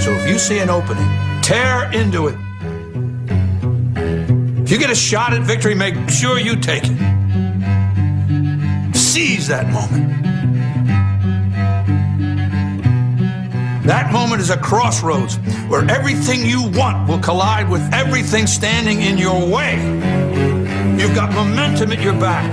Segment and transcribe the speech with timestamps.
[0.00, 1.08] So if you see an opening,
[1.42, 2.36] tear into it.
[4.62, 6.96] If you get a shot at victory, make sure you take it.
[8.96, 10.20] Seize that moment.
[13.84, 15.36] That moment is a crossroads
[15.68, 19.74] where everything you want will collide with everything standing in your way.
[20.96, 22.50] You've got momentum at your back.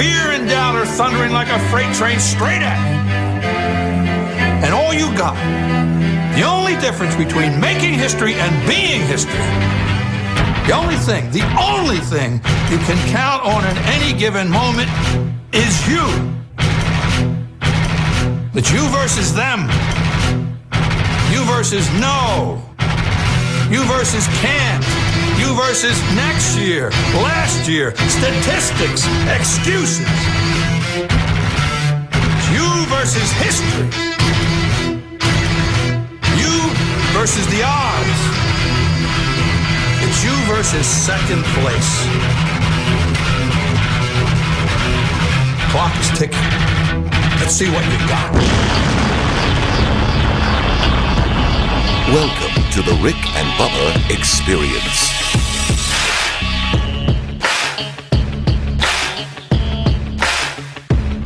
[0.00, 2.96] Fear and doubt are thundering like a freight train straight at you.
[4.64, 5.36] And all you got,
[6.34, 9.44] the only difference between making history and being history,
[10.66, 12.34] the only thing, the only thing
[12.70, 14.88] you can count on in any given moment
[15.52, 16.06] is you.
[18.54, 19.68] It's you versus them.
[21.32, 22.62] You versus no.
[23.70, 24.84] You versus can't.
[25.38, 26.90] You versus next year,
[27.22, 30.06] last year, statistics, excuses.
[32.12, 34.09] It's you versus history.
[37.20, 38.20] Versus the odds.
[40.08, 41.90] It's you versus second place.
[45.70, 46.38] Clock is ticking.
[47.38, 48.32] Let's see what you got.
[52.08, 55.49] Welcome to the Rick and Bubba Experience.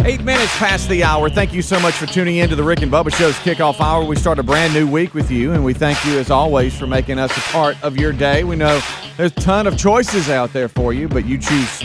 [0.06, 1.30] Eight minutes past the hour.
[1.30, 4.04] Thank you so much for tuning in to the Rick and Bubba Show's kickoff hour.
[4.04, 6.86] We start a brand new week with you, and we thank you as always for
[6.86, 8.44] making us a part of your day.
[8.44, 8.82] We know
[9.16, 11.78] there's a ton of choices out there for you, but you choose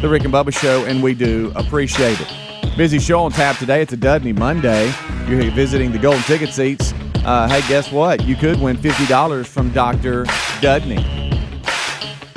[0.00, 2.76] the Rick and Bubba Show, and we do appreciate it.
[2.76, 3.82] Busy show on tap today.
[3.82, 4.94] It's a Dudney Monday.
[5.26, 6.94] You're visiting the Golden Ticket Seats.
[7.24, 8.22] Uh, hey, guess what?
[8.22, 10.26] You could win $50 from Dr.
[10.60, 11.23] Dudney.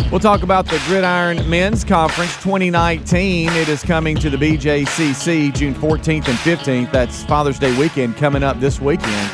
[0.09, 3.49] We'll talk about the Gridiron Men's Conference 2019.
[3.49, 6.93] It is coming to the BJCC June 14th and 15th.
[6.93, 9.31] That's Father's Day weekend coming up this weekend.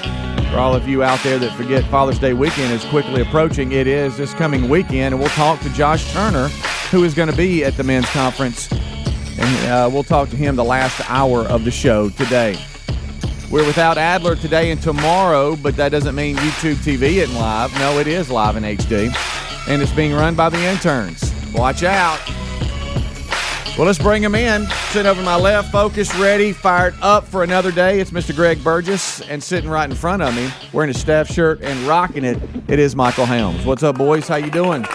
[0.49, 3.85] For all of you out there that forget Father's Day weekend is quickly approaching, it
[3.85, 5.13] is this coming weekend.
[5.13, 6.47] And we'll talk to Josh Turner,
[6.89, 8.71] who is going to be at the men's conference.
[8.71, 12.57] And uh, we'll talk to him the last hour of the show today.
[13.51, 17.71] We're without Adler today and tomorrow, but that doesn't mean YouTube TV isn't live.
[17.75, 19.15] No, it is live in HD
[19.67, 21.33] and it's being run by the interns.
[21.53, 22.19] Watch out.
[23.77, 24.67] Well, let's bring him in.
[24.91, 27.99] Sitting over my left, focused, ready, fired up for another day.
[27.99, 28.35] It's Mr.
[28.35, 32.23] Greg Burgess, and sitting right in front of me, wearing a staff shirt and rocking
[32.23, 32.37] it,
[32.67, 33.65] it is Michael Helms.
[33.65, 34.27] What's up, boys?
[34.27, 34.85] How you doing?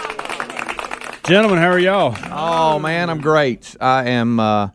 [1.25, 2.15] Gentlemen, how are y'all?
[2.31, 3.75] Oh man, I'm great.
[3.81, 4.39] I am.
[4.39, 4.69] Uh,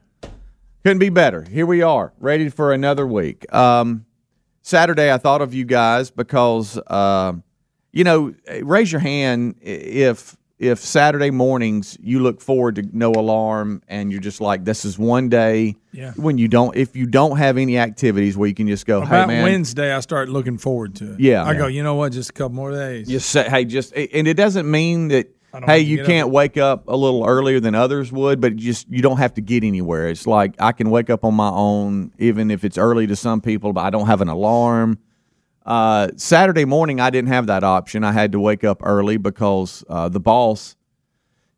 [0.83, 1.43] couldn't be better.
[1.43, 3.51] Here we are, ready for another week.
[3.55, 4.05] Um,
[4.61, 6.79] Saturday, I thought of you guys because.
[6.87, 7.35] Uh,
[7.95, 13.11] you know, eh, raise your hand if if Saturday mornings you look forward to no
[13.11, 16.13] alarm and you're just like this is one day Yeah.
[16.17, 19.07] when you don't if you don't have any activities where you can just go hey
[19.07, 21.21] About man Wednesday, I start looking forward to it.
[21.21, 21.45] Yeah.
[21.45, 22.13] I go, you know what?
[22.13, 23.09] Just a couple more days.
[23.09, 25.27] just say hey just and it doesn't mean that
[25.67, 29.19] hey you can't wake up a little earlier than others would but just you don't
[29.19, 32.65] have to get anywhere it's like I can wake up on my own even if
[32.65, 34.99] it's early to some people but I don't have an alarm
[35.65, 38.05] uh, Saturday morning, I didn't have that option.
[38.05, 40.77] I had to wake up early because uh, the boss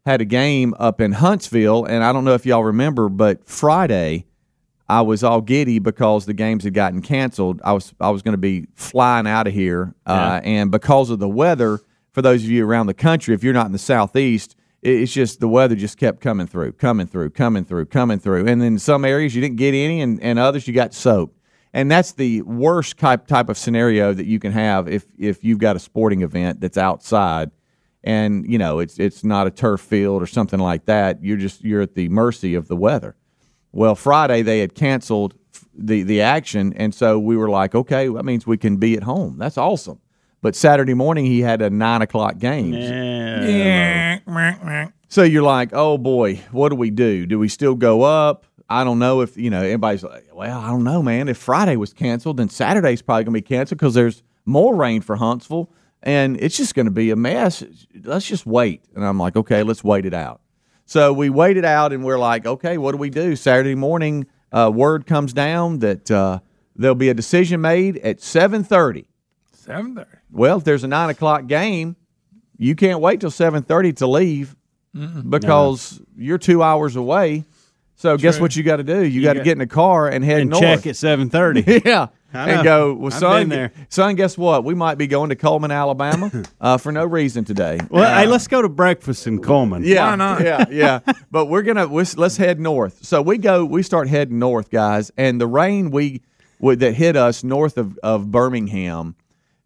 [0.05, 4.27] had a game up in Huntsville, and I don't know if y'all remember, but Friday
[4.89, 7.60] I was all giddy because the games had gotten canceled.
[7.65, 11.19] I was I was going to be flying out of here, uh, and because of
[11.19, 11.80] the weather,
[12.13, 15.41] for those of you around the country, if you're not in the southeast, it's just
[15.41, 19.04] the weather just kept coming through, coming through, coming through, coming through, and then some
[19.04, 21.36] areas you didn't get any, and, and others you got soaked
[21.77, 25.59] and that's the worst type type of scenario that you can have if if you've
[25.59, 27.51] got a sporting event that's outside
[28.03, 31.23] and you know it's it's not a turf field or something like that.
[31.23, 33.15] You're just you're at the mercy of the weather.
[33.73, 35.34] Well friday they had canceled
[35.75, 36.73] the the action.
[36.77, 39.37] And so we were like okay that means we can be at home.
[39.37, 40.01] That's awesome.
[40.41, 44.21] But saturday morning he had a nine o'clock game Yeah.
[45.09, 47.27] so you're like, oh boy, what do we do?
[47.27, 48.47] Do we still go up?
[48.68, 49.63] I don't know if you know.
[49.63, 51.28] Everybody's like, well, I don't know, man.
[51.28, 55.03] If Friday was canceled, then Saturday's probably going to be canceled because there's more rain
[55.03, 55.71] for Huntsville,
[56.03, 57.63] and it's just going to be a mess.
[58.03, 58.83] Let's just wait.
[58.95, 60.41] And I'm like, okay, let's wait it out.
[60.84, 63.36] So we waited out, and we're like, okay, what do we do?
[63.36, 66.41] Saturday morning, uh, word comes down that uh,
[66.74, 69.07] there'll be a decision made at seven thirty.
[69.53, 70.10] Seven thirty.
[70.30, 71.97] Well, if there's a nine o'clock game,
[72.57, 74.57] you can't wait till seven thirty to leave
[75.28, 77.45] because you're two hours away.
[77.97, 79.04] So guess what you got to do?
[79.04, 80.63] You, got to get in the car and head and north.
[80.63, 81.63] check at seven thirty.
[81.84, 82.09] Yeah.
[82.34, 83.72] And go, well, I've son, there.
[83.89, 84.63] son, guess what?
[84.63, 87.78] We might be going to Cullman, Alabama, uh, for no reason today.
[87.89, 89.84] Well, Uh, hey, let's go to breakfast in Cullman.
[89.84, 90.43] yeah, Why not?
[90.43, 91.01] yeah, yeah.
[91.31, 93.03] But we're gonna we're, let's head north.
[93.07, 96.21] So we go, we start heading north, guys, and the rain we
[96.60, 99.15] that hit us north of of Birmingham,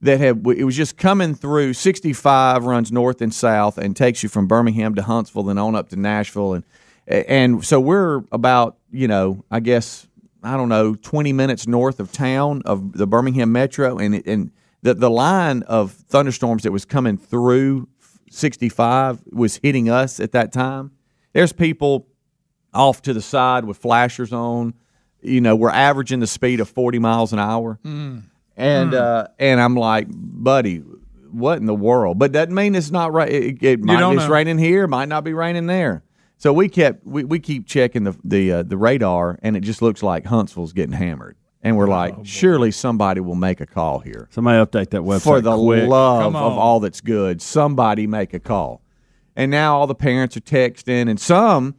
[0.02, 1.72] that had it was just coming through.
[1.72, 5.74] Sixty five runs north and south and takes you from Birmingham to Huntsville, and on
[5.74, 6.64] up to Nashville, and
[7.10, 10.06] and so we're about you know I guess
[10.42, 14.50] I don't know twenty minutes north of town of the Birmingham Metro, and and
[14.82, 17.88] the the line of thunderstorms that was coming through
[18.30, 20.92] 65 was hitting us at that time.
[21.32, 22.06] There's people
[22.72, 24.74] off to the side with flashers on.
[25.20, 27.78] You know, we're averaging the speed of 40 miles an hour.
[28.56, 30.78] And uh, and I'm like, buddy,
[31.30, 32.18] what in the world?
[32.18, 33.30] But doesn't mean it's not right.
[33.30, 34.28] It, it might it's know.
[34.28, 36.02] raining here, might not be raining there.
[36.40, 39.82] So we kept we, we keep checking the the uh, the radar, and it just
[39.82, 41.36] looks like Huntsville's getting hammered.
[41.62, 45.40] And we're like, surely somebody will make a call here Somebody update that website for
[45.42, 45.86] the quick.
[45.86, 48.80] love of all that's good, somebody make a call.
[49.36, 51.74] And now all the parents are texting, and some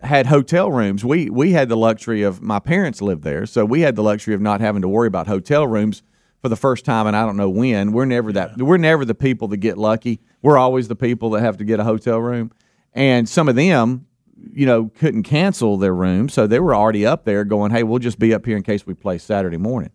[0.00, 1.04] had hotel rooms.
[1.04, 4.34] We we had the luxury of my parents lived there, so we had the luxury
[4.34, 6.04] of not having to worry about hotel rooms
[6.40, 7.90] for the first time, and I don't know when.
[7.90, 8.58] We're never that.
[8.58, 10.20] We're never the people that get lucky.
[10.40, 12.52] We're always the people that have to get a hotel room,
[12.94, 14.06] and some of them.
[14.52, 17.98] You know, couldn't cancel their room, so they were already up there going, "Hey, we'll
[17.98, 19.90] just be up here in case we play Saturday morning."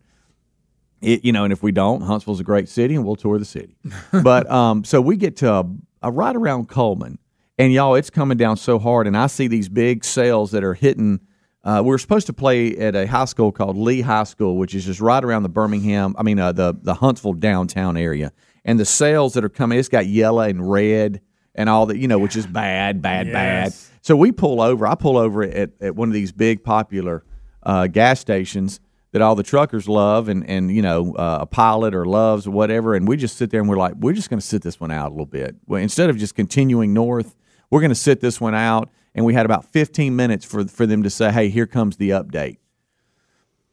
[1.00, 3.44] it, you know, and if we don't, Huntsville's a great city, and we'll tour the
[3.44, 3.76] city.
[4.22, 5.64] but um, so we get to uh,
[6.02, 7.18] uh, right around Cullman,
[7.58, 10.74] and y'all, it's coming down so hard, and I see these big cells that are
[10.74, 11.20] hitting.
[11.62, 14.74] Uh, we were supposed to play at a high school called Lee High School, which
[14.74, 18.32] is just right around the Birmingham, I mean, uh, the the Huntsville downtown area,
[18.64, 21.20] and the cells that are coming, it's got yellow and red
[21.60, 23.74] and all that, you know, which is bad, bad, bad.
[24.00, 24.86] So we pull over.
[24.86, 27.22] I pull over at, at one of these big popular
[27.62, 28.80] uh, gas stations
[29.12, 32.52] that all the truckers love, and and you know uh, a pilot or Love's or
[32.52, 32.94] whatever.
[32.94, 34.90] And we just sit there and we're like, we're just going to sit this one
[34.90, 35.54] out a little bit.
[35.66, 37.36] Well, instead of just continuing north,
[37.68, 38.90] we're going to sit this one out.
[39.14, 42.10] And we had about 15 minutes for for them to say, hey, here comes the
[42.10, 42.56] update.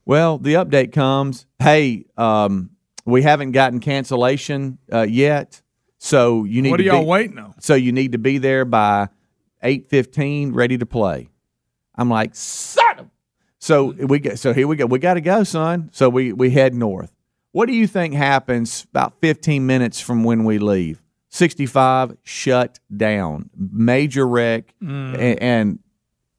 [0.03, 1.45] Well, the update comes.
[1.59, 2.71] Hey, um,
[3.05, 5.61] we haven't gotten cancellation uh, yet,
[5.97, 7.53] so you need What to are y'all be- waiting on?
[7.59, 9.09] so you need to be there by
[9.63, 11.29] eight fifteen, ready to play.
[11.95, 12.99] I'm like, son.
[12.99, 13.09] of-"
[13.59, 14.85] So we get so here we go.
[14.85, 15.89] We got to go, son.
[15.93, 17.11] So we we head north.
[17.51, 21.01] What do you think happens about fifteen minutes from when we leave?
[21.29, 24.85] Sixty five shut down, major wreck, a-
[25.43, 25.79] and,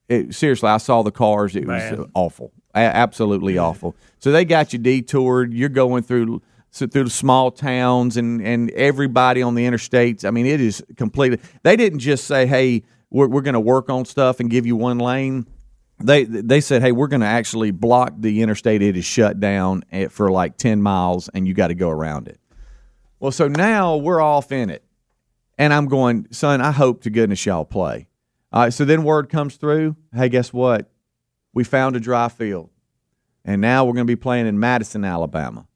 [0.07, 1.55] it, seriously, I saw the cars.
[1.55, 1.99] It was Bad.
[1.99, 3.95] uh, awful, a- absolutely awful.
[4.19, 5.53] So they got you detoured.
[5.53, 6.41] You're going through
[6.71, 10.25] so through small towns and and everybody on the interstates.
[10.25, 11.39] I mean, it is completely.
[11.63, 14.75] They didn't just say, "Hey, we're we're going to work on stuff and give you
[14.75, 15.47] one lane."
[15.99, 18.81] They they said, "Hey, we're going to actually block the interstate.
[18.81, 22.27] It is shut down at, for like ten miles, and you got to go around
[22.27, 22.39] it."
[23.19, 24.83] Well, so now we're off in it.
[25.57, 28.07] And I'm going, son, I hope to goodness y'all play.
[28.53, 29.97] All right, so then word comes through.
[30.15, 30.89] Hey, guess what?
[31.53, 32.69] We found a dry field.
[33.43, 35.67] And now we're going to be playing in Madison, Alabama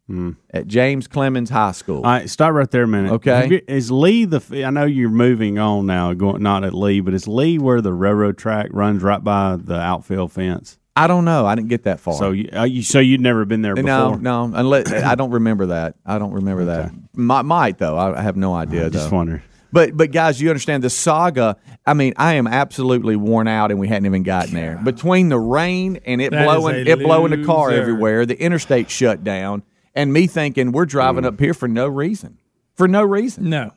[0.51, 1.97] at James Clemens High School.
[1.97, 3.11] All right, stop right there a minute.
[3.13, 3.47] Okay.
[3.49, 4.63] You- Is Lee the?
[4.65, 7.93] I know you're moving on now, going not at Lee, but is Lee where the
[7.93, 10.77] railroad track runs right by the outfield fence?
[10.95, 11.45] I don't know.
[11.45, 12.13] I didn't get that far.
[12.13, 13.87] So you, uh, you so you'd never been there before?
[13.87, 15.95] no, no, unless I don't remember that.
[16.05, 16.91] I don't remember that.
[17.13, 17.97] Might, might though.
[17.97, 18.85] I, I have no idea.
[18.85, 19.15] I just though.
[19.15, 19.43] wonder.
[19.71, 21.57] But but guys, you understand the saga.
[21.83, 24.79] I mean, I am absolutely worn out, and we hadn't even gotten there.
[24.83, 29.23] Between the rain and it That blowing, it blowing the car everywhere, the interstate shut
[29.23, 29.63] down,
[29.95, 31.27] and me thinking we're driving mm.
[31.27, 32.39] up here for no reason,
[32.75, 33.49] for no reason.
[33.49, 33.73] No.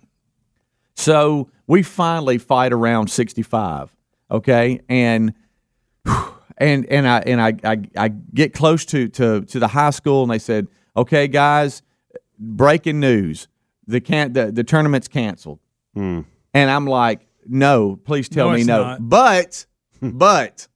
[0.95, 3.95] So we finally fight around 65,
[4.31, 5.35] okay, and
[6.59, 10.23] and and I and I I, I get close to, to to the high school,
[10.23, 11.83] and they said, okay, guys,
[12.39, 13.49] breaking news,
[13.87, 15.61] the can the, the tournament's canceled,
[15.95, 16.23] hmm.
[16.55, 19.09] and I'm like, no, please tell No, me no, not.
[19.09, 19.67] but
[20.01, 20.11] hmm.
[20.11, 20.69] but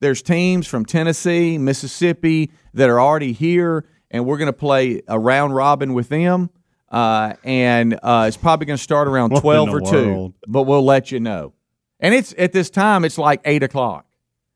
[0.00, 5.18] there's teams from Tennessee, Mississippi that are already here, and we're going to play a
[5.18, 6.48] round robin with them.
[6.88, 10.34] Uh, and uh, it's probably going to start around What twelve the or two, world?
[10.46, 11.52] but we'll let you know.
[11.98, 14.06] And it's at this time, it's like eight o'clock,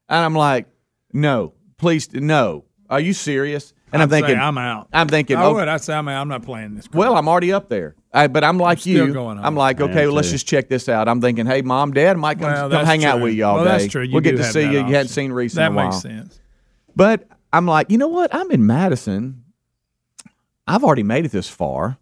[0.09, 0.67] and I'm like,
[1.13, 2.65] no, please, no.
[2.89, 3.75] Are you serious?
[3.93, 4.89] And I'm I'd say thinking, I'm out.
[4.93, 5.67] I'm thinking, I oh, would.
[5.67, 6.21] I say I'm out.
[6.21, 6.89] I'm not playing this.
[6.93, 7.97] well, I'm already up there.
[8.13, 9.13] I, but I'm like still you.
[9.13, 9.39] going.
[9.41, 11.09] I'm like, okay, well, let's just check this out.
[11.09, 13.45] I'm thinking, hey, mom, dad, I might come, Well, come that's hang out with you
[13.45, 13.71] all well, day.
[13.79, 14.03] That's true.
[14.03, 14.79] You we'll get to see that you.
[14.79, 15.87] You hadn't seen Reese That in a while.
[15.87, 16.39] makes sense.
[16.95, 18.35] But I'm like, you know what?
[18.35, 19.45] I'm in Madison.
[20.69, 21.99] I've already made it this far.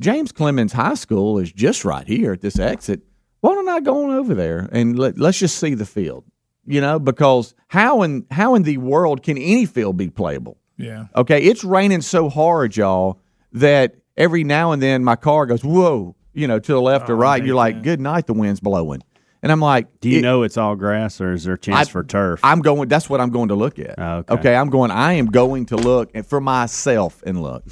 [0.00, 3.02] James Clemens High School is just right here at this exit.
[3.40, 6.24] Why don't I go on over there and let, let's just see the field?
[6.64, 10.58] You know, because how in how in the world can any field be playable?
[10.76, 11.06] Yeah.
[11.16, 13.20] Okay, it's raining so hard, y'all,
[13.52, 17.14] that every now and then my car goes whoa, you know, to the left or
[17.14, 17.44] oh, right.
[17.44, 19.02] You're like, good night, the wind's blowing,
[19.42, 21.88] and I'm like, Do you it- know it's all grass, or is there a chance
[21.88, 22.40] I- for turf?
[22.42, 22.88] I'm going.
[22.88, 23.94] That's what I'm going to look at.
[23.98, 24.34] Oh, okay.
[24.34, 24.56] okay.
[24.56, 24.90] I'm going.
[24.90, 27.64] I am going to look and for myself and look,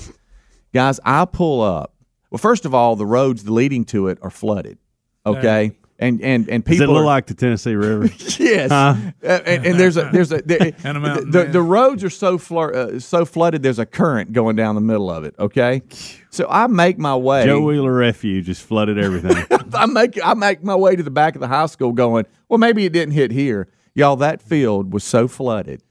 [0.75, 1.01] guys.
[1.05, 1.95] I pull up.
[2.31, 4.79] Well, first of all, the roads leading to it are flooded.
[5.27, 8.09] Okay, and and and Does people it look are- like the Tennessee River?
[8.39, 8.95] Yes, Huh?
[9.23, 11.53] Uh, and, and there's a there's a there, And a mountain, the, man.
[11.53, 13.63] the roads are so flur- uh, so flooded.
[13.63, 15.35] There's a current going down the middle of it.
[15.39, 15.83] Okay,
[16.31, 17.45] so I make my way.
[17.45, 19.47] Joe Wheeler Refuge just flooded everything.
[19.75, 22.59] I make I make my way to the back of the high school, going, well,
[22.59, 24.17] maybe it didn't hit here, y'all.
[24.17, 25.83] That field was so flooded,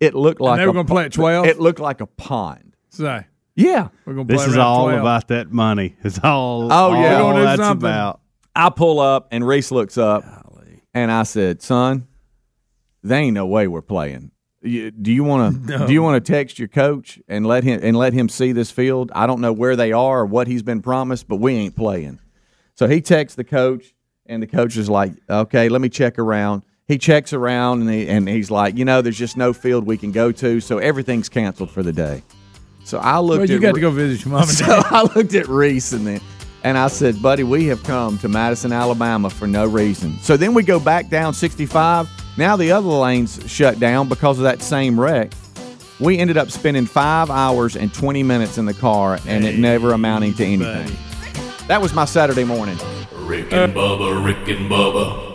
[0.00, 1.46] it looked like they were a gonna po- play at 12?
[1.46, 2.74] It looked like a pond.
[2.90, 5.00] Say, Yeah, we're gonna play this is all 12.
[5.00, 5.94] about that money.
[6.02, 6.72] It's all.
[6.72, 7.20] Oh, yeah.
[7.20, 7.88] all We're gonna do that's something.
[7.88, 8.20] about.
[8.56, 10.24] I pull up and Reese looks up,
[10.94, 12.06] and I said, "Son,
[13.02, 14.30] there ain't no way we're playing.
[14.62, 15.78] You- Do you want to?
[15.86, 18.70] Do you want to text your coach and let him and let him see this
[18.70, 19.10] field?
[19.14, 22.20] I don't know where they are or what he's been promised, but we ain't playing."
[22.76, 23.94] So he texts the coach,
[24.26, 28.06] and the coach is like, "Okay, let me check around." He checks around, and, he,
[28.08, 31.28] and he's like, "You know, there's just no field we can go to, so everything's
[31.28, 32.22] canceled for the day."
[32.84, 33.38] So I looked.
[33.40, 34.82] Well, you at got Re- to go visit your mom and so.
[34.86, 36.20] I looked at Reese and then
[36.64, 40.18] and I said, buddy, we have come to Madison, Alabama for no reason.
[40.20, 42.08] So then we go back down 65.
[42.38, 45.32] Now the other lanes shut down because of that same wreck.
[46.00, 49.92] We ended up spending five hours and 20 minutes in the car and it never
[49.92, 50.96] amounting to anything.
[51.68, 52.78] That was my Saturday morning.
[53.12, 55.33] Rick and Bubba, Rick and Bubba.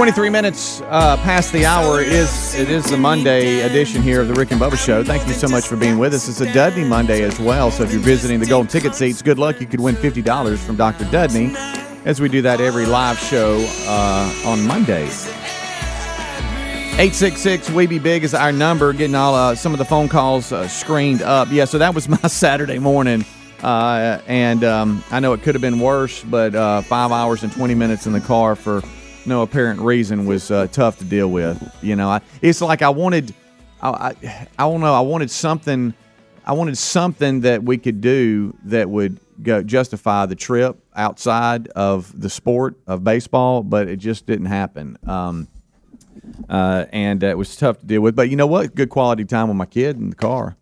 [0.00, 2.00] 23 minutes uh, past the hour.
[2.00, 5.04] Is it is the Monday edition here of the Rick and Bubba Show.
[5.04, 6.26] Thank you so much for being with us.
[6.26, 7.70] It's a Dudney Monday as well.
[7.70, 9.60] So if you're visiting the Golden Ticket Seats, good luck.
[9.60, 11.04] You could win fifty dollars from Dr.
[11.10, 11.54] Dudney,
[12.06, 15.26] as we do that every live show uh, on Mondays.
[16.96, 18.94] 866 We Be Big is our number.
[18.94, 21.48] Getting all uh, some of the phone calls uh, screened up.
[21.50, 23.22] Yeah, so that was my Saturday morning.
[23.62, 27.52] Uh, and um, I know it could have been worse, but uh, five hours and
[27.52, 28.80] 20 minutes in the car for
[29.26, 31.76] no apparent reason was uh, tough to deal with.
[31.82, 33.34] You know, I, it's like I wanted,
[33.82, 35.94] I, I, I don't know, I wanted something,
[36.44, 42.18] I wanted something that we could do that would go justify the trip outside of
[42.18, 44.98] the sport of baseball, but it just didn't happen.
[45.06, 45.48] Um,
[46.48, 48.14] uh, and uh, it was tough to deal with.
[48.14, 48.74] But you know what?
[48.74, 50.56] Good quality time with my kid in the car.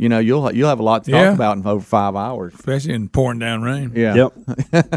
[0.00, 1.26] You know, you'll you'll have a lot to Yeah.
[1.26, 2.54] talk about in over five hours.
[2.54, 3.92] especially in pouring down rain.
[3.94, 4.14] Yeah.
[4.14, 4.32] Yep.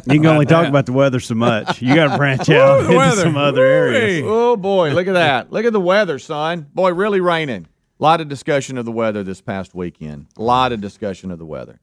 [0.07, 1.81] You can only talk about the weather so much.
[1.81, 3.21] You got to branch out the into weather.
[3.21, 4.23] some other areas.
[4.25, 5.51] Oh boy, look at that!
[5.51, 6.67] Look at the weather, son.
[6.73, 7.67] Boy, really raining.
[7.99, 10.27] A lot of discussion of the weather this past weekend.
[10.37, 11.79] A lot of discussion of the weather.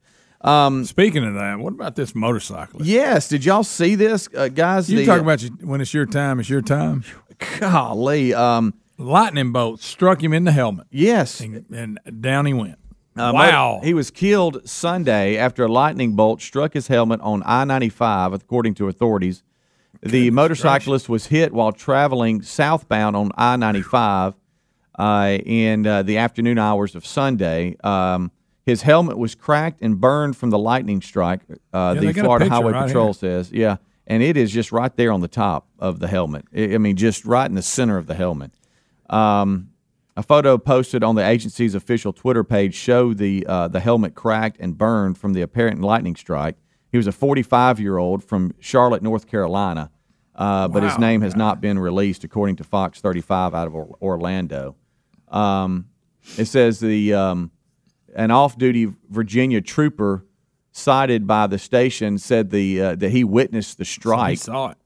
[0.84, 2.86] Speaking of that, what about this motorcyclist?
[2.86, 4.88] Yes, did y'all see this, uh, guys?
[4.90, 7.04] You The, talk uh, about your, when it's your time, it's your time.
[7.58, 8.32] golly.
[8.32, 12.78] Um, Lightning bolt struck him in the helmet, yes, and, and down he went.
[13.16, 13.80] Uh, wow.
[13.82, 18.74] He was killed Sunday after a lightning bolt struck his helmet on I 95, according
[18.76, 19.42] to authorities.
[20.02, 24.34] The motorcyclist was hit while traveling southbound on I 95
[24.98, 27.76] uh, in uh, the afternoon hours of Sunday.
[27.82, 28.30] Um,
[28.64, 31.40] his helmet was cracked and burned from the lightning strike,
[31.74, 33.14] uh, Yeah, the they got a Florida Highway right Patrol here.
[33.14, 33.50] says.
[33.52, 33.76] Yeah.
[34.06, 36.44] And it is just right there on the top of the helmet.
[36.56, 38.52] I I mean, just right in the center of the helmet.
[39.08, 39.69] Um,
[40.20, 44.58] a photo posted on the agency's official Twitter page showed the uh, the helmet cracked
[44.60, 46.56] and burned from the apparent lightning strike.
[46.92, 49.90] He was a 45 year old from Charlotte, North Carolina,
[50.34, 53.96] uh, but his name has not been released, according to Fox 35 out of Or-
[54.02, 54.76] Orlando.
[55.28, 55.86] Um,
[56.36, 57.50] it says the um,
[58.14, 60.26] an off duty Virginia trooper
[60.70, 64.36] cited by the station said the uh, that he witnessed the strike.
[64.36, 64.76] saw it.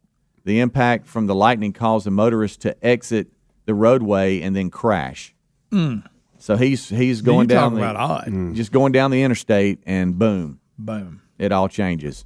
[0.45, 3.33] The impact from the lightning caused the motorist to exit
[3.67, 5.35] the roadway and then crash.
[5.73, 6.05] Mm.
[6.39, 8.27] So he's he's going down the, about odd.
[8.27, 8.55] Mm.
[8.55, 11.23] just going down the interstate and boom, Boom.
[11.39, 12.25] it all changes.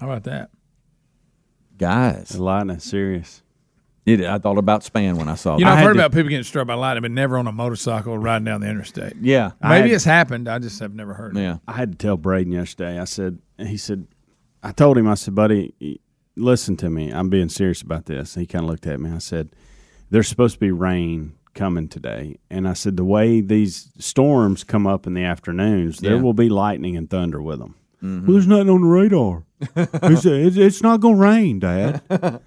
[0.00, 0.50] How about that?
[1.78, 3.42] Guys, The lightning, serious.
[4.04, 5.70] it, I thought about Spann when I saw You know.
[5.70, 8.18] I've had heard to- about people getting struck by lightning, but never on a motorcycle
[8.18, 9.14] riding down the interstate.
[9.20, 10.48] Yeah, Maybe had- it's happened.
[10.48, 11.32] I just have never heard.
[11.32, 11.42] of it.
[11.42, 11.56] yeah.
[11.66, 12.98] I had to tell Braden yesterday.
[12.98, 14.06] I said, he said,
[14.62, 16.00] I told him, I said, buddy,
[16.36, 17.10] listen to me.
[17.10, 18.34] I'm being serious about this.
[18.34, 19.10] He kind of looked at me.
[19.10, 19.50] I said,
[20.10, 22.36] there's supposed to be rain coming today.
[22.50, 26.20] And I said, the way these storms come up in the afternoons, there Yeah.
[26.22, 27.74] will be lightning and thunder with them.
[28.02, 28.26] Mm-hmm.
[28.26, 29.44] Well, there's nothing on the radar.
[30.08, 32.02] he said, it's, it's not going to rain, Dad.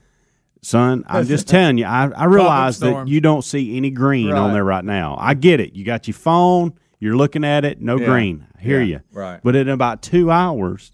[0.61, 4.39] Son, I'm just telling you, I, I realize that you don't see any green Right.
[4.39, 5.17] on there right now.
[5.19, 5.75] I get it.
[5.75, 8.05] You got your phone, you're looking at it, no Yeah.
[8.05, 8.47] green.
[8.57, 8.85] I hear Yeah.
[8.85, 8.99] you.
[9.11, 9.41] Right.
[9.43, 10.93] But in about two hours,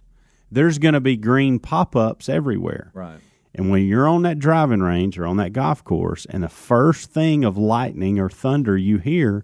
[0.51, 2.89] there's going to be green pop ups everywhere.
[2.95, 3.19] Right.
[3.55, 7.11] And when you're on that driving range or on that golf course, and the first
[7.11, 9.43] thing of lightning or thunder you hear,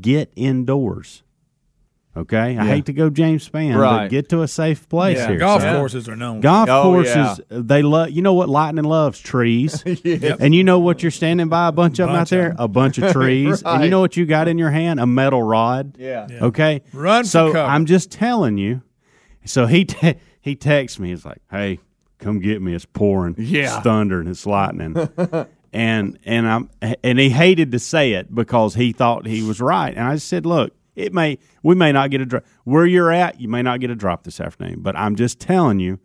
[0.00, 1.22] get indoors.
[2.16, 4.04] Okay, I hate to go James Spann, Right.
[4.04, 5.38] but get to a safe place Yeah, here.
[5.38, 5.76] golf son.
[5.76, 6.40] courses are known.
[6.40, 7.34] Golf Oh, courses, yeah.
[7.62, 8.10] they love.
[8.10, 9.20] You know what lightning loves?
[9.20, 9.84] Trees.
[10.40, 11.68] And you know what you're standing by?
[11.68, 12.48] A bunch of them out Bunch of there.
[12.48, 12.56] them.
[12.58, 13.62] A bunch of trees.
[13.64, 14.98] And you know what you got in your hand?
[14.98, 15.94] A metal rod.
[15.96, 16.26] Yeah.
[16.28, 16.44] Yeah.
[16.46, 16.82] Okay.
[16.92, 17.70] Run for So cover.
[17.70, 18.82] I'm just telling you.
[19.44, 21.10] So he te- he texts me.
[21.10, 21.78] He's like, "Hey,
[22.18, 22.74] come get me.
[22.74, 23.34] It's pouring.
[23.38, 23.76] Yeah.
[23.76, 24.96] It's thunder and it's lightning."
[25.72, 26.70] and and I'm
[27.02, 29.94] and he hated to say it because he thought he was right.
[29.94, 33.12] And I just said, "Look, it may we may not get a drop where you're
[33.12, 33.40] at.
[33.40, 35.98] You may not get a drop this afternoon, but I'm just telling you,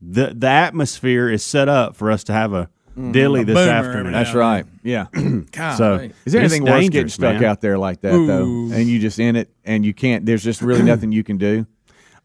[0.00, 3.12] the the atmosphere is set up for us to have a mm-hmm.
[3.12, 4.12] dilly this boomer afternoon.
[4.12, 4.66] That's right.
[4.82, 5.06] Yeah.
[5.52, 6.12] God, So hey.
[6.24, 7.44] Is there anything worse getting stuck man.
[7.44, 10.24] out there like that though, and you just in it, and you can't?
[10.24, 11.66] There's just really nothing you can do.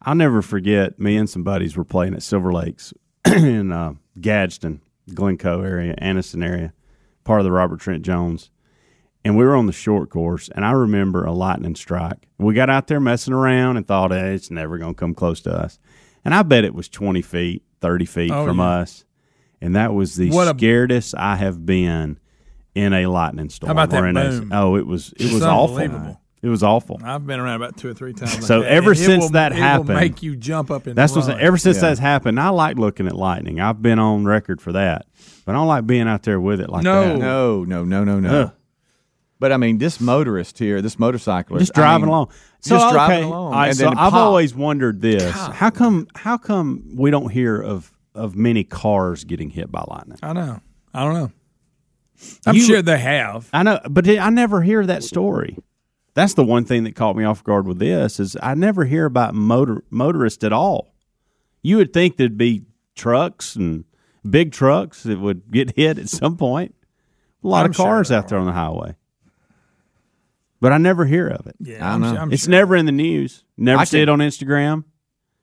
[0.00, 0.98] I'll never forget.
[0.98, 2.92] Me and some buddies were playing at Silver Lakes
[3.36, 4.80] in uh, Gadsden,
[5.12, 6.72] Glencoe area, Anniston area,
[7.24, 8.50] part of the Robert Trent Jones,
[9.24, 10.48] and we were on the short course.
[10.54, 12.28] And I remember a lightning strike.
[12.38, 15.40] We got out there messing around and thought, hey, it's never going to come close
[15.42, 15.78] to us.
[16.24, 18.64] And I bet it was twenty feet, thirty feet Oh, from yeah.
[18.64, 19.04] us.
[19.60, 22.18] And that was the What a- scaredest I have been
[22.74, 23.70] in a lightning storm.
[23.70, 24.50] about that in a- boom?
[24.52, 26.18] oh, it was it was awful.
[26.44, 26.48] Unbelievable.
[26.48, 27.00] It was awful.
[27.04, 28.46] I've been around about two or three times.
[28.46, 30.96] So that, ever it since will- that it happened- will make you jump up and
[30.96, 31.80] That's what's ever since Yeah.
[31.82, 32.38] that's happened.
[32.40, 33.60] I like looking at lightning.
[33.60, 35.06] I've been on record for that,
[35.44, 37.08] but I don't like being out there with it like No.
[37.08, 37.18] that.
[37.18, 38.40] No, no, no, no, no.
[38.42, 38.50] Ugh.
[39.40, 42.28] But I mean, this motorist here, this motorcyclist, Just I driving mean, along.
[42.64, 44.14] just okay, driving along, all right, and so I've pop.
[44.14, 46.06] always wondered this: how come?
[46.14, 50.18] How come we don't hear of of many cars getting hit by lightning?
[50.22, 50.60] I know.
[50.94, 51.30] I don't know.
[52.46, 53.48] I'm You- sure they have.
[53.52, 55.58] I know, but I never hear that story.
[56.14, 59.04] That's the one thing that caught me off guard with this is I never hear
[59.04, 60.94] about motor motorists at all.
[61.62, 63.84] You would think there'd be trucks and
[64.28, 66.74] big trucks that would get hit at some point.
[67.42, 68.96] A lot I'm of cars there out there on the highway,
[70.60, 71.56] but I never hear of it.
[71.60, 72.10] Yeah, I I'm, know.
[72.12, 72.50] sure- I'm it's sure.
[72.50, 73.44] never in the news.
[73.56, 74.84] Never I see it on Instagram.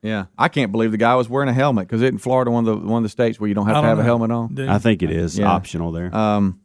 [0.02, 2.68] Yeah, I can't believe the guy was wearing a helmet because it in Florida, one
[2.68, 4.04] of the one of the states where you don't have I to don't have a
[4.04, 4.56] helmet on.
[4.56, 5.46] Dude, I think it is Yeah.
[5.52, 6.16] optional there.
[6.16, 6.60] Um,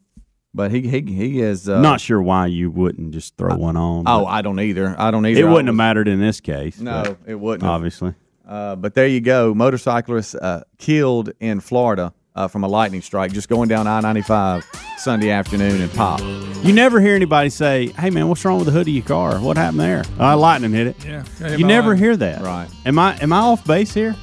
[0.56, 4.04] but he he he is uh, Not sure why you wouldn't just throw one on.
[4.06, 4.96] Oh, I don't either.
[4.98, 5.40] I don't either.
[5.40, 6.80] it wouldn't have mattered in this case.
[6.80, 7.68] No, but it wouldn't.
[7.70, 8.14] obviously.
[8.48, 9.54] Uh, but there you go.
[9.54, 14.22] Motorcyclist uh, killed in Florida uh, from a lightning strike just going down I ninety
[14.22, 14.64] five
[14.98, 16.20] Sunday afternoon and pop.
[16.64, 19.38] You never hear anybody say, "Hey, man, what's wrong with the hood of your car?
[19.40, 20.04] What happened there?
[20.18, 21.24] Uh, lightning hit it." Yeah.
[21.38, 22.04] hit You never lightning.
[22.04, 22.68] hear that, Right.
[22.86, 24.14] Am I am I off base here?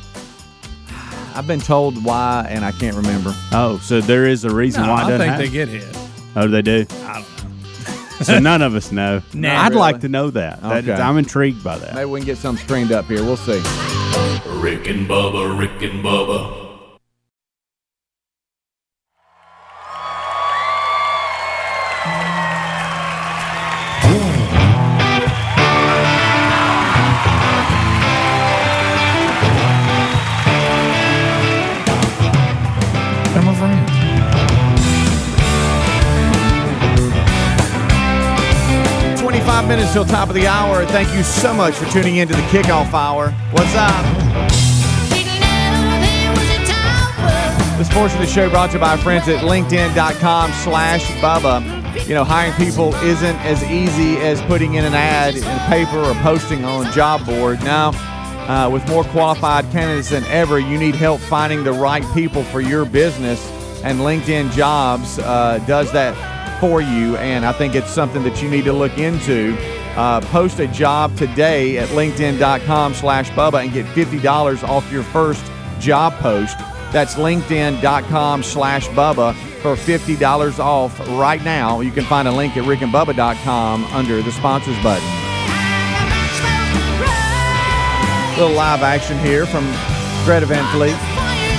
[1.35, 3.33] I've been told why, and I can't remember.
[3.51, 5.45] Oh, so there is a reason No, why it I doesn't think happen.
[5.45, 5.97] they get hit.
[6.35, 6.85] Oh, they do.
[6.91, 8.23] I don't know.
[8.23, 9.21] So none of us know.
[9.33, 9.79] Nah, I'd really?
[9.79, 10.61] like to know that.
[10.61, 10.93] That- Okay.
[10.93, 11.95] I'm intrigued by that.
[11.95, 13.23] Maybe we can get something streamed up here.
[13.23, 13.61] We'll see.
[14.61, 16.62] Rick and Bubba, Rick and Bubba.
[39.53, 40.83] Twenty-five minutes till top of the hour.
[40.83, 43.29] Thank you so much for tuning in to the kickoff hour.
[43.51, 44.03] What's up?
[47.77, 51.61] This portion of the show brought to you by friends at LinkedIn.com slash Bubba.
[52.07, 56.15] You know, hiring people isn't as easy as putting in an ad in paper or
[56.23, 57.63] posting on a job board.
[57.63, 57.89] Now,
[58.47, 62.59] uh, with more qualified candidates than ever, you need help finding the right people for
[62.59, 63.47] your business.
[63.83, 66.32] And LinkedIn Jobs uh, does that
[66.63, 67.17] for you.
[67.17, 69.53] And I think it's something that you need to look into.
[69.97, 75.43] Uh, post a job today at linkedin.com slash Bubba and get $50 off your first
[75.81, 76.57] job post.
[76.93, 81.81] That's linkedin.com slash Bubba for $50 off right now.
[81.81, 85.05] You can find a link at rickandbubba.com under the sponsors button.
[88.37, 89.65] little live action here from
[90.23, 90.95] Greta Van Fleet,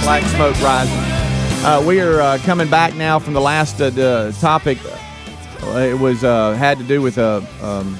[0.02, 1.13] Black Smoke Rising.
[1.64, 4.78] Uh, we are uh, coming back now from the last uh, topic.
[5.62, 7.98] Uh, it was uh, had to do with a um,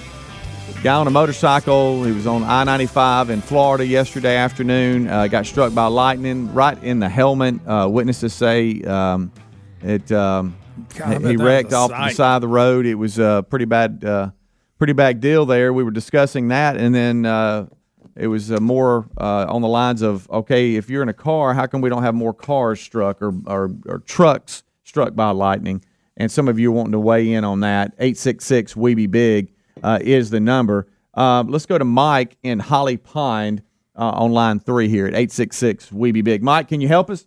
[0.85, 2.05] Guy on a motorcycle.
[2.05, 5.09] He was on I 95 in Florida yesterday afternoon.
[5.09, 7.55] Uh, got struck by lightning right in the helmet.
[7.67, 9.33] Uh, witnesses say um,
[9.81, 10.13] it.
[10.13, 10.59] Um,
[10.95, 12.85] God, he wrecked off the side of the road.
[12.85, 14.33] It was a pretty bad, uh,
[14.77, 15.73] pretty bad deal there.
[15.73, 17.69] We were discussing that, and then uh,
[18.17, 21.55] it was uh, more uh, on the lines of, okay, if you're in a car,
[21.55, 25.85] how come we don't have more cars struck or or, or trucks struck by lightning?
[26.17, 27.95] And some of you are wanting to weigh in on that.
[27.99, 30.87] Eight six six We Be Big uh, is the number.
[31.13, 33.63] Uh, let's go to Mike in Holly Pond
[33.97, 36.43] uh, on line three here at eight six six We Be Big.
[36.43, 37.27] Mike, can you help us?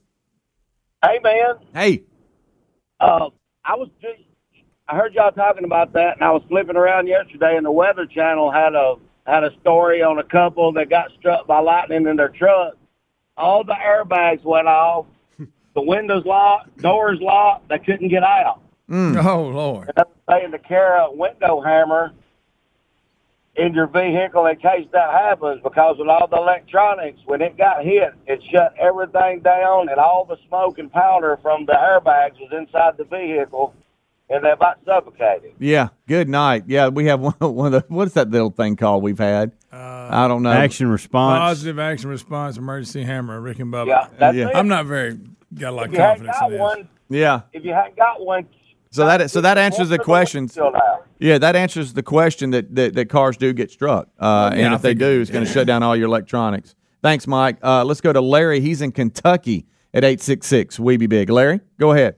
[1.04, 2.04] Hey man, Hey,
[3.00, 3.30] uh,
[3.64, 4.22] I was just
[4.88, 8.06] I heard y'all talking about that, and I was flipping around yesterday, and the Weather
[8.06, 8.96] Channel had a
[9.28, 12.76] had a story on a couple that got struck by lightning in their truck.
[13.36, 15.06] All the airbags went off,
[15.38, 17.70] the windows locked, doors locked.
[17.70, 18.62] They couldn't get out.
[18.90, 19.24] Mm.
[19.24, 19.90] Oh Lord.
[19.90, 22.14] And I'm saying to carry a window hammer
[23.58, 27.84] in your vehicle in case that happens because with all the electronics, when it got
[27.84, 32.52] hit, it shut everything down and all the smoke and powder from the airbags was
[32.54, 33.74] inside the vehicle
[34.30, 35.54] and they about suffocated.
[35.60, 36.64] Yeah, good night.
[36.68, 39.52] Yeah, we have one, one of the what's that little thing called we've had?
[39.72, 40.52] I don't know.
[40.52, 41.40] Action response.
[41.40, 43.88] Positive action response emergency hammer, Rick and Bubba.
[43.88, 44.52] Yeah, that's Yeah.
[44.56, 45.20] I'm not very
[45.54, 46.60] got a lot if of you confidence got in this.
[46.62, 47.42] one, Yeah.
[47.54, 48.46] if you hadn't got one,
[48.90, 50.58] So that so that answers the Most of them questions.
[51.20, 54.74] Yeah, that answers the question that that, that cars do get struck, uh, Yeah, and
[54.74, 56.74] I if they do, it's going to shut down all your electronics.
[57.04, 57.58] Thanks, Mike.
[57.64, 58.60] Uh, let's go to Larry.
[58.62, 60.80] He's in Kentucky at eight six six.
[60.80, 61.30] We be big.
[61.30, 62.16] Larry, go ahead.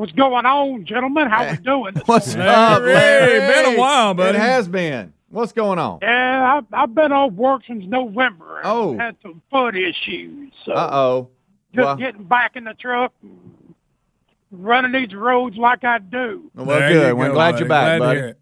[0.00, 1.28] What's going on, gentlemen?
[1.28, 1.94] How we doing?
[2.06, 3.64] What's Larry, up, Larry?
[3.66, 4.38] been a while, buddy.
[4.38, 5.12] It has been.
[5.28, 5.98] What's going on?
[6.00, 8.60] Yeah, I've, I've been off work since November.
[8.60, 8.96] and Oh.
[8.96, 10.54] had some foot issues.
[10.64, 11.28] So Uh oh.
[11.74, 13.12] just Well, getting back in the truck,
[14.50, 16.50] running these roads like I do.
[16.54, 17.14] well, There good.
[17.18, 17.60] We're go, glad buddy.
[17.60, 18.32] you're back, Glad buddy.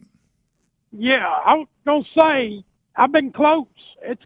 [0.92, 3.66] Yeah, I was gonna say I've been close.
[4.02, 4.22] It's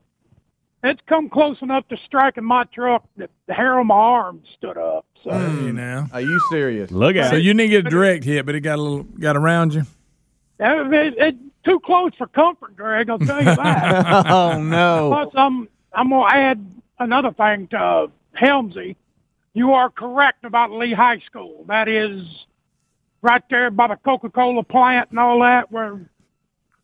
[0.85, 4.77] it's come close enough to striking my truck that the hair on my arm stood
[4.77, 5.07] up.
[5.25, 5.67] So Hmm.
[5.67, 6.09] Hey, now.
[6.13, 6.91] Are you serious?
[6.91, 7.31] Look at So it.
[7.31, 9.83] So you didn't get a direct hit, but it got a little got around you.
[10.59, 13.09] it, it, it, too close for comfort, Greg.
[13.09, 14.27] I'll tell you that.
[14.31, 15.11] oh no.
[15.11, 18.07] Plus, I'm I'm gonna add another thing to uh,
[18.41, 18.97] Helmsy.
[19.55, 21.65] You are correct about Lee High School.
[21.69, 22.23] That is
[23.21, 26.01] right there by the Coca-Cola plant and all that, where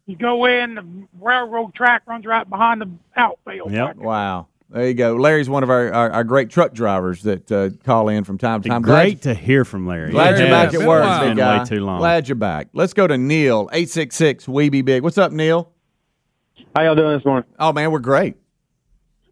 [0.07, 0.75] you go in.
[0.75, 3.73] The railroad track runs right behind the outfield.
[3.73, 3.87] Yep.
[3.87, 4.07] back there.
[4.07, 4.47] Wow.
[4.71, 5.17] There you go.
[5.17, 8.61] Larry's one of our, our, our great truck drivers that uh, call in from time
[8.63, 8.83] to time.
[8.83, 10.11] Glad- Great to hear from Larry.
[10.11, 11.21] Glad you're back at work, while.
[11.21, 11.59] big Been guy.
[11.61, 11.99] way too long.
[11.99, 12.69] Glad you're back.
[12.75, 15.03] Let's go to Neil, 866 We Be Big.
[15.03, 15.73] What's up, Neil?
[16.77, 17.49] How y'all doing this morning?
[17.59, 18.37] Oh, man, we're great.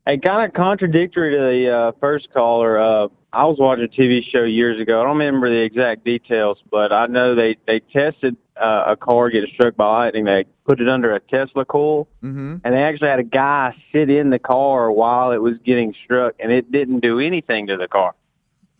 [0.06, 2.78] Hey, kind of contradictory to the uh, first caller.
[2.78, 5.00] Uh, I was watching a TV show years ago.
[5.00, 9.30] I don't remember the exact details, but I know they they tested uh, a car
[9.30, 10.24] getting struck by lightning.
[10.24, 12.56] They put it under a Tesla coil, Mm-hmm.
[12.64, 16.34] and they actually had a guy sit in the car while it was getting struck,
[16.40, 18.14] and it didn't do anything to the car.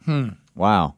[0.05, 0.29] Hmm.
[0.55, 0.95] Wow.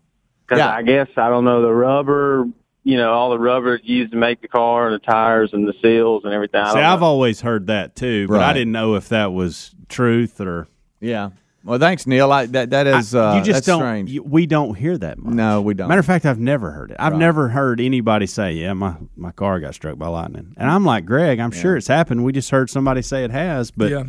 [0.47, 0.75] Because Yeah.
[0.75, 2.47] I guess I don't know the rubber,
[2.85, 5.75] you know, all the rubber used to make the car, and the tires, and the
[5.83, 6.64] seals, and everything.
[6.67, 7.07] See, I've know.
[7.07, 10.69] always heard that too, but I didn't know if that was truth or.
[11.01, 11.31] Yeah.
[11.68, 12.33] Well, thanks, Neil.
[12.33, 13.81] I, that that is I- uh, you just that's don't.
[13.81, 14.11] strange.
[14.11, 15.35] you- we don't hear that much.
[15.35, 15.88] No, we don't.
[15.88, 16.96] Matter of fact, I've never heard it.
[16.98, 17.18] I've Right.
[17.18, 21.04] never heard anybody say, "Yeah, my my car got struck by lightning." And I'm like,
[21.04, 22.24] Greg, I'm sure it's happened.
[22.24, 24.04] We just heard somebody say it has, but yeah.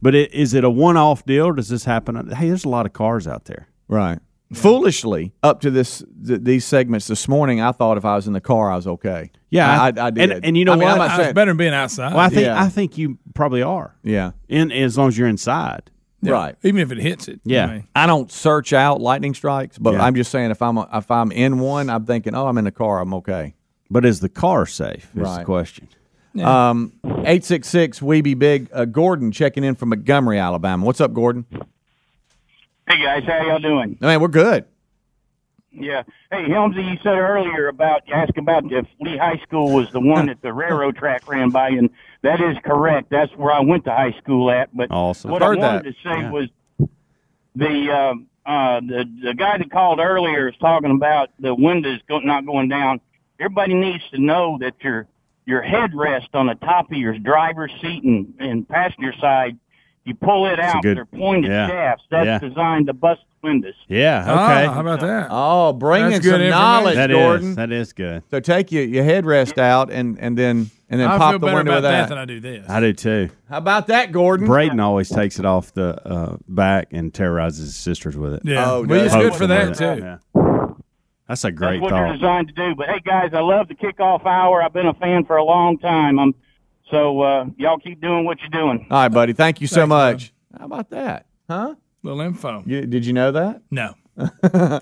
[0.00, 1.46] but it, is it a one off deal?
[1.48, 2.30] Or does this happen?
[2.30, 3.68] Hey, there's a lot of cars out there.
[3.88, 4.18] right.
[4.52, 8.34] Foolishly, up to this th- these segments this morning, I thought if I was in
[8.34, 9.30] the car, I was okay.
[9.50, 10.30] Yeah, I, I, I- I did.
[10.30, 11.06] and- and you know I mean, I'm what?
[11.08, 12.10] not It's saying- better than being outside.
[12.12, 12.62] Well, I think Yeah.
[12.62, 13.96] I think you probably are.
[14.04, 14.30] yeah.
[14.48, 15.90] In as long as you're inside.
[16.24, 16.32] Yeah.
[16.32, 16.56] Right.
[16.62, 17.40] Even if it hits it.
[17.44, 17.64] Yeah.
[17.66, 20.02] I mean, I don't search out lightning strikes, but Yeah.
[20.04, 22.70] I'm just saying if I'm if I'm in one, I'm thinking, oh, I'm in the
[22.72, 23.54] car, I'm okay.
[23.90, 25.08] But is the car safe?
[25.14, 25.38] Is Right.
[25.40, 25.88] the question.
[26.42, 26.92] Um,
[27.26, 28.68] eight six six we be big.
[28.72, 30.84] Uh, Gordon checking in from Montgomery, Alabama.
[30.84, 31.44] What's up, Gordon?
[32.88, 33.96] Hey guys, how y'all doing?
[34.00, 34.64] Man, we're good.
[35.76, 36.02] Yeah.
[36.30, 40.00] Hey, Helmsy, you said earlier about you asked about if Lee High School was the
[40.00, 41.90] one that the railroad track ran by, and
[42.22, 43.10] that is correct.
[43.10, 44.74] That's where I went to high school at.
[44.76, 45.30] But Awesome.
[45.30, 45.94] what Heard I wanted that.
[45.94, 46.30] to say Yeah.
[46.30, 46.48] was
[47.56, 52.18] the um uh, the the guy that called earlier is talking about the windows go,
[52.18, 53.00] not going down.
[53.40, 55.06] Everybody needs to know that your
[55.46, 59.58] your headrest on the top of your driver's seat and, and passenger side,
[60.04, 60.82] you pull it a out.
[60.82, 61.66] good- They're pointed yeah.
[61.68, 62.04] shafts.
[62.10, 62.38] That's Yeah.
[62.38, 63.74] designed to bust windows.
[63.86, 64.24] Yeah.
[64.26, 64.74] ah, Okay.
[64.74, 65.28] how about that?
[65.30, 66.50] Oh, bringing That's good some information.
[66.58, 67.54] knowledge, That is Gordon.
[67.54, 68.22] that is good.
[68.30, 71.46] So take your, your headrest out and, and then and then I pop feel the
[71.46, 72.00] better window about of that.
[72.02, 72.08] that.
[72.08, 72.68] than I do this.
[72.68, 73.30] I do too.
[73.48, 74.46] How about that, Gordon?
[74.46, 78.42] Braden always takes it off the uh, back and terrorizes his sisters with it.
[78.44, 78.70] yeah.
[78.70, 80.02] Oh, well, it's does- good for that too.
[80.02, 80.18] Yeah.
[81.28, 82.12] That's a great That's what they're thought.
[82.14, 82.74] designed to do.
[82.76, 84.62] But hey, guys, I love the kickoff hour.
[84.62, 86.18] I've been a fan for a long time.
[86.18, 86.34] I'm
[86.90, 88.86] So uh, y'all keep doing what you're doing.
[88.90, 89.32] All right, buddy.
[89.32, 90.32] Thank you so Thanks, much.
[90.58, 91.24] How about that?
[91.48, 91.76] Huh?
[92.04, 92.62] Little info.
[92.66, 93.62] You, did you know that?
[93.70, 93.94] No.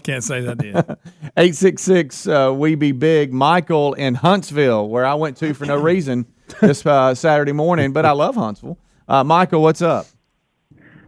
[0.03, 0.75] Can't say that did.
[0.75, 3.33] 866 uh, We Be Big.
[3.33, 6.27] Michael in Huntsville, where I went to for no reason
[6.61, 8.77] this uh, Saturday morning, but I love Huntsville.
[9.07, 10.07] Uh, Michael, what's up?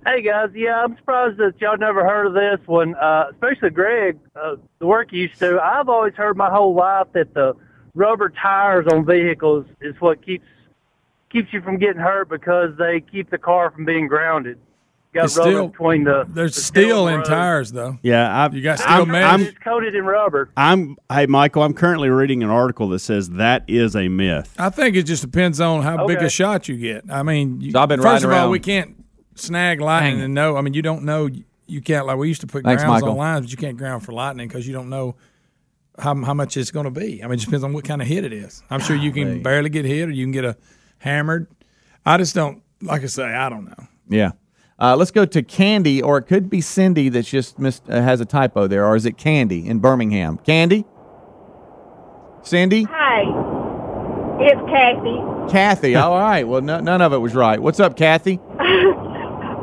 [0.06, 4.18] Hey guys, yeah, I'm surprised that y'all never heard of this one, uh, especially Greg,
[4.36, 5.58] uh, the work you used to.
[5.60, 7.56] I've always heard my whole life that the
[7.94, 10.46] rubber tires on vehicles is what keeps
[11.30, 14.60] keeps you from getting hurt because they keep the car from being grounded.
[15.14, 17.24] You got It's rubber still- between the There's the steel in road.
[17.24, 17.98] tires, though.
[18.02, 19.32] Yeah, I've, You got steel I'm, mesh?
[19.32, 20.50] I'm, It's coated in rubber.
[20.56, 24.52] I'm, hey, Michael, I'm currently reading an article that says that is a myth.
[24.58, 27.04] I think it just depends on how big a shot you get.
[27.08, 29.04] I mean, you, So I've been first riding of all, we can't
[29.36, 30.56] snag lightning and know.
[30.56, 31.28] I mean, you don't know.
[31.66, 33.12] You can't like we used to put Thanks, grounds Michael.
[33.12, 35.14] on lines, but you can't ground for lightning because you don't know
[35.98, 37.22] how how much it's going to be.
[37.22, 38.62] I mean, it just depends on what kind of hit it is.
[38.68, 40.56] I'm sure you can barely get hit, or you can get a
[40.98, 41.46] hammered.
[42.04, 43.22] I just don't like I say.
[43.24, 43.86] I don't know.
[44.08, 44.32] Yeah.
[44.80, 48.20] Uh, let's go to Candy, or it could be Cindy that's just missed, uh, has
[48.20, 50.38] a typo there, or is it Candy in Birmingham?
[50.38, 50.84] Candy?
[52.42, 52.82] Cindy?
[52.90, 53.22] Hi,
[54.40, 55.52] it's Kathy.
[55.52, 55.94] Kathy.
[55.96, 56.46] All right.
[56.46, 57.60] Well, no, none of it was right.
[57.60, 58.40] What's up, Kathy?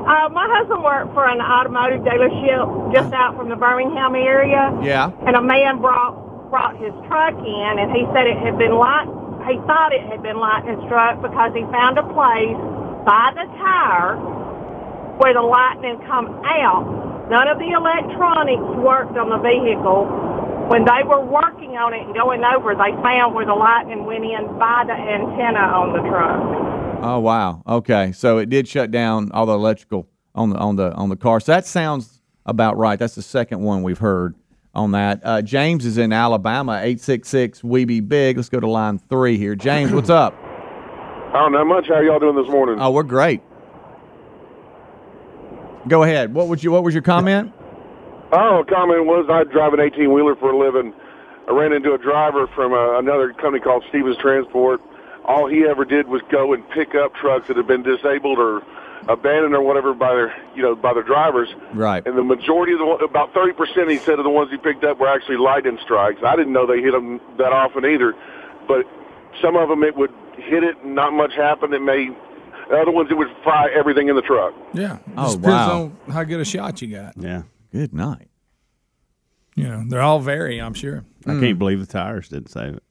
[0.01, 5.11] Uh, my husband worked for an automotive dealership just out from the Birmingham area, Yeah.
[5.27, 9.05] and a man brought brought his truck in, and he said it had been light.
[9.47, 12.57] He thought it had been lightning struck because he found a place
[13.05, 14.17] by the tire
[15.21, 17.29] where the lightning come out.
[17.29, 20.09] None of the electronics worked on the vehicle.
[20.67, 24.25] When they were working on it and going over, they found where the lightning went
[24.25, 27.03] in by the antenna on the truck.
[27.03, 27.61] Oh wow.
[27.67, 28.11] Okay.
[28.13, 31.39] So it did shut down all the electrical on the on the on the car.
[31.39, 32.97] So that sounds about right.
[32.97, 34.35] That's the second one we've heard
[34.73, 35.21] on that.
[35.23, 36.79] Uh, James is in Alabama.
[36.81, 37.63] Eight six six.
[37.63, 38.37] We be big.
[38.37, 39.55] Let's go to line three here.
[39.55, 40.33] James, what's up?
[41.33, 41.87] Oh, not much.
[41.89, 42.77] How y'all doing this morning?
[42.79, 43.41] Oh, we're great.
[45.87, 46.33] Go ahead.
[46.33, 46.71] What would you?
[46.71, 47.53] What was your comment?
[48.31, 50.93] Oh, comment was I drive an 18 wheeler for a living.
[51.47, 54.81] I ran into a driver from uh, another company called Stevens Transport.
[55.25, 58.61] All he ever did was go and pick up trucks that had been disabled or
[59.09, 61.49] abandoned or whatever by their, you know, by their drivers.
[61.73, 62.05] Right.
[62.05, 64.83] And the majority of the about 30 percent, he said, of the ones he picked
[64.83, 66.21] up were actually lightning strikes.
[66.23, 68.15] I didn't know they hit them that often either,
[68.67, 68.85] but
[69.41, 71.73] some of them it would hit it and not much happened.
[71.73, 72.09] It may.
[72.71, 74.53] The other ones it would fry everything in the truck.
[74.73, 74.99] Yeah.
[75.17, 75.91] Oh, just depends wow.
[76.07, 77.15] on how good a shot you got.
[77.17, 77.43] Yeah.
[77.73, 78.29] Good night.
[79.55, 80.61] You know, they're all vary.
[80.61, 81.03] I'm sure.
[81.27, 82.83] I can't believe the tires didn't save it.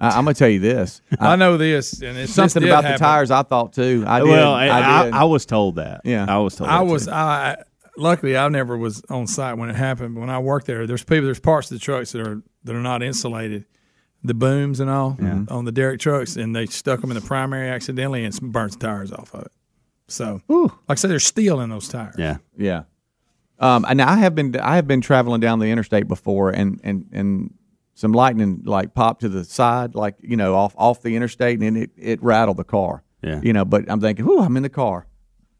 [0.00, 1.00] I, I'm gonna tell you this.
[1.20, 2.94] I know this, and it's Something about happen.
[2.94, 3.30] the tires.
[3.30, 4.02] I thought too.
[4.04, 4.28] I did.
[4.28, 5.14] well, I, I, did.
[5.14, 6.00] I, was told that.
[6.04, 6.26] Yeah.
[6.28, 6.68] I was told.
[6.68, 7.12] I that, was too.
[7.12, 7.56] I
[7.96, 10.16] luckily I never was on site when it happened.
[10.16, 12.74] But when I worked there, there's people there's parts of the trucks that are that
[12.74, 13.66] are not insulated,
[14.24, 15.16] the booms and all
[15.48, 18.78] on the derrick trucks, and they stuck them in the primary accidentally and burnt the
[18.78, 19.52] tires off of it.
[20.08, 22.14] So, like I said, there's steel in those tires.
[22.18, 22.36] Yeah.
[22.56, 22.82] Yeah.
[23.58, 27.06] Um, and I have been I have been traveling down the interstate before, and and
[27.12, 27.54] and
[27.94, 31.76] some lightning like popped to the side, like you know, off off the interstate, and
[31.76, 33.04] it it rattled the car.
[33.22, 33.40] Yeah.
[33.42, 35.06] You know, but I'm thinking, whoo, I'm in the car.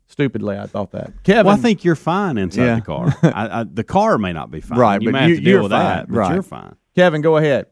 [0.08, 1.22] Stupidly, I thought that.
[1.22, 2.74] Kevin, Well, I think you're fine inside Yeah.
[2.74, 3.16] the car.
[3.22, 4.78] I, I, the car may not be fine.
[4.80, 5.84] right, you but may you, have to deal you're with fine.
[5.84, 6.34] that, but right.
[6.34, 6.76] you're fine.
[6.94, 7.66] Kevin, go ahead.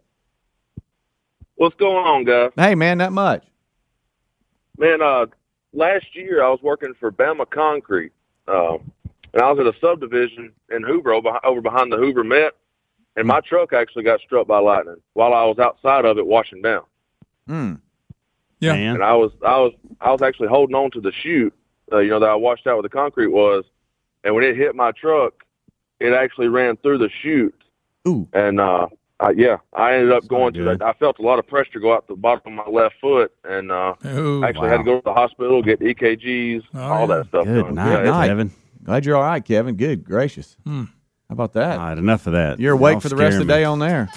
[1.61, 2.53] What's going on, guys?
[2.57, 3.45] Hey, man, not much.
[4.79, 5.27] Man, uh,
[5.75, 8.13] last year I was working for Bama Concrete,
[8.49, 8.79] uh,
[9.35, 12.55] and I was at a subdivision in Hoover over, over behind the Hoover Met,
[13.15, 16.63] and my truck actually got struck by lightning while I was outside of it washing
[16.63, 16.85] down.
[17.47, 17.75] Hmm.
[18.61, 18.73] Yeah.
[18.73, 21.53] And I was I was I was actually holding on to the chute,
[21.93, 23.67] uh, you know, that I washed out where the concrete was,
[24.25, 25.45] and when it hit my truck,
[25.99, 27.55] it actually ran through the chute.
[28.09, 28.27] Ooh.
[28.33, 28.87] And uh,
[29.21, 30.83] I, yeah, I ended up going to that.
[30.83, 33.71] I felt a lot of pressure go out the bottom of my left foot, and
[33.71, 37.45] uh, Ooh, actually had to go to the hospital, get EKGs, all that stuff.
[37.45, 37.75] Good done.
[37.75, 38.29] night, Yeah, night.
[38.29, 38.51] Kevin.
[38.83, 39.75] Glad you're all right, Kevin.
[39.77, 40.57] Good gracious.
[40.65, 40.85] Hmm.
[41.29, 41.79] How about that?
[41.79, 42.59] All right, enough of that.
[42.59, 44.09] You're awake Y'all for the rest of the day on there.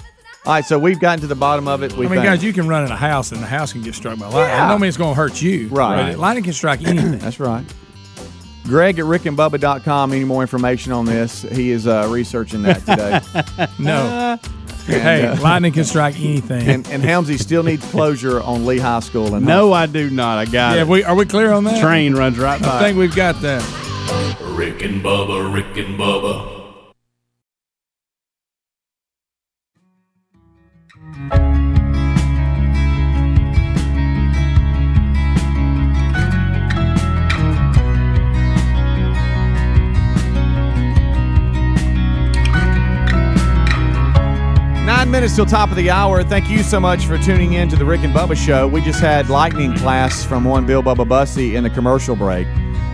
[0.46, 1.92] All right, so we've gotten to the bottom of it.
[1.92, 2.24] We I mean, think.
[2.24, 4.42] guys, you can run in a house and the house can get struck by lightning.
[4.42, 4.66] Yeah.
[4.66, 5.68] I don't mean it's going to hurt you.
[5.68, 6.10] Right.
[6.12, 7.18] But lightning can strike anything.
[7.18, 7.64] That's right.
[8.64, 10.12] Greg at rickandbubba.com.
[10.12, 11.42] Any more information on this?
[11.42, 13.68] He is uh, researching that today.
[13.78, 14.38] no.
[14.86, 16.68] And, hey, uh, lightning can strike anything.
[16.68, 19.34] and, and Helmsy still needs closure on Lee High School.
[19.34, 20.38] And No, I do not.
[20.38, 20.88] I got yeah, it.
[20.88, 21.80] we, are we clear on that?
[21.80, 22.76] Train runs right by.
[22.76, 23.62] I think we've got that.
[24.42, 26.63] Rick and Bubba, Rick and Bubba.
[45.04, 46.24] Nine minutes till top of the hour.
[46.24, 48.66] Thank you so much for tuning in to the Rick and Bubba Show.
[48.66, 52.46] We just had lightning class from one Bill Bubba Bussey in the commercial break.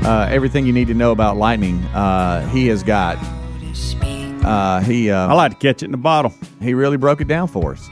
[0.03, 3.17] Uh, everything you need to know about lightning, uh, he has got.
[4.45, 5.09] Uh, he.
[5.09, 6.35] Uh, I like to catch it in the bottle.
[6.61, 7.89] He really broke it down for us.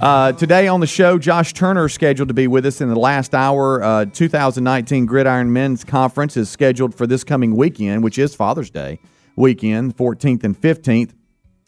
[0.00, 2.98] Uh, today on the show, Josh Turner is scheduled to be with us in the
[2.98, 3.82] last hour.
[3.82, 8.98] Uh, 2019 Gridiron Men's Conference is scheduled for this coming weekend, which is Father's Day
[9.36, 11.10] weekend, 14th and 15th.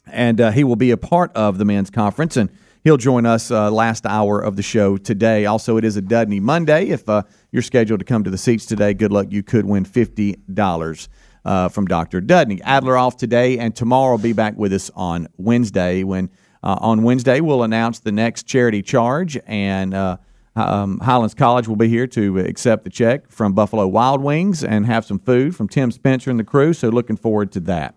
[0.06, 2.50] And uh, he will be a part of the men's conference, and
[2.82, 5.46] he'll join us uh, last hour of the show today.
[5.46, 6.88] Also, it is a Dudney Monday.
[6.88, 9.28] If uh, you're scheduled to come to the seats today, good luck.
[9.30, 11.08] You could win $50
[11.44, 12.20] uh, from Dr.
[12.20, 12.60] Dudney.
[12.62, 16.30] Adler off today, and tomorrow will be back with us on Wednesday when–
[16.64, 20.16] uh, on Wednesday, we'll announce the next charity charge, and uh,
[20.56, 24.86] um, Highlands College will be here to accept the check from Buffalo Wild Wings and
[24.86, 26.72] have some food from Tim Spencer and the crew.
[26.72, 27.94] So, looking forward to that.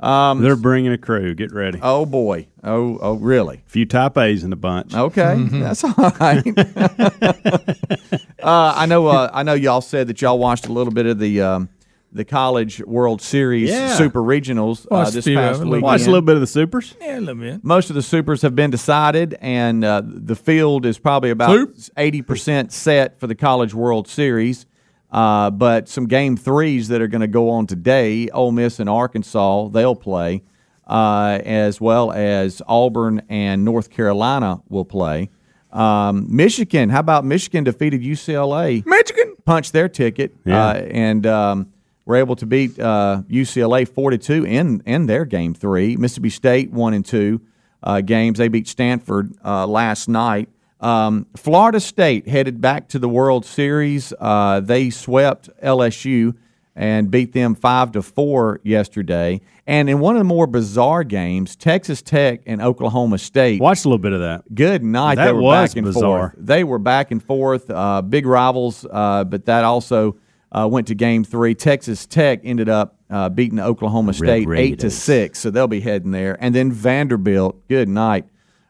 [0.00, 1.34] Um, They're bringing a crew.
[1.34, 1.80] Get ready.
[1.82, 2.46] Oh boy.
[2.62, 3.62] Oh oh really?
[3.66, 4.94] A few type A's in the bunch.
[4.94, 5.60] Okay, mm-hmm.
[5.60, 6.46] that's all right.
[8.42, 9.08] uh, I know.
[9.08, 11.68] Uh, I know y'all said that y'all watched a little bit of the um,
[12.12, 13.94] the College World Series Yeah.
[13.94, 15.74] Super Regionals uh, this few past week.
[15.74, 15.82] it.
[15.82, 16.94] Watch a little bit of the supers.
[17.00, 17.64] Yeah, a little bit.
[17.64, 22.22] Most of the supers have been decided, and uh, the field is probably about eighty
[22.22, 24.64] percent set for the College World Series.
[25.10, 28.90] Uh, but some game threes that are going to go on today, Ole Miss and
[28.90, 30.42] Arkansas, they'll play,
[30.86, 35.30] uh, as well as Auburn and North Carolina will play.
[35.72, 38.84] Um, Michigan, how about Michigan defeated UCLA?
[38.86, 40.66] Michigan punched their ticket, Yeah.
[40.68, 41.72] uh, and um,
[42.04, 45.96] were able to beat uh, UCLA 42 in in their game three.
[45.96, 47.40] Mississippi State one and two
[47.82, 48.38] uh, games.
[48.38, 50.48] They beat Stanford uh, last night.
[50.80, 54.12] Um, Florida State headed back to the World Series.
[54.18, 56.34] Uh, they swept LSU
[56.76, 59.40] and beat them five to four yesterday.
[59.66, 63.60] And in one of the more bizarre games, Texas Tech and Oklahoma State.
[63.60, 64.54] Watched a little bit of that.
[64.54, 65.16] Good night.
[65.16, 66.30] That they were was back and bizarre.
[66.30, 66.34] forth.
[66.38, 70.16] They were back and forth, uh, big rivals, uh, but that also
[70.52, 71.54] uh, went to game three.
[71.54, 75.40] Texas Tech ended up uh, beating Oklahoma State eight to six.
[75.40, 76.36] so they'll be heading there.
[76.40, 78.26] And then Vanderbilt, good night.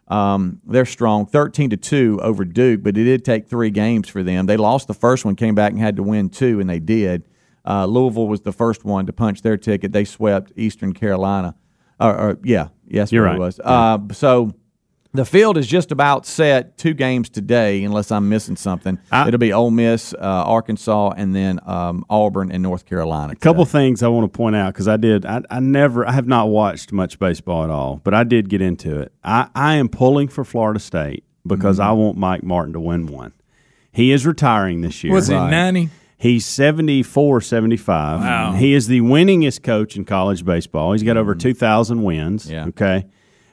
[0.09, 4.23] Um, they're strong, thirteen to two over Duke, but it did take three games for
[4.23, 4.47] them.
[4.47, 7.25] They lost the first one, came back and had to win two, and they did.
[7.67, 9.93] Uh, Louisville was the first one to punch their ticket.
[9.93, 11.55] They swept Eastern Carolina.
[12.01, 13.37] Or, or yeah, yes, You're right.
[13.37, 13.61] it was.
[13.63, 14.55] Uh, so
[15.19, 16.79] the field is just about set.
[16.79, 18.99] Two games today, unless I'm missing something.
[19.13, 23.33] It'll be Ole Miss, uh, Arkansas, and then um, Auburn and North Carolina.
[23.33, 25.27] A couple things I want to point out because I did.
[25.27, 26.07] I, I never.
[26.09, 29.13] I have not watched much baseball at all, but I did get into it.
[29.25, 31.89] I, I am pulling for Florida State because Mm-hmm.
[31.89, 33.33] I want Mike Martin to win one.
[33.91, 35.13] He is retiring this year.
[35.13, 35.51] Was he Right.
[35.51, 35.89] 90?
[36.21, 38.21] He's 74, 75.
[38.21, 38.53] Wow.
[38.53, 40.93] He is the winningest coach in college baseball.
[40.93, 41.41] He's got over Mm-hmm.
[41.49, 42.51] 2,000 wins.
[42.51, 42.67] Yeah.
[42.67, 43.07] Okay.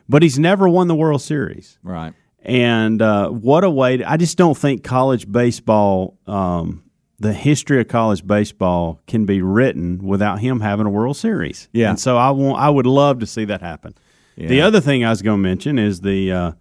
[0.08, 1.80] But he's never won the World Series.
[1.84, 2.14] Right.
[2.42, 3.98] And uh, what a way!
[3.98, 6.84] To, I just don't think college baseball, um,
[7.18, 11.70] the history of college baseball, can be written without him having a World Series.
[11.74, 11.90] Yeah.
[11.90, 13.96] and so I want, I would love to see that happen.
[14.38, 16.52] The other thing I was going to mention is the uh,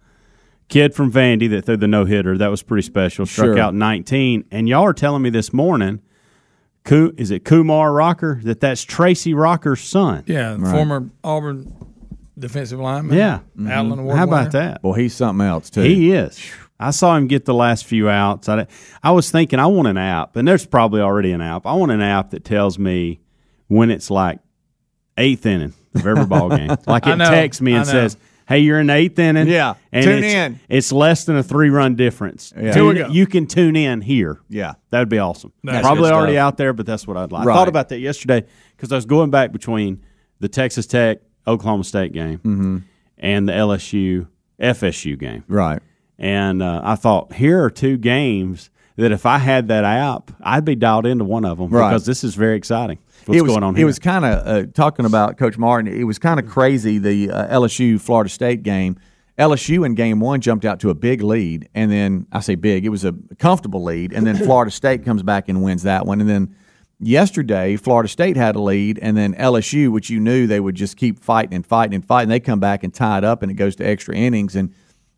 [0.69, 2.37] kid from Vandy that threw the no hitter.
[2.37, 3.25] That was pretty special.
[3.25, 3.59] Struck Sure.
[3.59, 6.01] out 19, and y'all are telling me this morning.
[6.89, 8.39] Is it Kumar Rocker?
[8.43, 10.23] That that's Tracy Rocker's son.
[10.25, 11.75] Yeah, former Auburn
[12.37, 13.17] defensive lineman.
[13.17, 13.39] Yeah.
[13.69, 13.99] Allen mm-hmm.
[13.99, 14.71] Award How about winner.
[14.71, 14.83] that?
[14.83, 15.81] Well, he's something else too.
[15.81, 16.39] He is.
[16.79, 18.49] I saw him get the last few outs.
[18.49, 18.67] I,
[19.01, 21.65] I was thinking, I want an app, and there's probably already an app.
[21.65, 23.21] I want an app that tells me
[23.67, 24.39] when it's like
[25.17, 26.75] eighth inning of every ball game.
[26.87, 28.17] Like it know, texts me and says,
[28.47, 29.47] "Hey, you're in the eighth inning.
[29.47, 30.59] Yeah, and tune it's, in.
[30.67, 32.53] It's less than a three run difference.
[32.55, 32.73] Yeah.
[32.73, 33.07] Tune- Here.
[33.07, 34.41] You can tune in here.
[34.49, 34.73] Yeah.
[34.89, 35.53] that would be awesome.
[35.63, 37.47] That's probably already out there, but that's what I'd like.
[37.47, 38.45] I thought about that yesterday
[38.75, 40.03] because I was going back between
[40.39, 42.77] the Texas Tech Oklahoma State game Mm-hmm.
[43.17, 44.27] and the LSU
[44.59, 45.43] FSU game.
[45.47, 45.81] Right.
[46.17, 50.63] And uh, I thought, here are two games that if I had that app, I'd
[50.63, 51.89] be dialed into one of them Right.
[51.89, 52.97] because this is very exciting.
[53.25, 55.91] What's it was, going on It was kind of uh, talking about Coach Martin.
[55.93, 58.97] It was kind of crazy the uh, LSU Florida State game.
[59.37, 62.85] LSU in game one jumped out to a big lead, and then I say big,
[62.85, 66.21] it was a comfortable lead, and then Florida State comes back and wins that one,
[66.21, 66.55] and then
[66.99, 70.97] yesterday Florida State had a lead, and then LSU, which you knew they would just
[70.97, 73.55] keep fighting and fighting and fighting, they come back and tie it up, and it
[73.55, 74.73] goes to extra innings, and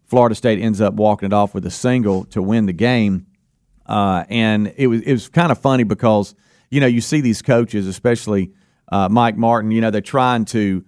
[0.05, 3.27] Florida State ends up walking it off with a single to win the game.
[3.85, 6.35] Uh, and it was it was kind of funny because
[6.69, 8.51] you know you see these coaches, especially
[8.91, 9.71] uh, Mike Martin.
[9.71, 10.83] You know they're trying to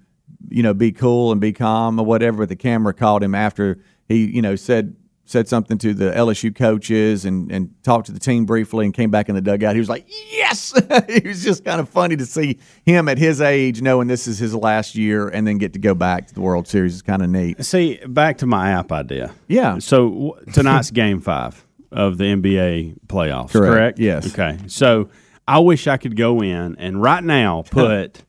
[0.49, 2.39] you know be cool and be calm or whatever.
[2.39, 4.95] But the camera caught him after he you know said
[5.29, 9.11] said something to the LSU coaches and, and talked to the team briefly and came
[9.11, 9.75] back in the dugout.
[9.75, 10.73] He was like, yes!
[10.89, 14.39] it was just kind of funny to see him at his age knowing this is
[14.39, 16.93] his last year and then get to go back to the World Series.
[16.93, 17.63] It's kind of neat.
[17.63, 19.31] See, back to my app idea.
[19.47, 19.77] Yeah.
[19.77, 23.71] So w- tonight's game five of the NBA playoffs, Correct.
[23.73, 23.99] correct?
[23.99, 24.33] Yes.
[24.33, 24.57] Okay.
[24.65, 25.09] So
[25.47, 28.23] I wish I could go in and right now put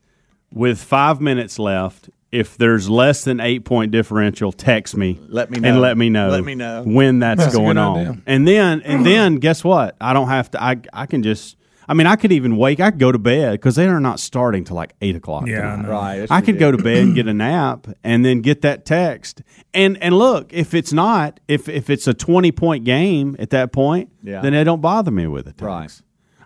[0.53, 2.11] with five minutes left.
[2.31, 5.19] If there's less than eight point differential, text me.
[5.27, 5.67] Let me know.
[5.69, 6.29] and let me know.
[6.29, 6.83] Let me know.
[6.85, 7.97] when that's, That's going on.
[7.99, 8.17] idea.
[8.25, 9.97] And then and then guess what?
[9.99, 10.63] I don't have to.
[10.63, 11.57] I I can just.
[11.89, 12.79] I mean, I could even wake.
[12.79, 15.45] I could go to bed because they are not starting till like eight o'clock.
[15.45, 15.89] Yeah, I tonight.
[15.89, 16.31] Right.
[16.31, 19.41] I could go to bed and get a nap and then get that text.
[19.73, 23.73] And and look, if it's not, if if it's a twenty point game at that
[23.73, 24.39] point, Yeah.
[24.41, 25.55] then it don't bother me with it.
[25.59, 25.91] Right.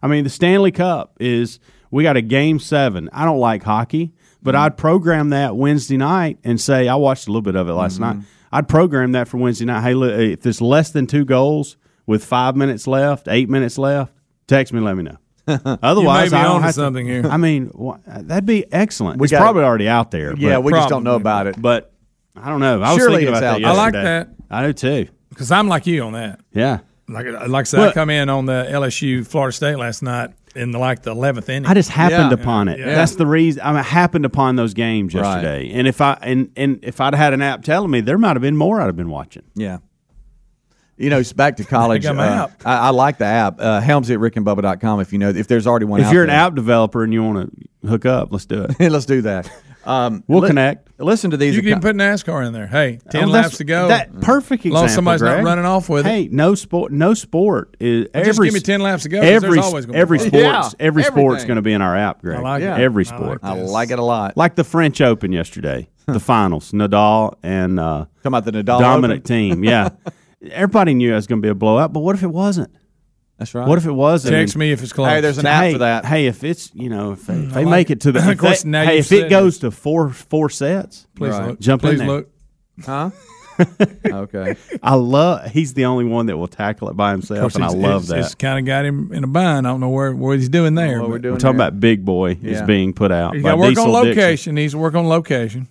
[0.02, 1.60] I mean, the Stanley Cup is
[1.92, 3.08] we got a game seven.
[3.14, 4.14] I don't like hockey,
[4.46, 4.64] but Mm-hmm.
[4.64, 8.00] I'd program that Wednesday night and say I watched a little bit of it last
[8.00, 8.20] Mm-hmm.
[8.20, 8.28] night.
[8.54, 9.82] I'd program that for Wednesday night.
[9.82, 11.76] Hey, look, if there's less than two goals
[12.06, 14.14] with five minutes left, eight minutes left,
[14.48, 14.80] text me.
[14.80, 15.18] Let me know.
[15.48, 17.26] Otherwise, I don't have to- something here.
[17.28, 19.20] I mean, wha- that'd be excellent.
[19.20, 20.34] We it's probably already out there.
[20.38, 21.62] Yeah, we just don't know about it.
[21.62, 21.91] but
[22.36, 22.82] I don't know.
[22.82, 23.70] I was Surely thinking it's about out that there.
[23.72, 24.30] I like that.
[24.50, 25.08] I do too.
[25.30, 26.39] Because I'm like you on that.
[26.54, 26.80] Yeah.
[27.08, 30.32] Like, like I said, Well- I come in on the LSU Florida State last night
[30.56, 31.70] in the, like the eleventh inning.
[31.70, 32.41] I just happened Yeah.
[32.43, 32.80] upon it.
[32.80, 32.95] Yeah.
[32.95, 33.62] That's the reason.
[33.64, 35.22] I, mean, I happened upon those games Right.
[35.24, 38.36] yesterday, and if I and and if I'd had an app telling me, there might
[38.36, 39.43] have been more I'd have been watching.
[39.56, 39.78] Yeah.
[40.98, 42.04] You know, it's back to college.
[42.04, 42.62] got uh, app.
[42.66, 43.60] I, I like the app.
[43.60, 46.30] Uh, Helmsy at rickandbubba.com if you know, if there's already one If out you're an
[46.30, 47.52] app developer and you want
[47.84, 48.80] to hook up, let's do it.
[48.91, 49.50] Let's do that.
[49.86, 50.89] Um, We'll li- connect.
[51.00, 51.56] Listen to these.
[51.56, 52.66] you can even acco- put NASCAR in there.
[52.66, 53.89] Hey, ten Oh, that's- laps to go.
[53.89, 55.12] That perfect As long example.
[55.12, 56.10] as somebody's not running off with it.
[56.10, 56.91] Hey, no sport.
[56.93, 58.48] No sport is Just every.
[58.48, 59.20] give me 10 laps to go.
[59.22, 60.28] there's Every always gonna be every fun.
[60.30, 62.39] sports Yeah, every sport's going to be in our app, Greg.
[62.39, 62.78] I like Yeah.
[62.78, 62.82] it.
[62.82, 63.39] Every I like sport.
[63.43, 64.38] I like it a lot.
[64.38, 69.20] like the French Open yesterday, the finals, Nadal and uh, Talking about the Nadal dominant
[69.20, 69.24] Open?
[69.24, 69.64] team.
[69.66, 69.89] Yeah,
[70.50, 72.72] everybody knew it was going to be a blowout, but what if it wasn't?
[73.38, 73.68] That's right.
[73.68, 74.24] What if it was?
[74.24, 75.10] Text me if it's close.
[75.10, 76.06] Hey, there's an app hey, for that.
[76.06, 77.94] Hey, if it's you know if they, if they like make it.
[77.94, 80.10] it to the Of if course, they- now hey if it said goes to four
[80.10, 81.48] four sets, Please Right.
[81.50, 81.60] look.
[81.60, 82.08] Jump in Please there.
[82.08, 82.30] look.
[82.86, 83.10] Huh?
[84.06, 84.56] okay.
[84.84, 85.50] I love.
[85.52, 88.10] He's the only one that will tackle it by himself, course, and I love it's,
[88.10, 88.20] that.
[88.20, 89.66] It's kind of got him in a bind.
[89.66, 91.00] I don't know where what he's doing there.
[91.02, 91.68] What we're doing We're talking there.
[91.70, 93.34] about Big Boy is being put out.
[93.34, 94.22] He's by got to work Diesel on Dixon.
[94.24, 94.58] location.
[94.58, 95.68] He's work on location.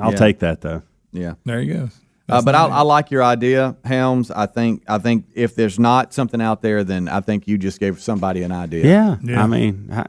[0.00, 0.16] I'll Yeah.
[0.16, 0.82] take that though.
[1.12, 1.34] Yeah.
[1.44, 1.96] There he goes.
[2.30, 4.30] Uh, but I, I like your idea, Helms.
[4.30, 7.80] I think I think if there's not something out there, then I think you just
[7.80, 8.84] gave somebody an idea.
[8.84, 9.42] Yeah, Yeah.
[9.42, 10.06] I mean, I,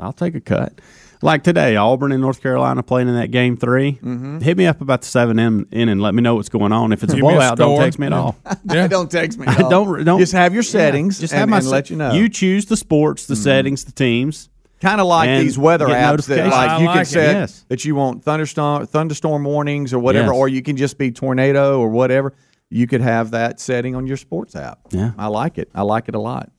[0.00, 0.80] I'll take a cut.
[1.20, 4.38] Like today, Auburn and North Carolina playing in that game 3 Mm-hmm.
[4.38, 6.92] Hit me up about the seven in, in and let me know what's going on.
[6.92, 8.36] If it's a Give a blowout, don't text me at all.
[8.72, 8.86] Yeah.
[8.86, 9.46] don't text me.
[9.48, 9.68] At all.
[9.70, 11.18] don't don't just have your yeah, settings.
[11.18, 12.12] just and, have my and se- let you know.
[12.12, 14.48] You choose the sports, the settings, the teams.
[14.80, 17.06] Kind of like and these weather apps that like I you like can it.
[17.06, 17.64] set Yes.
[17.68, 20.36] that you want thunderstorm thunderstorm warnings or whatever, Yes.
[20.36, 22.32] or you can just be tornado or whatever.
[22.70, 24.80] You could have that setting on your sports app.
[24.90, 25.12] Yeah.
[25.18, 25.68] I like it.
[25.74, 26.50] I like it a lot.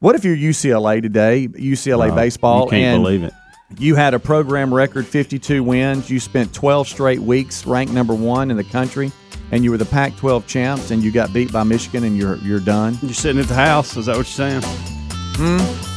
[0.00, 3.32] What if you're UCLA today, UCLA Oh, baseball, You can't and believe it.
[3.78, 6.10] you had a program record 52 wins.
[6.10, 9.12] You spent 12 straight weeks ranked number one in the country,
[9.50, 12.60] and you were the Pac-12 champs, and you got beat by Michigan, and you're you're
[12.60, 13.96] done, You're sitting at the house.
[13.96, 14.62] Is that what you're saying?
[15.36, 15.93] Hmm?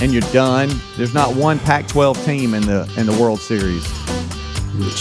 [0.00, 0.70] And you're done.
[0.96, 3.84] There's not one Pac-12 team in the in the World Series.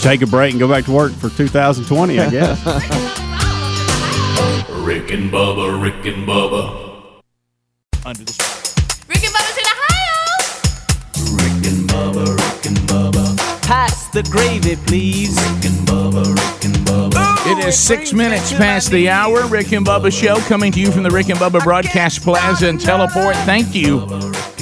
[0.02, 2.64] Take a break and go back to work for 2020, I guess.
[4.84, 6.92] Rick and Bubba, Rick and Bubba,
[8.06, 8.34] Under the
[9.08, 10.18] Rick and Bubba's in Ohio.
[11.38, 15.36] Rick and Bubba, Rick and Bubba, Pass the gravy, please.
[15.36, 17.24] Rick and Bubba, Rick and Bubba.
[17.48, 19.48] It is six minutes past the hour.
[19.48, 22.80] Rick and Bubba show coming to you from the Rick and Bubba Broadcast Plaza and
[22.80, 23.36] Teleport.
[23.38, 24.06] Thank you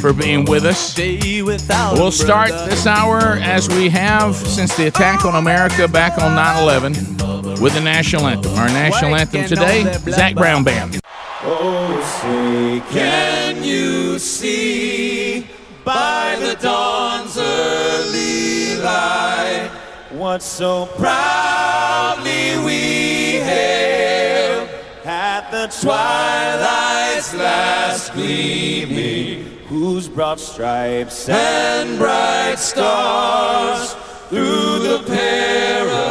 [0.02, 0.98] for being with us.
[0.98, 6.64] We'll start this hour as we have since the attack on America back on 9
[6.64, 8.54] 11 with the national anthem.
[8.56, 11.00] Our national anthem today, Zac Brown Band.
[11.44, 15.48] Oh, say, can you see
[15.86, 19.70] by the dawn's early light
[20.12, 24.70] what so proudly we hailed
[25.06, 33.94] at the twilight's last gleaming, whose broad stripes and bright stars
[34.28, 36.04] through the perilous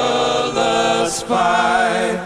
[1.22, 2.18] fight.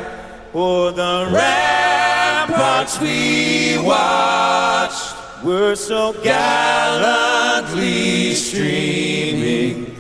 [0.55, 5.13] O'er the ramparts we watched
[5.43, 9.93] were so gallantly streaming,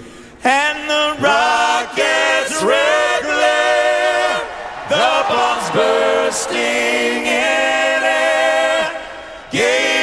[0.44, 4.40] and the rockets' red glare,
[4.88, 8.92] the bombs bursting in air,
[9.50, 9.93] gave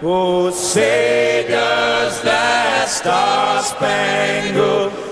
[0.00, 5.07] Oh, say does that star spangled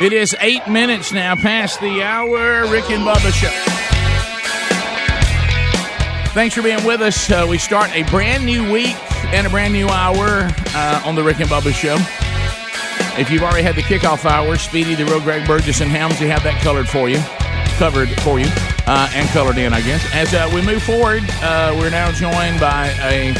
[0.00, 2.66] It is eight minutes now past the hour.
[2.70, 3.50] Rick and Bubba Show.
[6.32, 7.30] Thanks for being with us.
[7.30, 8.96] Uh, we start a brand new week
[9.34, 11.96] and a brand new hour uh, on the Rick and Bubba Show.
[13.20, 16.42] If you've already had the kickoff hour, Speedy, the real Greg Burgess, and Helmsy have
[16.44, 17.18] that colored for you,
[17.76, 18.46] covered for you,
[18.86, 20.02] uh, and colored in, I guess.
[20.14, 23.34] As uh, we move forward, uh, we're now joined by a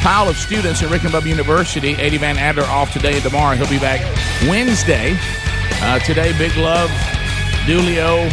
[0.00, 1.94] pile of students at Rick and Bubba University.
[1.94, 3.56] Eddie Van Adler off today and tomorrow.
[3.56, 4.00] He'll be back
[4.48, 5.18] Wednesday.
[5.82, 6.90] Uh, today, Big Love,
[7.66, 8.28] Dulio,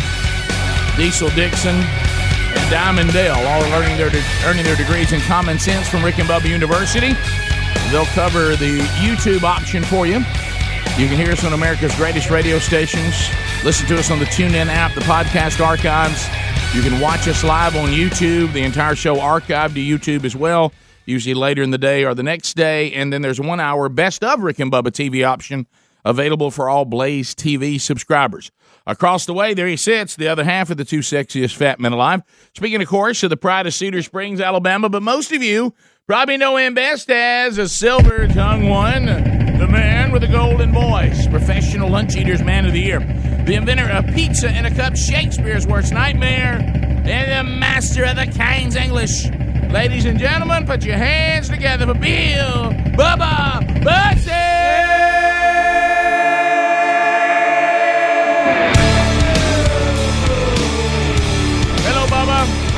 [0.98, 5.88] Diesel Dixon, and Diamond Dale all are their de- earning their degrees in common sense
[5.90, 7.14] from Rick and Bubba University.
[7.92, 10.20] They'll cover the YouTube option for you.
[10.98, 13.16] You can hear us on America's greatest radio stations.
[13.64, 16.28] Listen to us on the TuneIn app, the podcast archives.
[16.76, 18.54] You can watch us live on YouTube.
[18.54, 20.72] The entire show archived to YouTube as well,
[21.06, 22.94] usually later in the day or the next day.
[22.94, 25.68] And then there's one hour best of Rick and Bubba TV option
[26.06, 28.52] available for all Blaze TV subscribers.
[28.88, 31.94] Across the way, there he sits, the other half of the two sexiest fat men
[31.94, 32.22] alive.
[32.56, 35.74] Speaking, of course, of the pride of Cedar Springs, Alabama, but most of you
[36.08, 41.28] probably know him best as a silver tongue one, the man with a golden voice,
[41.28, 43.00] professional lunch eaters man of the year,
[43.46, 46.60] the inventor of pizza in a cup, Shakespeare's worst nightmare,
[47.06, 49.30] and the master of the King's English.
[49.72, 55.61] Ladies and gentlemen, put your hands together for Bill Bubba Bussey!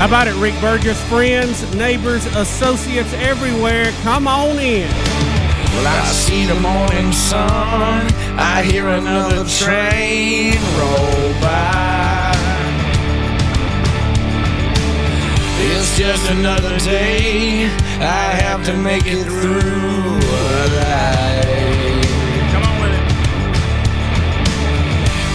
[0.04, 1.02] How about it, Rick Burgess?
[1.08, 4.90] Friends, neighbors, associates everywhere, come on in.
[4.90, 8.12] Well, I see the morning sun.
[8.38, 12.36] I hear another train roll by.
[15.72, 17.68] It's just another day.
[18.02, 20.20] I have to make it through
[20.66, 21.33] alive.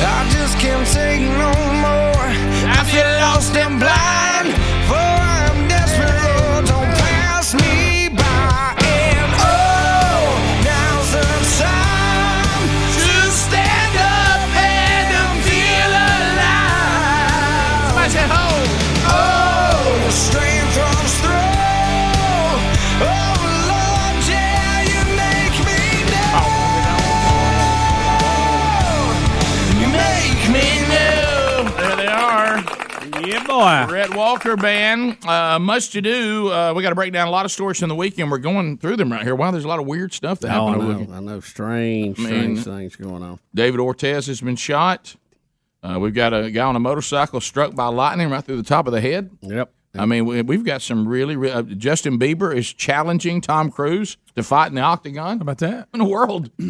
[0.01, 2.29] I just can't take no more.
[2.71, 4.68] I feel lost and blind.
[33.59, 33.87] Boy.
[33.93, 35.19] Red Walker Band.
[35.27, 36.49] Uh, much to do.
[36.53, 38.31] Uh, we got to break down a lot of stories from the weekend.
[38.31, 39.35] We're going through them right here.
[39.35, 41.17] Wow, there's a lot of weird stuff that Oh, I happened over know.
[41.17, 41.41] I know.
[41.41, 43.41] Strange, I mean- strange things going on.
[43.55, 45.17] David Ortiz has been shot.
[45.83, 48.87] Uh, we've got a guy on a motorcycle struck by lightning right through the top
[48.87, 49.31] of the head.
[49.41, 49.73] Yep.
[49.95, 54.16] I mean, we, we've got some really, re- uh, Justin Bieber is challenging Tom Cruise
[54.36, 55.39] to fight in the octagon.
[55.39, 55.89] How about that?
[55.95, 56.51] In the world.
[56.61, 56.62] I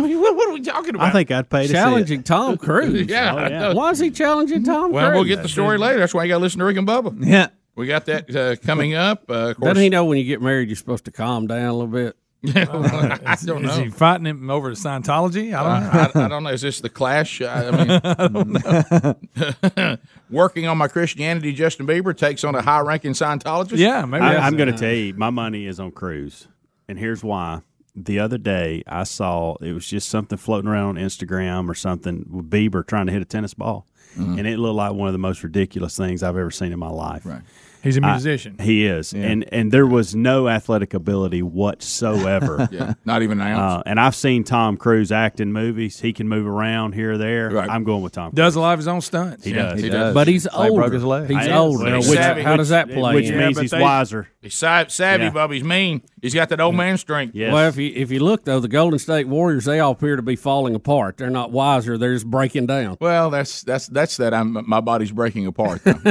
[0.00, 1.06] mean, what, what are we talking about?
[1.08, 1.76] I think I'd pay to see it.
[1.76, 3.06] Challenging Tom Cruise.
[3.08, 3.74] Yeah, Oh, I know.
[3.74, 5.14] Why is he challenging Tom Well, Cruise?
[5.14, 6.00] we'll get the story later.
[6.00, 7.14] That's why you got to listen to Rick and Bubba.
[7.24, 7.48] Yeah.
[7.76, 9.24] We got that uh, coming up.
[9.30, 11.64] Uh, of course, Doesn't he know when you get married, you're supposed to calm down
[11.66, 12.16] a little bit?
[12.56, 13.84] I don't Is know.
[13.84, 15.54] he fighting him over the Scientology?
[15.54, 15.90] I don't know.
[16.00, 16.50] Uh, I, I don't know.
[16.50, 17.40] Is this the clash?
[17.40, 18.28] I, I
[19.94, 19.98] mean,
[20.30, 23.78] working on my Christianity, Justin Bieber takes on a high-ranking Scientologist.
[23.78, 24.24] Yeah, maybe.
[24.24, 26.48] I, am going to tell you, my money is on Cruise,
[26.88, 27.62] and here's why.
[27.96, 32.26] The other day, I saw it was just something floating around on Instagram or something
[32.28, 33.86] with Bieber trying to hit a tennis ball,
[34.18, 34.38] Mhm.
[34.38, 36.88] and it looked like one of the most ridiculous things I've ever seen in my
[36.90, 37.24] life.
[37.24, 37.42] Right.
[37.84, 38.56] He's a musician.
[38.60, 39.26] he is, Yeah.
[39.26, 42.68] and and there was no athletic ability whatsoever.
[42.74, 43.80] Yeah, not even an ounce.
[43.80, 46.00] Uh, and I've seen Tom Cruise act in movies.
[46.00, 47.56] He can move around here or there.
[47.60, 48.30] I'm going with Tom.
[48.30, 48.36] Cruise.
[48.36, 49.44] Does a lot of his own stunts.
[49.44, 49.80] He does.
[49.80, 50.12] He does.
[50.14, 50.94] But he's Like broke older.
[50.94, 51.28] his leg.
[51.28, 51.84] He's I- older.
[51.84, 53.14] well, Which- which- how does that play?
[53.14, 53.38] which in?
[53.38, 54.26] means he's wiser.
[54.44, 55.30] He's savvy, Yeah.
[55.30, 55.54] Bubba.
[55.54, 56.02] He's mean.
[56.20, 57.34] He's got that old man strength.
[57.34, 60.22] Well, if you if you look though, the Golden State Warriors they all appear to
[60.22, 61.16] be falling apart.
[61.16, 61.96] They're not wiser.
[61.96, 62.98] They're just breaking down.
[63.00, 64.34] Well, that's that's that's that.
[64.34, 65.82] I'm my body's breaking apart.
[65.84, 66.04] they're,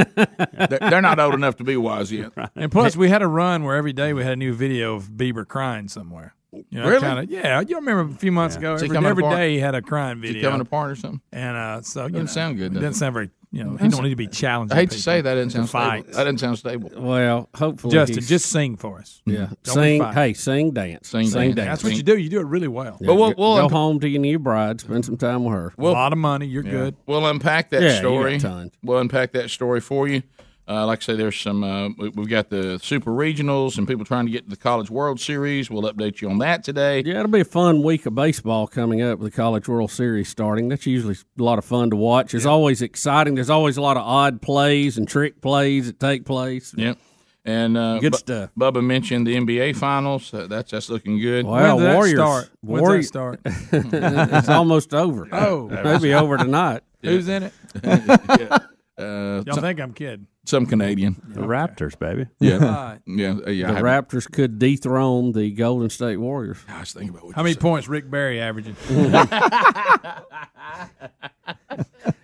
[0.80, 2.32] they're not old enough to be wise yet.
[2.56, 5.10] And plus, we had a run where every day we had a new video of
[5.10, 6.34] Bieber crying somewhere.
[6.70, 7.00] You know, Really?
[7.00, 9.36] Kinda, yeah, you remember a few months ago, Is he every, coming every apart?
[9.38, 10.50] day he had a crying Is he video.
[10.50, 11.20] coming apart or something?
[11.32, 13.30] And uh, so you Doesn't know, sound good, It does doesn't sound very.
[13.52, 14.72] You know, he That's- don't need to be challenged.
[14.72, 15.34] I hate to say that.
[15.34, 16.02] That doesn't sound fight.
[16.02, 16.16] stable.
[16.18, 16.90] That doesn't sound stable.
[16.96, 19.22] Well, hopefully, Justin, he's- just sing for us.
[19.26, 20.02] Yeah, Don't sing.
[20.12, 21.68] Hey, sing, dance, Sing, sing dance.
[21.68, 22.18] That's what you do.
[22.18, 22.98] You do it really well.
[23.00, 25.72] Yeah, go, go home to your new bride, spend some time with her.
[25.78, 26.46] a lot of money.
[26.46, 26.70] You're Yeah.
[26.72, 26.96] good.
[27.06, 28.70] We'll unpack that Yeah, you got story.
[28.82, 30.22] We'll unpack that story for you.
[30.66, 31.62] Uh, like I say, there's some.
[31.62, 34.88] Uh, we- we've got the super regionals and people trying to get to the College
[34.90, 35.70] World Series.
[35.70, 37.02] We'll update you on that today.
[37.04, 40.28] Yeah, it'll be a fun week of baseball coming up with the College World Series
[40.30, 40.68] starting.
[40.70, 42.32] That's usually a lot of fun to watch.
[42.34, 43.34] It's always exciting.
[43.34, 46.72] There's always a lot of odd plays and trick plays that take place.
[46.76, 46.96] Yep.
[47.44, 48.50] And uh, Good Bu- stuff.
[48.58, 50.32] Bubba mentioned the NBA Finals.
[50.32, 51.44] Uh, that's that's looking good.
[51.44, 52.16] Wow, When did that Warriors.
[52.18, 52.50] start?
[52.62, 53.40] When's that Warriors- start?
[53.44, 55.28] it's almost over.
[55.30, 55.68] Oh.
[55.68, 56.80] maybe over tonight.
[57.02, 57.52] Who's in it?
[57.84, 58.58] yeah.
[58.96, 60.26] Uh, Y'all some, think I'm kidding?
[60.44, 61.20] Some Canadian.
[61.28, 62.26] The Raptors, baby.
[62.38, 63.00] Yeah, Right.
[63.06, 63.72] yeah, uh, yeah.
[63.72, 66.58] The Raptors could dethrone the Golden State Warriors.
[66.68, 68.76] I was thinking about what How many points Rick Barry averaging?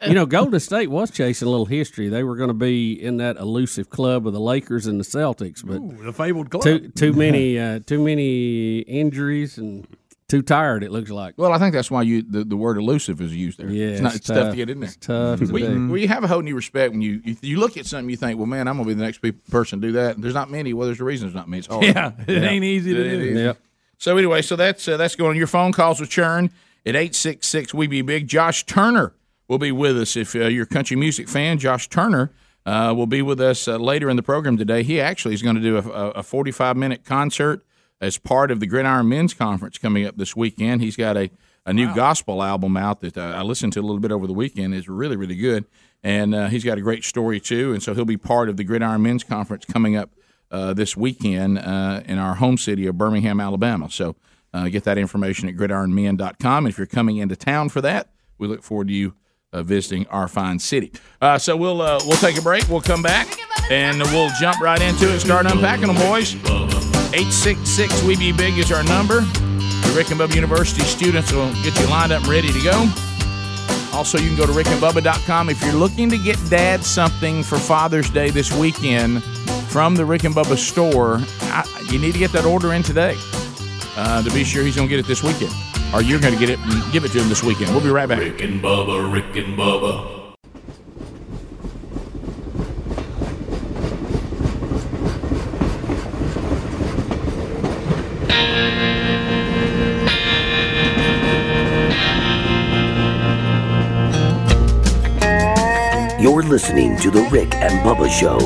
[0.06, 2.08] You know, Golden State was chasing a little history.
[2.08, 5.64] They were going to be in that elusive club of the Lakers and the Celtics,
[5.64, 6.64] but Ooh, the fabled club.
[6.64, 9.86] too too many uh, too many injuries and
[10.30, 10.82] too tired.
[10.82, 11.34] It looks like.
[11.36, 13.68] Well, I think that's why you the, the word elusive is used there.
[13.68, 14.50] Yeah, it's not it's it's tough tough.
[14.52, 14.88] to get in there.
[14.88, 17.58] It's tough to We, well, you have a whole new respect when you, you you
[17.58, 19.88] look at something you think, well, man, I'm gonna be the next pe- person to
[19.88, 20.14] do that.
[20.14, 20.72] And There's not many.
[20.72, 21.58] Well, there's a reason there's not many.
[21.58, 21.84] It's hard.
[21.84, 23.22] Yeah, it ain't easy to It do.
[23.30, 23.40] easy.
[23.40, 23.58] Yep.
[23.98, 25.36] So anyway, so that's uh, that's going on.
[25.36, 26.50] Your phone calls with Churn
[26.86, 27.74] at eight six six.
[27.74, 28.26] We be big.
[28.28, 29.12] Josh Turner
[29.48, 30.16] will be with us.
[30.16, 32.30] If uh, you're a country music fan, Josh Turner
[32.64, 34.82] uh, will be with us uh, later in the program today.
[34.84, 37.62] He actually is going to do a, a, a 45 minute concert
[38.00, 40.80] as part of the Gridiron Men's Conference coming up this weekend.
[40.82, 41.30] He's got a,
[41.66, 44.32] a new gospel album out that uh, I listened to a little bit over the
[44.32, 44.74] weekend.
[44.74, 45.64] is really really good,
[46.02, 47.72] and uh, he's got a great story too.
[47.72, 50.10] And so he'll be part of the Gridiron Men's Conference coming up
[50.50, 53.90] uh, this weekend uh, in our home city of Birmingham, Alabama.
[53.90, 54.16] So
[54.52, 56.66] uh, get that information at gridironmen.com.
[56.66, 59.14] And if you're coming into town for that, we look forward to you
[59.52, 60.92] uh, visiting our fine city.
[61.20, 62.68] Uh, so we'll uh, we'll take a break.
[62.68, 63.28] We'll come back
[63.70, 65.20] and we'll jump right into it.
[65.20, 66.89] Start unpacking them, boys.
[67.12, 69.20] Eight six six We Be Big is our number.
[69.20, 72.88] The Rick and Bubba University students will get you lined up and ready to go.
[73.92, 78.08] Also, you can go to rickandbubba.com if you're looking to get dad something for Father's
[78.08, 79.24] Day this weekend
[79.68, 81.18] from the Rick and Bubba store.
[81.42, 83.16] I, you need to get that order in today
[83.96, 85.52] uh, to be sure he's going to get it this weekend,
[85.92, 87.72] or you're going to get it and give it to him this weekend.
[87.72, 88.20] We'll be right back.
[88.20, 90.19] Rick and Bubba, Rick and Bubba.
[106.40, 108.38] You're listening to The Rick and Bubba Show.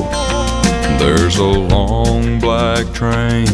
[0.99, 3.47] There's a long black train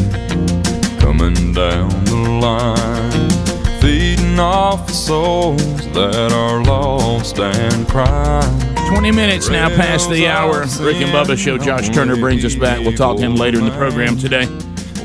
[0.99, 5.61] coming down the line, feeding off the souls
[5.91, 8.75] that are lost and crying.
[8.89, 10.61] 20 minutes now past the hour.
[10.83, 11.59] Rick and Bubba show.
[11.59, 12.79] Josh Turner brings us back.
[12.79, 14.47] We'll talk to him later in the program today.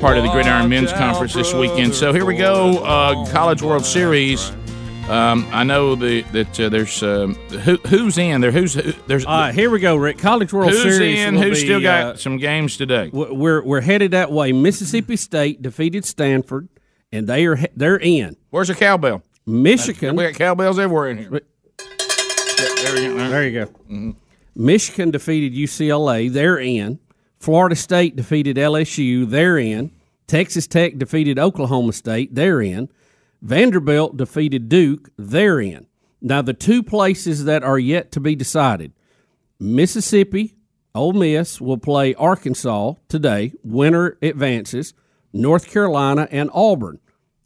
[0.01, 1.95] Part of the Gridiron Men's Conference this weekend.
[1.95, 2.79] So here we go.
[2.79, 4.51] Uh, College World Series.
[5.09, 8.51] Um, I know the, that uh, there's um, who, who's in there.
[8.51, 10.19] Who's who, there's All right, here we go, Rick.
[10.19, 10.85] College World Series.
[10.85, 11.19] who's Series.
[11.21, 11.37] in?
[11.37, 13.11] Who's be, still got uh, some games today?
[13.13, 14.51] We're we're headed that way.
[14.51, 16.69] Mississippi State defeated Stanford,
[17.13, 18.37] and they are they're in.
[18.51, 19.23] Where's the cowbell?
[19.47, 20.17] Michigan.
[20.17, 21.31] We got cowbells everywhere in here.
[21.79, 23.29] There you go.
[23.29, 24.15] There you go.
[24.57, 26.33] Michigan defeated UCLA.
[26.33, 26.99] They're in.
[27.39, 29.29] Florida State defeated LSU.
[29.29, 29.93] They're in.
[30.27, 32.35] Texas Tech defeated Oklahoma State.
[32.35, 32.89] They're in.
[33.43, 35.11] Vanderbilt defeated Duke.
[35.17, 35.87] They're in.
[36.21, 38.93] Now, the two places that are yet to be decided
[39.61, 40.55] Mississippi,
[40.95, 43.53] Ole Miss will play Arkansas today.
[43.63, 44.95] Winner advances.
[45.33, 46.99] North Carolina and Auburn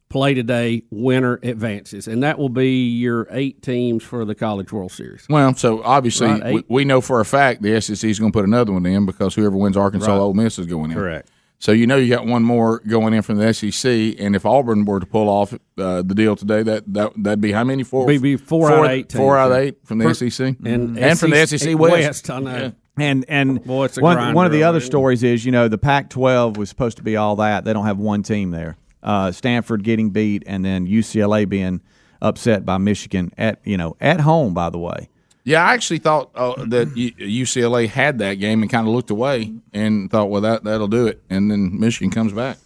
[0.08, 0.84] play today.
[0.90, 2.06] Winner advances.
[2.06, 5.26] And that will be your eight teams for the College World Series.
[5.28, 8.36] Well, so obviously Right, we, we know for a fact the SEC is going to
[8.36, 10.18] put another one in because whoever wins Arkansas, Right.
[10.18, 10.96] Ole Miss is going in.
[10.96, 11.28] Correct.
[11.60, 14.86] So you know you got one more going in from the SEC, and if Auburn
[14.86, 17.82] were to pull off uh, the deal today, that that that'd be how many?
[17.82, 20.56] Four, Be- be four out of eight Four out of eight from the For- SEC,
[20.64, 21.92] and and from the SEC SEC West.
[21.92, 22.56] West, I know.
[22.56, 22.70] Yeah.
[22.96, 25.76] And and Boy, it's a one, one of the other stories is you know the
[25.78, 27.64] Pac-12 was supposed to be all that.
[27.64, 28.78] They don't have one team there.
[29.02, 31.82] Uh, Stanford getting beat, and then UCLA being
[32.22, 34.54] upset by Michigan at you know at home.
[34.54, 35.09] By the way,
[35.44, 39.52] Yeah, I actually thought uh, that UCLA had that game and kind of looked away
[39.72, 42.58] and thought, well, that that'll do it, and then Michigan comes back.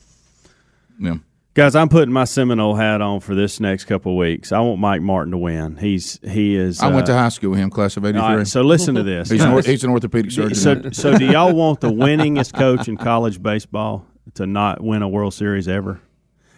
[0.99, 1.17] Yeah.
[1.55, 4.51] Guys, I'm putting my Seminole hat on for this next couple of weeks.
[4.51, 5.77] I want Mike Martin to win.
[5.77, 6.81] He's he is.
[6.81, 8.21] I went uh, to high school with him, class of '83.
[8.21, 9.31] all right, so listen to this.
[9.31, 10.57] He's, an, he's an orthopedic surgeon.
[10.57, 14.05] So, so do y'all want the winningest coach in college baseball
[14.35, 16.01] to not win a World Series ever?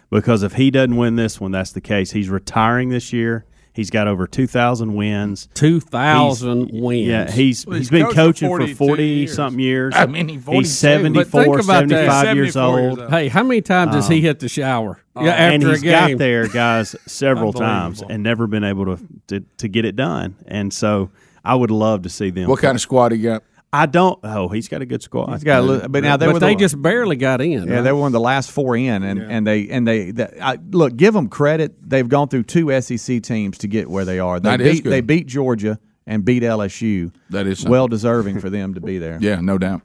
[0.09, 2.11] because if he doesn't win this one, that's the case.
[2.11, 3.45] He's retiring this year.
[3.77, 5.49] He's got over two thousand wins.
[5.53, 7.05] Two thousand wins.
[7.07, 9.35] Yeah, he's Well, he's he's been coaching for for 42 forty years.
[9.35, 9.93] something years.
[9.95, 10.59] I mean, he 42.
[10.61, 12.25] he's 74, But think about that.
[12.25, 12.99] 75 years 74 years old.
[13.01, 13.09] old.
[13.11, 14.99] Hey, how many times has he um, hit the shower?
[15.15, 18.97] Uh, yeah, and after a he's got there, guys, several times and never been able
[18.97, 20.35] to, to to get it done.
[20.47, 21.11] And so
[21.45, 22.49] I would love to see them.
[22.49, 23.43] What kind of squad he got?
[23.73, 24.17] I don't.
[24.23, 25.31] Oh, he's got a good squad.
[25.33, 27.67] He's got a li- but now they were they the- just barely got in.
[27.67, 27.81] Yeah, right?
[27.81, 30.57] they were one of the last four in, and, and they and they, they I,
[30.71, 30.95] look.
[30.95, 34.39] Give them credit; they've gone through two SEC teams to get where they are.
[34.39, 34.93] They That is beat good.
[34.93, 37.11] they beat Georgia and beat LSU.
[37.29, 37.71] That is something.
[37.71, 39.17] well deserving for them to be there.
[39.21, 39.81] Yeah, no doubt,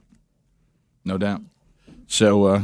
[1.03, 1.41] no doubt.
[2.07, 2.61] So, uh,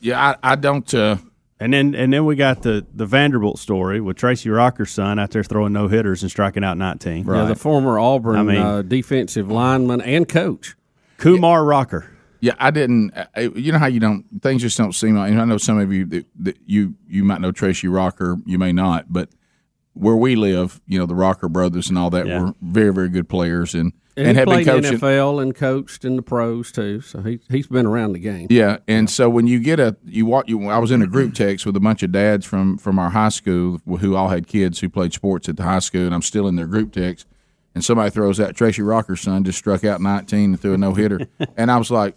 [0.00, 0.92] yeah, I, I don't.
[0.92, 1.16] Uh,
[1.58, 5.30] And then and then we got the the Vanderbilt story with Tracy Rocker's son out
[5.30, 7.24] there throwing no hitters and striking out nineteen.
[7.26, 10.76] Yeah, the former Auburn I mean- uh, defensive lineman and coach.
[11.16, 12.10] Kumar Rocker.
[12.40, 13.12] Yeah, I didn't.
[13.16, 15.32] uh, You know how you don't things just don't seem like.
[15.32, 18.72] I know some of you that, that you you might know Tracy Rocker, you may
[18.72, 19.30] not, but
[19.96, 22.42] where we live, you know the Rocker brothers and all that Yeah.
[22.42, 24.98] were very very good players and And, and, have been coaching.
[24.98, 27.00] NFL and coached in the pros too.
[27.02, 28.46] So he he's been around the game.
[28.50, 31.34] Yeah, and so when you get a you want you, I was in a group
[31.34, 34.80] text with a bunch of dads from from our high school who all had kids
[34.80, 37.26] who played sports at the high school, and I'm still in their group text.
[37.74, 40.94] And somebody throws out Tracy Rocker's son just struck out 19 and threw a no
[40.94, 41.20] hitter,
[41.58, 42.16] and I was like,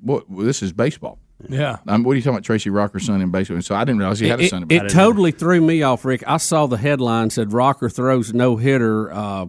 [0.00, 0.28] "What?
[0.28, 1.76] Well, this is baseball." Yeah.
[1.86, 3.60] Um, what are you talking about, Tracy Rocker's son in baseball?
[3.62, 4.64] So I didn't realize he had a It, son.
[4.68, 6.24] it, it totally threw me off, Rick.
[6.26, 9.12] I saw the headline said Rocker throws no hitter.
[9.12, 9.46] Uh,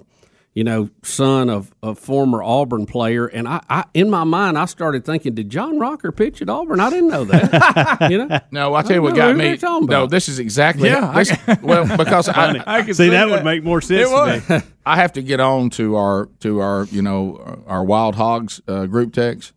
[0.55, 4.65] you know, son of a former Auburn player, and I, I, in my mind, I
[4.65, 6.79] started thinking, did John Rocker pitch at Auburn?
[6.79, 8.07] I didn't know that.
[8.11, 9.43] you know, No, I'll tell you what I got who me.
[9.45, 10.89] they're talking No, this is exactly.
[10.89, 13.31] Yeah, this- well, because I, I can See, see that that.
[13.31, 14.63] would make more sense It to would.
[14.85, 18.87] I have to get on to our to our you know our Wild Hogs uh,
[18.87, 19.53] group text,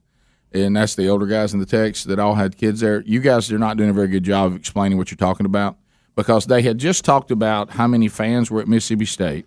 [0.54, 3.02] and that's the older guys in the text that all had kids there.
[3.02, 5.76] You guys are not doing a very good job of explaining what you're talking about
[6.14, 9.46] because they had just talked about how many fans were at Mississippi State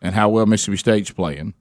[0.00, 1.54] and how well Mississippi State's playing.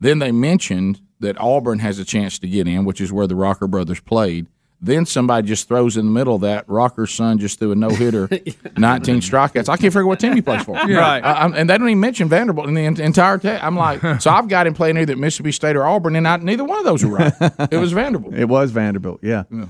[0.00, 3.34] Then they mentioned that Auburn has a chance to get in, which is where the
[3.34, 4.46] Rocker brothers played.
[4.80, 6.64] Then somebody just throws in the middle of that.
[6.68, 8.28] Rocker's son just threw a no hitter,
[8.76, 9.68] 19 strikeouts.
[9.68, 10.76] I can't figure what team he plays for.
[10.88, 10.98] Yeah.
[10.98, 11.24] Right.
[11.24, 13.64] I- I'm- and they don't even mention Vanderbilt in the en- entire text.
[13.64, 16.36] I'm like, so I've got him playing either at Mississippi State or Auburn, and I,
[16.36, 17.32] neither one of those are right.
[17.72, 18.34] it was Vanderbilt.
[18.34, 19.18] It was Vanderbilt.
[19.22, 19.42] Yeah.
[19.50, 19.68] And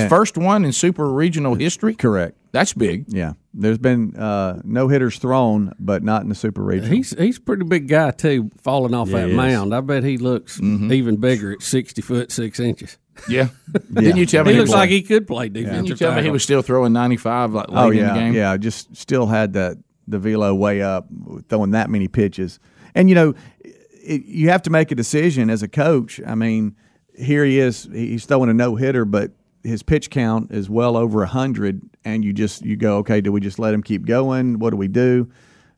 [0.00, 0.08] Yeah.
[0.08, 1.94] first one in super regional history.
[1.94, 2.36] Correct.
[2.52, 3.04] That's big.
[3.08, 3.34] Yeah.
[3.54, 6.94] There's been uh, no hitters thrown, but not in the super regional.
[6.94, 9.36] he's he's pretty big guy too, falling off Yeah, that he is.
[9.36, 9.74] mound.
[9.74, 10.92] I bet he looks Mm-hmm.
[10.92, 12.98] even bigger at sixty foot six inches.
[13.28, 13.48] Yeah.
[13.92, 15.74] Didn't you tell me he he looks was- like he could play defensive?
[15.74, 18.08] Didn't you tell me he was still throwing 95 like oh, late oh in yeah,
[18.08, 18.34] the game?
[18.34, 18.56] yeah.
[18.56, 21.08] Just still had that the velo way up,
[21.48, 22.60] throwing that many pitches,
[22.94, 26.20] and you know, it, you have to make a decision as a coach.
[26.24, 26.76] I mean,
[27.18, 29.32] here he is, he's throwing a no hitter, but
[29.64, 33.40] his pitch count is well over hundred, and you just you go, okay, do we
[33.40, 34.58] just let him keep going?
[34.58, 35.30] What do we do?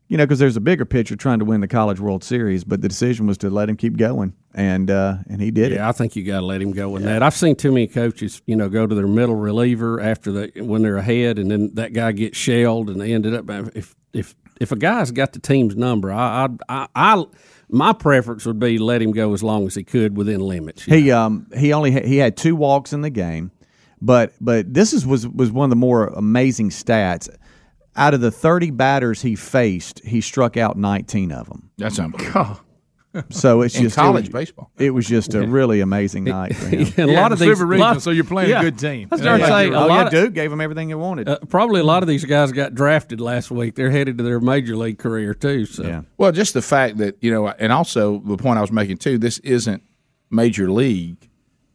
[0.09, 2.81] You know, because there's a bigger pitcher trying to win the College World Series, but
[2.81, 5.75] the decision was to let him keep going, and uh, and he did it.
[5.75, 7.21] Yeah, I think you got to let him go with that.
[7.21, 10.81] I've seen too many coaches, you know, go to their middle reliever after the when
[10.81, 14.71] they're ahead, and then that guy gets shelled, and they ended up if if if
[14.71, 17.25] a guy's got the team's number, I I, I, I
[17.69, 20.83] my preference would be let him go as long as he could within limits.
[20.83, 23.51] He um he only had, he had two walks in the game,
[24.01, 27.29] but but this is was was one of the more amazing stats.
[27.99, 31.69] Out of the thirty batters he faced, he struck out nineteen of them.
[31.77, 32.61] That's unbelievable.
[33.29, 34.71] So it's In just college it, baseball.
[34.77, 36.93] It was just a really amazing night for him.
[36.95, 38.59] And a lot of these, super regional, lot- so you're playing yeah.
[38.59, 39.07] a good team.
[39.11, 39.57] I was starting to Yeah.
[39.57, 41.27] say a oh, lot yeah, Duke gave him everything he wanted.
[41.27, 43.75] uh, probably a lot of these guys got drafted last week.
[43.75, 45.65] They're headed to their major league career too.
[45.65, 46.01] So yeah.
[46.17, 49.17] Well, just the fact that you know, and also the point I was making too.
[49.17, 49.83] This isn't
[50.29, 51.27] major league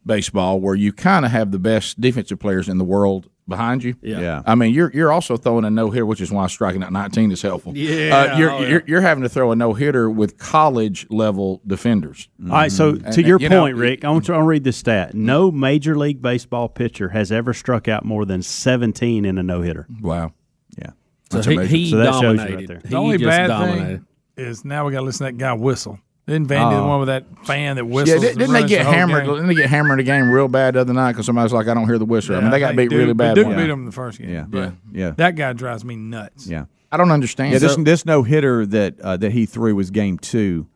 [0.06, 3.94] baseball where you kind of have the best defensive players in the world behind you.
[4.02, 4.20] Yeah.
[4.20, 4.42] Yeah.
[4.46, 7.30] I mean, you're you're also throwing a no hitter, which is why striking out 19
[7.32, 7.76] is helpful.
[7.76, 8.68] Yeah, uh, you're, oh, yeah.
[8.68, 12.28] you're you're having to throw a no hitter with college level defenders.
[12.44, 14.42] All right, so And- to your and, you know, point, Rick, I want you to
[14.42, 15.14] read this stat.
[15.14, 19.60] No Major League Baseball pitcher has ever struck out more than 17 in a no
[19.62, 19.86] hitter.
[20.00, 20.32] Wow.
[20.78, 20.90] Yeah.
[21.30, 21.76] So That's he, amazing.
[21.76, 22.68] he So that shows you right dominated.
[22.68, 22.90] there.
[22.90, 23.86] The only just bad dominated.
[23.86, 24.06] thing
[24.46, 25.98] is now we got to listen to that guy whistle.
[26.26, 26.88] Isn't Vandy the Oh.
[26.88, 28.22] one with that fan that Yeah, whistles?
[28.22, 29.24] di- and didn't they get the hammered?
[29.26, 29.34] game?
[29.34, 31.68] Didn't they get hammered in the game real bad the other night because somebody's like,
[31.68, 32.36] I don't hear the whistle.
[32.36, 33.34] I mean, they got beat Duke- really bad.
[33.34, 33.56] Duke one.
[33.56, 34.30] beat them in the first game.
[34.30, 34.44] Yeah.
[34.48, 35.10] but Yeah.
[35.18, 36.46] that guy drives me nuts.
[36.46, 36.64] Yeah.
[36.90, 37.52] I don't understand.
[37.52, 40.66] Yeah, this So- this no hitter that uh, that he threw was game two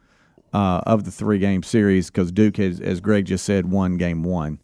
[0.53, 4.23] uh, of the three game series because Duke has, as Greg just said, won game
[4.25, 4.59] one,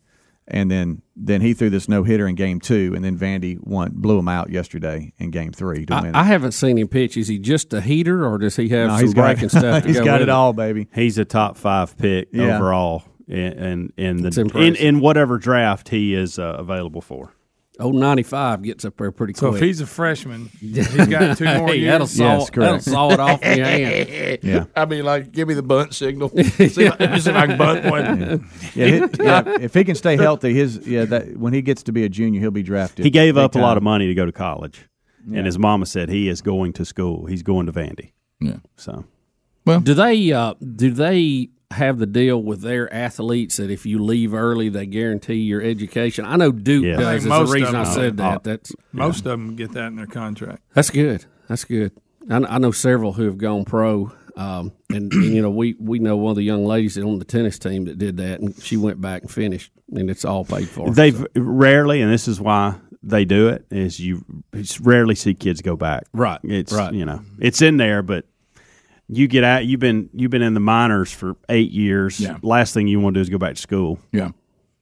[0.48, 3.92] and then then he threw this no hitter in game two, and then Vandy won
[3.94, 6.14] blew him out yesterday in game three to I, win.
[6.14, 6.26] I it.
[6.26, 7.16] haven't seen him pitch.
[7.16, 9.82] Is he just a heater, or does he have No, some got- breaking stuff?
[9.82, 10.88] To he's go got with it all, baby.
[10.94, 12.56] He's a top five pick Yeah.
[12.56, 17.32] overall in, in, in the in, in whatever draft he is uh, available for.
[17.80, 19.40] Old ninety five gets up there pretty quick.
[19.40, 21.90] So if he's a freshman, he's got two more Hey, years.
[21.90, 24.38] that'll saw- Yes, that'll saw it off in your hand.
[24.44, 24.64] Yeah.
[24.76, 26.28] I mean, like, give me the bunt signal.
[26.36, 26.42] See
[26.84, 28.48] if, I, see if I can bunt one.
[28.76, 31.92] Yeah, he- yeah, if he can stay healthy, his yeah, that when he gets to
[31.92, 33.04] be a junior, he'll be drafted.
[33.04, 34.86] He gave big up a lot of money to go to college,
[35.28, 35.38] Yeah.
[35.38, 37.26] and his mama said he is going to school.
[37.26, 38.12] He's going to Vandy.
[38.40, 38.58] Yeah.
[38.76, 39.04] So
[39.66, 44.02] Well, do they uh, do they have the deal with their athletes that if you
[44.02, 46.24] leave early, they guarantee your education?
[46.24, 47.04] I know Duke I does.
[47.06, 48.36] think Is the most of reason I them- said that.
[48.36, 50.62] uh, That's most of them get that in their contract.
[50.74, 51.24] That's good.
[51.48, 51.92] That's good.
[52.30, 55.98] I, I know several who have gone pro, um, and, and, you know we we
[55.98, 58.76] know one of the young ladies on the tennis team that did that, and she
[58.76, 60.90] went back and finished, and it's all paid for.
[60.90, 63.66] they've rarely, and this is why they do it.
[63.70, 64.24] Is you
[64.80, 66.04] rarely see kids go back.
[66.14, 66.40] Right.
[66.42, 66.94] It's Right.
[66.94, 68.24] you know it's in there, but
[69.08, 69.64] you get out.
[69.66, 72.18] You've been you've been in the minors for eight years.
[72.20, 72.38] Yeah.
[72.42, 73.98] Last thing you want to do is go back to school.
[74.12, 74.30] Yeah.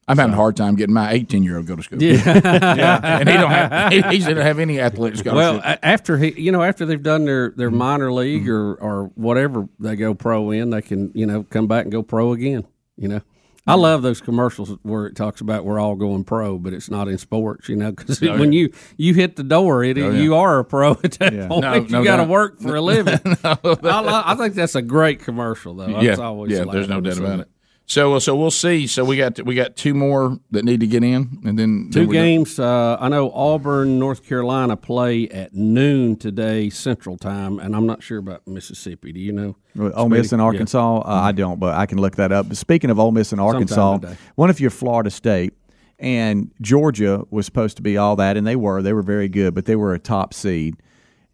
[0.09, 2.03] I'm having a hard time getting my 18 year old go to school.
[2.03, 2.17] Yeah.
[2.77, 3.19] yeah.
[3.21, 5.63] And he don't have he, he doesn't have any athletic scholarship.
[5.65, 7.61] Well, after he, you know, after they've done their, Mm-hmm.
[7.61, 11.67] their minor league or, or whatever they go pro in, they can you know come
[11.69, 12.65] back and go pro again.
[12.97, 13.21] You know,
[13.65, 17.07] I love those commercials where it talks about we're all going pro, but it's not
[17.07, 17.69] in sports.
[17.69, 18.61] You know, because Oh, when yeah.
[18.63, 20.21] you you hit the door, it Oh, yeah.
[20.21, 21.47] you are a pro at that Yeah.
[21.49, 21.63] point.
[21.63, 23.21] No, you no got to work for a living.
[23.45, 26.01] I, I think that's a great commercial, though.
[26.01, 26.65] Yeah, was always yeah.
[26.65, 27.41] There's no doubt about that.
[27.43, 27.49] it.
[27.93, 28.87] So, so we'll see.
[28.87, 32.07] So we got we got two more that need to get in, and then Two
[32.07, 32.59] then games.
[32.59, 38.03] Uh, I know Auburn, North Carolina play at noon today Central Time, and I'm not
[38.03, 39.13] sure about Mississippi.
[39.13, 39.57] Do you know?
[39.75, 40.37] With Ole Miss Speedy?
[40.37, 40.47] and Yeah.
[40.47, 42.49] Arkansas, uh, I don't, but I can look that up.
[42.49, 43.99] But speaking of Ole Miss and Arkansas,
[44.37, 45.53] one of your Florida State
[45.99, 48.81] and Georgia was supposed to be all that, and they were.
[48.81, 50.77] They were very good, but they were a top seed.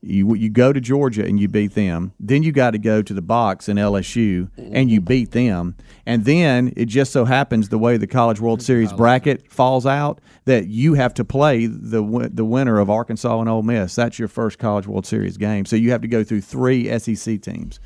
[0.01, 2.13] You you go to Georgia and you beat them.
[2.21, 5.75] Then you got to go to the box in LSU and you beat them.
[6.07, 10.21] And then it just so happens the way the College World Series bracket falls out
[10.45, 13.97] that you have to play the the winner of Arkansas and Ole Miss.
[13.97, 15.67] That's your first College World Series game.
[15.67, 17.81] So you have to go through three SEC teams.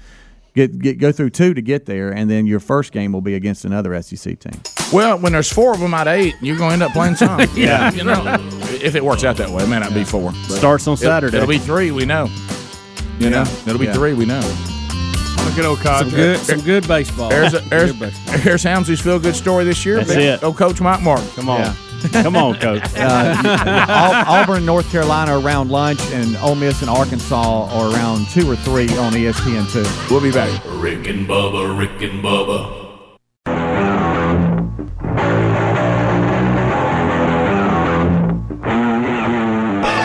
[0.54, 3.34] Get, get go through two to get there, and then your first game will be
[3.34, 4.60] against another SEC team.
[4.92, 7.14] Well, when there's four of them out of eight, you're going to end up playing
[7.16, 7.40] some.
[7.56, 7.90] Yeah.
[7.92, 8.22] you know,
[8.82, 10.34] if it works out that way, it may not be four.
[10.34, 11.36] Starts on it'll- Saturday.
[11.38, 11.90] It'll, be three.
[11.90, 12.28] We know.
[13.18, 13.94] You know, it'll be Yeah.
[13.94, 14.12] three.
[14.12, 14.40] We know.
[15.44, 17.30] Look at old Some good, some good baseball.
[17.30, 18.38] There's, a, there's, Good baseball.
[18.38, 19.96] here's Helmsley's feel good story this year.
[19.96, 20.42] That's Big- it.
[20.44, 21.26] Old Coach Mike Martin.
[21.30, 21.74] Come on.
[22.10, 22.22] Yeah.
[22.22, 22.82] Come on, coach.
[22.96, 28.56] Uh, Auburn, North Carolina around lunch, and Ole Miss and Arkansas are around two or
[28.56, 29.84] three on ESPN two.
[30.12, 30.50] We'll be back.
[30.66, 32.80] Rick and Bubba, Rick and Bubba.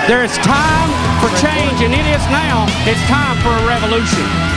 [0.08, 0.90] There's time
[1.20, 2.66] for change, and it is now.
[2.86, 4.57] It's time for a revolution.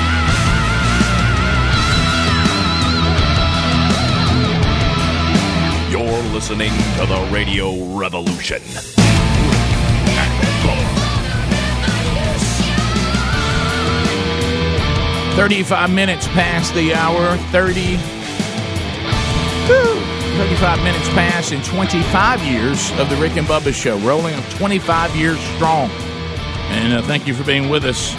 [6.41, 8.63] Listening to the Radio Revolution.
[15.37, 17.37] Thirty-five minutes past the hour.
[17.53, 17.99] Thirty.
[19.69, 20.01] Woo.
[20.39, 25.15] 35 minutes past in 25 years of the Rick and Bubba Show, rolling on 25
[25.15, 25.91] years strong.
[26.71, 28.15] And uh, thank you for being with us.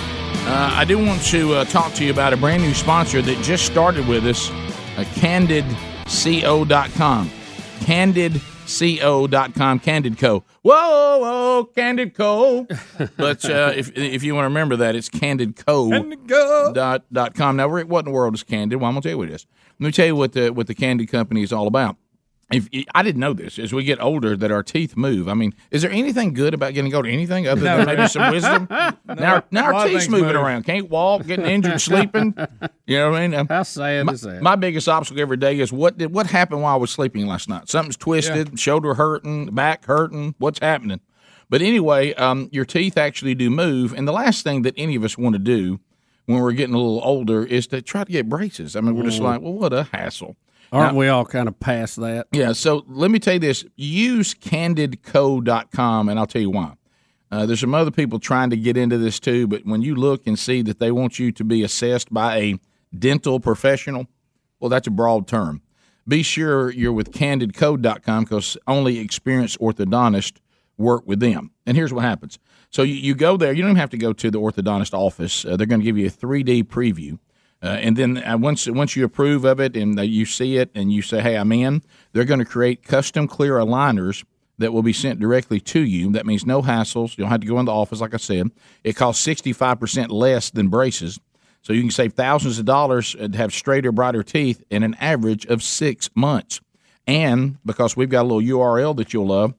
[0.45, 3.43] Uh, I do want to uh, talk to you about a brand new sponsor that
[3.43, 7.31] just started with us, uh, CandidCo.com.
[7.81, 10.43] CandidCo.com, Candid Co.
[10.61, 12.67] Whoa, whoa, Candid Co.
[13.17, 17.57] but uh, if, if you want to remember that, it's CandidCo dot, dot com.
[17.57, 18.79] Now, what in the world is Candid?
[18.79, 19.45] Well, I'm going to tell you what it is.
[19.79, 21.97] Let me tell you what the, what the Candid Company is all about.
[22.51, 25.27] If I didn't know this, as we get older, that our teeth move.
[25.27, 27.09] I mean, is there anything good about getting older?
[27.09, 28.67] Anything other than maybe some wisdom?
[29.11, 30.35] Now, now our of teeth's moving move.
[30.37, 30.63] around.
[30.63, 32.33] Can't walk, getting injured, sleeping.
[32.87, 33.45] You know what I mean?
[33.47, 34.41] How sad my, is that?
[34.41, 37.49] my biggest obstacle every day is what did what happened while I was sleeping last
[37.49, 37.69] night?
[37.69, 40.35] Something's twisted, shoulder hurting, back hurting.
[40.37, 41.01] What's happening?
[41.49, 45.03] But anyway, um, your teeth actually do move, and the last thing that any of
[45.03, 45.81] us want to do
[46.25, 48.75] when we're getting a little older is to try to get braces.
[48.75, 50.37] I mean, we're just like, well, what a hassle.
[50.71, 52.27] Aren't Now- we all kind of past that?
[52.31, 53.65] yeah, so let me tell you this.
[53.75, 56.73] Use candidco.com, and I'll tell you why.
[57.31, 60.27] Uh, there's some other people trying to get into this too, but when you look
[60.27, 62.59] and see that they want you to be assessed by a
[62.97, 64.07] dental professional,
[64.59, 65.61] well, that's a broad term.
[66.07, 70.37] Be sure you're with candidco.com because only experienced orthodontists
[70.77, 71.51] work with them.
[71.65, 72.37] And here's what happens.
[72.69, 75.45] So you, you go there, you don't even have to go to the orthodontist office.
[75.45, 77.17] Uh, they're going to give you a 3D preview.
[77.63, 80.71] Uh, and then uh, once once you approve of it and uh, you see it
[80.73, 84.23] and you say, "Hey, I'm in," they're going to create custom clear aligners
[84.57, 86.11] that will be sent directly to you.
[86.11, 87.17] That means no hassles.
[87.17, 88.51] You don't have to go in the office, like I said.
[88.83, 91.19] It costs 65 percent less than braces,
[91.61, 95.45] so you can save thousands of dollars and have straighter, brighter teeth in an average
[95.45, 96.61] of six months.
[97.05, 99.53] And because we've got a little URL that you'll love,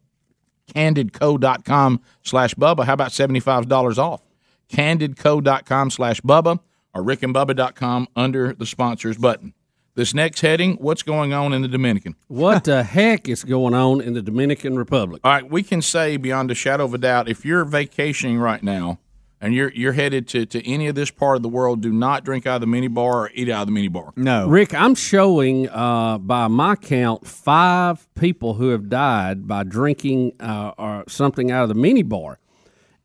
[0.74, 2.84] candidco.com slash Bubba.
[2.84, 4.22] How about $75 off?
[4.70, 6.60] candidco.com slash Bubba
[6.94, 9.54] or rickandbubba.com under the sponsors button.
[9.94, 12.16] This next heading, what's going on in the Dominican?
[12.28, 15.20] What the heck is going on in the Dominican Republic?
[15.22, 18.62] All right, we can say beyond a shadow of a doubt, if you're vacationing right
[18.62, 19.00] now
[19.38, 22.24] and you're you're headed to, to any of this part of the world, do not
[22.24, 24.14] drink out of the mini bar or eat out of the mini bar.
[24.16, 24.48] No.
[24.48, 30.72] Rick, I'm showing uh, by my count five people who have died by drinking uh,
[30.78, 32.38] or something out of the mini bar.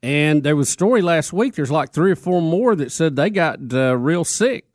[0.04, 1.56] And there was a story last week.
[1.56, 4.66] There's like three or four more that said they got uh, real sick,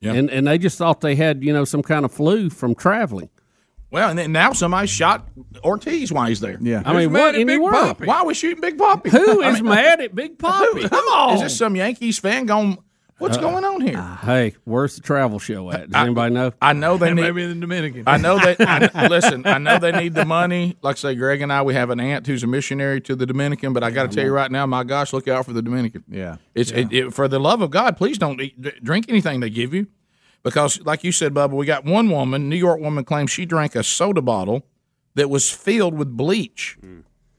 [0.00, 3.28] and and they just thought they had you know some kind of flu from traveling.
[3.90, 5.28] Well, and then now somebody shot
[5.62, 6.56] Ortiz while he's there.
[6.62, 6.82] Yeah.
[6.86, 8.02] I mean, what in the world?
[8.06, 9.10] Why are we shooting Big Papi?
[9.10, 10.82] Who is I mean, mad at Big Papi?
[10.82, 11.34] who- Come on.
[11.34, 12.78] Is this some Yankees fan going?
[13.22, 14.00] What's Uh, going on here?
[14.22, 15.90] Hey, where's the travel show at?
[15.90, 16.52] Does anybody know?
[16.60, 17.22] I know they need.
[17.22, 18.02] Maybe in the Dominican.
[18.06, 18.56] I know that.
[18.94, 20.76] I, listen, I know they need the money.
[20.82, 23.24] Like I say, Greg and I, we have an aunt who's a missionary to the
[23.24, 23.72] Dominican.
[23.72, 26.04] But I got to tell you right now, my gosh, look out for the Dominican.
[26.08, 26.36] Yeah.
[26.54, 29.72] It's It, it, for the love of God, please don't eat, drink anything they give
[29.72, 29.86] you,
[30.42, 33.74] because like you said, Bubba, we got one woman, New York woman, claims she drank
[33.76, 34.66] a soda bottle
[35.14, 36.76] that was filled with bleach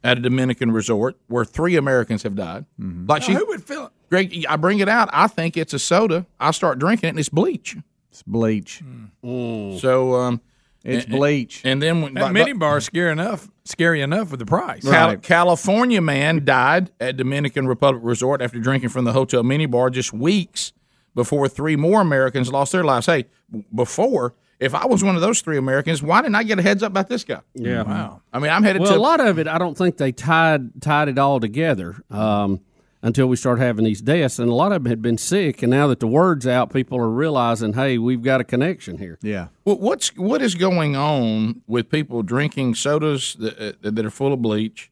[0.03, 2.65] at a Dominican resort where three Americans have died.
[2.79, 3.91] Like she, who would fill it?
[4.13, 5.09] Greg, I bring it out.
[5.11, 6.27] I think it's a soda.
[6.39, 7.75] I start drinking it, and it's bleach.
[8.11, 8.83] It's bleach.
[9.23, 10.39] So um,
[10.83, 11.61] It's and- bleach.
[11.65, 13.49] And then when That mini bar is scary enough.
[13.65, 14.83] Scary enough with the price.
[14.83, 19.89] Cal- California man died at Dominican Republic Resort after drinking from the hotel mini bar
[19.89, 20.73] just weeks
[21.15, 23.07] before three more Americans lost their lives.
[23.07, 23.25] Hey,
[23.73, 26.83] before, if I was one of those three Americans, why didn't I get a heads
[26.83, 27.39] up about this guy?
[27.55, 27.81] Yeah.
[27.81, 28.21] Wow.
[28.31, 30.81] I mean, I'm headed Well, to a lot of it, I don't think they tied
[30.83, 32.59] tied it all together um,
[33.05, 35.61] until we start having these deaths, and a lot of them had been sick.
[35.61, 39.19] And now that the word's out, people are realizing, hey, we've got a connection here.
[39.21, 39.49] Yeah.
[39.65, 44.31] Well, what's what is going on with people drinking sodas that, uh, that are full
[44.33, 44.89] of bleach,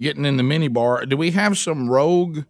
[0.00, 1.04] getting in the mini bar?
[1.04, 2.44] Do we have some rogue?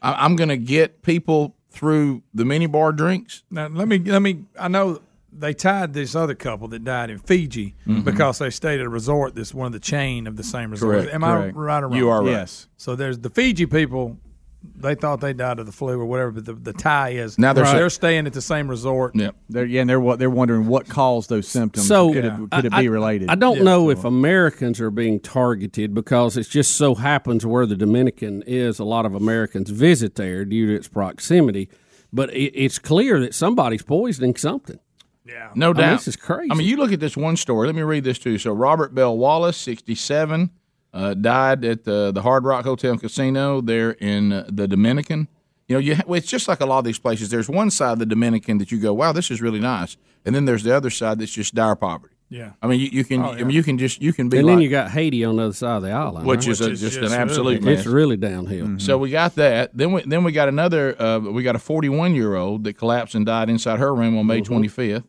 [0.00, 3.42] I, I'm going to get people through the mini bar drinks.
[3.50, 4.44] Now let me let me.
[4.58, 8.02] I know they tied this other couple that died in Fiji Mhm.
[8.02, 10.94] because they stayed at a resort that's one of the chain of the same resort.
[11.02, 11.54] Correct, Am correct.
[11.54, 11.96] I right or wrong?
[11.98, 12.30] You are right.
[12.30, 12.66] Yes.
[12.78, 14.16] So there's the Fiji people.
[14.62, 17.52] They thought they died of the flu or whatever, but the, the tie is Now
[17.52, 19.14] they're they're, staying at the same resort.
[19.14, 19.30] Yeah.
[19.48, 21.86] They're yeah, and they're what they're wondering what caused those symptoms.
[21.86, 23.30] So could it, could it be related?
[23.30, 27.76] I don't know if Americans are being targeted because it just so happens where the
[27.76, 28.78] Dominican is.
[28.78, 31.68] A lot of Americans visit there due to its proximity,
[32.12, 34.80] but it, it's clear that somebody's poisoning something.
[35.24, 35.98] Yeah, No I mean, doubt.
[35.98, 36.50] this is crazy.
[36.50, 37.66] I mean, you look at this one story.
[37.66, 38.38] Let me read this to you.
[38.38, 40.50] So, Robert Bell Wallace, 67,
[40.94, 45.28] uh, died at the, the Hard Rock Hotel and Casino there in uh, the Dominican.
[45.68, 47.28] You know, you ha- it's just like a lot of these places.
[47.30, 49.96] There's one side of the Dominican that you go, wow, this is really nice.
[50.24, 52.14] And then there's the other side that's just dire poverty.
[52.30, 52.52] Yeah.
[52.60, 54.46] I mean, you, you can, Oh, I mean, you can just, you can be and
[54.46, 56.48] like, then you got Haiti on the other side of the island, which right?
[56.48, 57.86] is, a, just, an absolute It's mess.
[57.86, 58.78] really downhill.
[58.78, 59.74] So we got that.
[59.76, 61.00] Then we then we got another.
[61.00, 64.26] Uh, we got a 41 year old that collapsed and died inside her room on
[64.26, 64.54] May Mm-hmm.
[64.54, 65.04] 25th.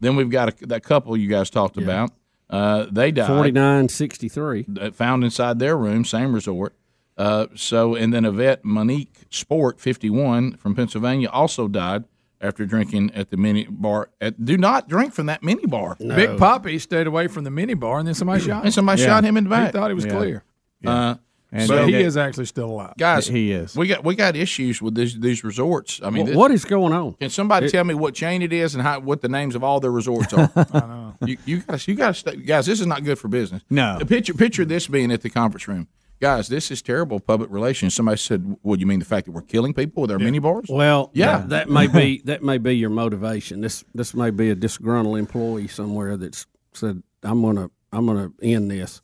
[0.00, 2.12] Then we've got a, that couple you guys talked about.
[2.50, 3.26] Uh, they died.
[3.26, 4.64] Forty nine sixty three.
[4.80, 6.74] uh, found inside their room, same resort.
[7.16, 12.04] Uh, so and then Yvette Monique Sport, 51 from Pennsylvania, also died
[12.40, 14.10] after drinking at the mini bar.
[14.20, 15.96] At, do not drink from that mini bar.
[15.98, 18.64] Big Papi stayed away from the mini bar, and then somebody shot him.
[18.66, 19.72] And somebody shot him in the back.
[19.74, 20.10] He thought he was Yeah.
[20.16, 20.44] clear.
[20.86, 21.16] Uh,
[21.50, 22.92] And but so- he is actually still alive.
[22.98, 23.26] guys.
[23.26, 23.74] He is.
[23.74, 26.00] We got we got issues with these these resorts.
[26.02, 27.14] I mean, Wh- this- what is going on?
[27.14, 29.64] Can somebody It- tell me what chain it is and how what the names of
[29.64, 30.50] all their resorts are?
[30.56, 31.14] I know.
[31.24, 33.62] You you guys you guys guys this is not good for business.
[33.70, 33.98] No.
[34.00, 35.88] Uh, picture picture this being at the conference room.
[36.20, 37.94] Guys, this is terrible public relations.
[37.94, 40.66] Somebody said, "Would you mean the fact that we're killing people with our mini bars?"
[40.68, 41.38] Well, Yeah.
[41.38, 43.60] that, that may be that may be your motivation.
[43.60, 46.44] This this may be a disgruntled employee somewhere that's
[46.74, 49.00] said, "I'm gonna I'm gonna end this."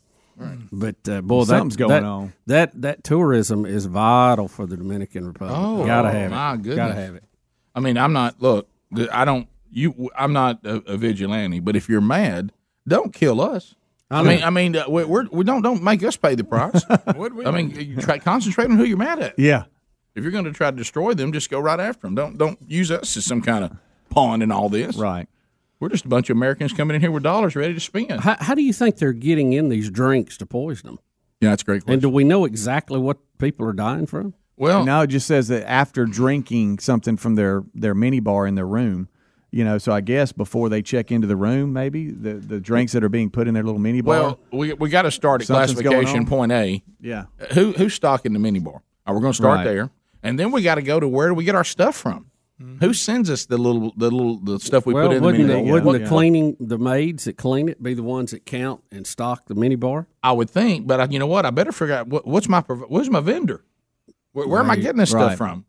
[0.72, 2.32] But uh, boy, Something's that, going that, on.
[2.46, 5.56] That that tourism is vital for the Dominican Republic.
[5.56, 6.34] Oh, gotta have it.
[6.34, 6.76] my goodness.
[6.76, 7.24] Gotta have it.
[7.74, 8.40] I mean, I'm not.
[8.40, 8.68] Look,
[9.12, 9.48] I don't.
[9.70, 11.60] You, I'm not a, a vigilante.
[11.60, 12.52] But if you're mad,
[12.86, 13.74] don't kill us.
[14.10, 14.42] I, I mean.
[14.42, 16.82] I mean, uh, we, we're, we don't don't make us pay the price.
[16.88, 19.38] I mean, you try concentrate on who you're mad at.
[19.38, 19.64] Yeah.
[20.14, 22.14] If you're going to try to destroy them, just go right after them.
[22.14, 23.76] Don't don't use us as some kind of
[24.10, 24.96] pawn in all this.
[24.96, 25.28] Right.
[25.84, 28.22] We're just a bunch of Americans coming in here with dollars ready to spend.
[28.22, 30.98] How, how do you think they're getting in these drinks to poison them?
[31.42, 31.82] Yeah, that's a great.
[31.82, 31.92] Question.
[31.92, 34.32] And do we know exactly what people are dying from?
[34.56, 38.54] Well, no, it just says that after drinking something from their their mini bar in
[38.54, 39.10] their room,
[39.50, 39.76] you know.
[39.76, 43.10] So I guess before they check into the room, maybe the the drinks that are
[43.10, 44.20] being put in their little mini bar.
[44.20, 46.82] Well, we we got to start at Something's going classification point A.
[46.98, 47.24] Yeah.
[47.52, 48.80] Who who's stocking the mini bar?
[49.06, 49.64] Uh, we're going to start Right.
[49.64, 49.90] there,
[50.22, 52.30] and then we got to go to where do we get our stuff from?
[52.80, 55.46] Who sends us the little the little the stuff we well, put in the wouldn't,
[55.48, 55.72] mini the, bar?
[55.72, 59.04] wouldn't What- the cleaning the maids that clean it be the ones that count and
[59.06, 60.06] stock the mini bar?
[60.22, 61.44] I would think, but I, you know what?
[61.46, 63.64] I better figure out what, what's my prov- where's my vendor.
[64.32, 65.24] Where, where am I getting this Right.
[65.26, 65.64] stuff from?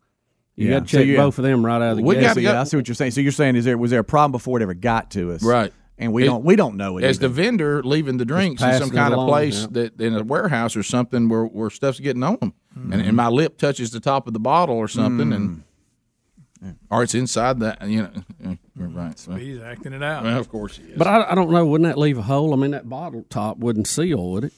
[0.54, 0.74] You Yeah.
[0.78, 2.20] got to So check you- both of them right out of the We gate.
[2.22, 3.10] got yeah, I see what you're saying.
[3.10, 5.42] So you're saying is there was there a problem before it ever got to us?
[5.42, 5.72] Right.
[5.98, 7.04] And we It- don't we don't know it.
[7.04, 7.26] As either.
[7.28, 9.66] the vendor leaving the drinks in some passing it kind of place yeah.
[9.72, 12.92] that in a warehouse or something where, where stuff's getting on them, Mm-hmm.
[12.92, 15.62] and, and my lip touches the top of the bottle or something, and
[16.90, 17.86] or it's inside that.
[17.88, 18.10] You know,
[18.42, 19.24] yeah, you're right.
[19.28, 20.24] Well, He's acting it out.
[20.24, 20.98] well, of course he is.
[20.98, 21.64] But I, I don't know.
[21.66, 22.52] Wouldn't that leave a hole?
[22.52, 24.52] I mean, that bottle top wouldn't seal, would it?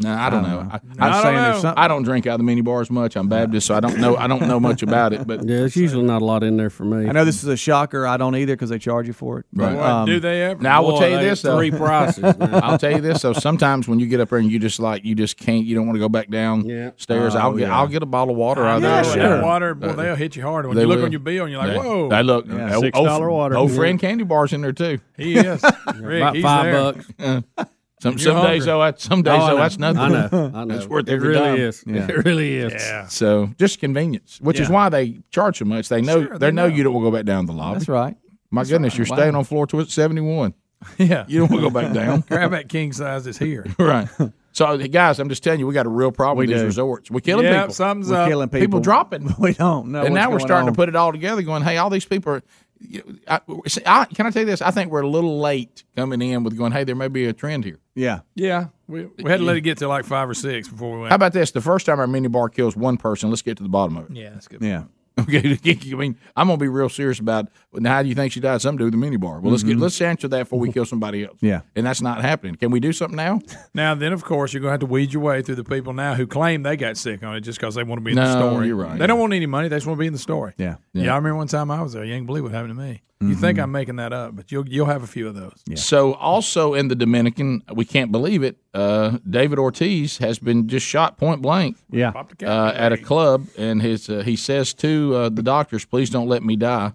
[0.00, 0.60] No, I don't know.
[0.60, 2.90] Um, I, I'm I, saying there's something- I don't drink out of the mini bars
[2.90, 3.16] much.
[3.16, 4.16] I'm Baptist, so I don't know.
[4.16, 5.26] I don't know much about it.
[5.26, 7.08] But yeah, there's usually not a lot in there for me.
[7.08, 8.06] I know this is a shocker.
[8.06, 9.46] I don't either because they charge you for it.
[9.52, 9.74] Right.
[9.76, 11.56] But, um, Now I will Boy, tell you they this got though.
[11.58, 12.60] three prices now.
[12.60, 13.32] I'll tell you this though.
[13.34, 15.86] Sometimes when you get up there and you just like you just can't, you don't
[15.86, 16.62] want to go back down
[16.96, 17.34] stairs.
[17.34, 17.76] Oh, I'll get yeah.
[17.78, 19.12] I'll get a bottle of water out Yeah, there.
[19.12, 19.42] sure.
[19.42, 20.66] Water, well, uh, they'll hit you hard.
[20.66, 22.08] When you look on your bill and you're like, They- whoa.
[22.08, 22.46] They look.
[22.48, 23.56] Yeah, oh, $6 oh, water.
[23.56, 24.98] Oh, friend candy bars in there too.
[25.16, 25.62] He is.
[25.96, 26.92] Rick, About he's five there.
[26.92, 27.42] bucks.
[27.58, 27.64] Uh,
[28.00, 30.00] Some You're some days though, that's some days Oh, though that's nothing.
[30.00, 30.52] I know.
[30.54, 30.74] I know.
[30.74, 31.60] It's worth It every really dime.
[31.60, 31.84] is.
[31.86, 32.72] It really is.
[32.72, 33.06] Yeah.
[33.08, 35.88] So just convenience, which is why they charge so much.
[35.90, 36.74] They know Sure, they, they know, know.
[36.74, 37.78] you don't want to go back down the lobby.
[37.80, 38.16] That's right.
[38.50, 39.16] My goodness, you're Wow.
[39.16, 40.54] staying on floor seventy one.
[40.98, 41.26] Yeah.
[41.28, 42.24] You don't want to go back down.
[42.26, 43.66] Grab that king size is here.
[43.78, 44.08] right.
[44.52, 46.66] So guys, I'm just telling you, we got a real problem We with these do.
[46.66, 47.10] resorts.
[47.10, 47.74] We're killing Yep, people.
[47.74, 48.28] something's We're up.
[48.28, 48.60] killing people.
[48.66, 48.80] people.
[48.80, 49.34] dropping.
[49.38, 50.00] We don't know.
[50.00, 50.72] and what's now we're going starting on.
[50.72, 52.42] to put it all together, going, "Hey, all these people are."
[52.80, 53.40] You- I,
[53.86, 54.62] I, can I tell you this?
[54.62, 57.32] I think we're a little late coming in with going, "Hey, there may be a
[57.32, 58.20] trend here." Yeah.
[58.34, 58.68] Yeah.
[58.88, 61.10] We, we had to let it get to like five or six before we went.
[61.10, 61.50] How about this?
[61.52, 64.10] The first time our mini bar kills one person, let's get to the bottom of
[64.10, 64.16] it.
[64.16, 64.62] Yeah, that's good.
[64.62, 64.84] Yeah.
[65.28, 65.58] Okay,
[65.92, 67.48] I mean, I'm gonna be real serious about.
[67.72, 68.60] Now, how do you think she died?
[68.60, 69.40] Something to do with the mini bar.
[69.40, 69.80] Well, let's get Mhm.
[69.80, 71.38] let's answer that before we kill somebody else.
[71.42, 71.60] Yeah.
[71.76, 72.56] and that's not happening.
[72.56, 73.40] Can we do something now?
[73.74, 75.92] Now, then, of course, you're going to have to weed your way through the people
[75.92, 78.16] now who claim they got sick on it just because they want to be in
[78.16, 78.66] the story.
[78.66, 78.98] you're right.
[78.98, 79.68] They don't want any money.
[79.68, 80.54] They just want to be in the story.
[80.58, 80.76] Yeah.
[80.92, 81.12] Yeah.
[81.12, 82.04] I remember one time I was there.
[82.04, 83.02] You ain't believe what happened to me.
[83.22, 85.52] You think I'm making that up, but you'll you'll have a few of those.
[85.74, 88.56] So, also in the Dominican, we can't believe it.
[88.72, 91.76] Uh, David Ortiz has been just shot point blank.
[91.90, 92.12] Yeah.
[92.42, 96.28] uh, at a club, and his uh, he says to uh, the doctors, "Please don't
[96.28, 96.92] let me die.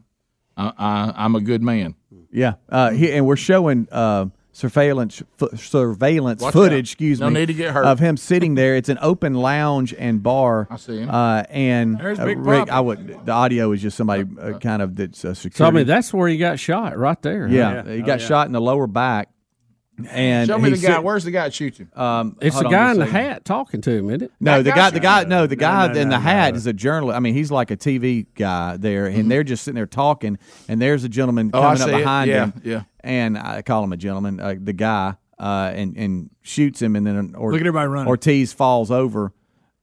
[0.58, 1.94] I, I, I'm a good man."
[2.32, 2.56] Yeah.
[2.70, 4.26] Uh, he, and we're showing uh,
[4.56, 6.74] surveillance fo- surveillance Watch footage.
[6.74, 6.80] out.
[6.80, 7.42] Excuse No me.
[7.42, 7.86] need to get hurt.
[7.86, 8.76] Of him sitting there.
[8.78, 10.68] It's an open lounge and bar.
[10.72, 11.10] I see him.
[11.10, 12.70] Uh, and There's uh, Big Rick, Papi.
[12.70, 13.26] I would.
[13.26, 15.58] The audio is just somebody uh, kind of that's uh, security.
[15.58, 17.48] So I mean, that's where he got shot, right there.
[17.48, 17.90] yeah, huh?
[17.92, 19.30] he got shot in the lower back.
[20.10, 20.96] And Show me the guy.
[20.96, 21.90] sit- Where's the guy that shoots him?
[21.96, 24.32] Um, It's the guy in the hat talking to him, isn't it?
[24.42, 26.54] No, That the guy guy, the guy, no, the guy no, in the no, hat
[26.54, 26.58] no.
[26.58, 27.16] is a journalist.
[27.16, 30.38] I mean, he's like a TV guy there, and they're just sitting there talking,
[30.68, 31.56] and there's a gentleman Mm-hmm.
[31.56, 31.98] Oh, coming up see it.
[32.00, 32.84] behind Yeah, him, yeah.
[33.06, 37.06] And I call him a gentleman, uh, the guy, uh, and and shoots him, and
[37.06, 38.08] then or, Look at everybody running.
[38.08, 39.32] Ortiz falls over.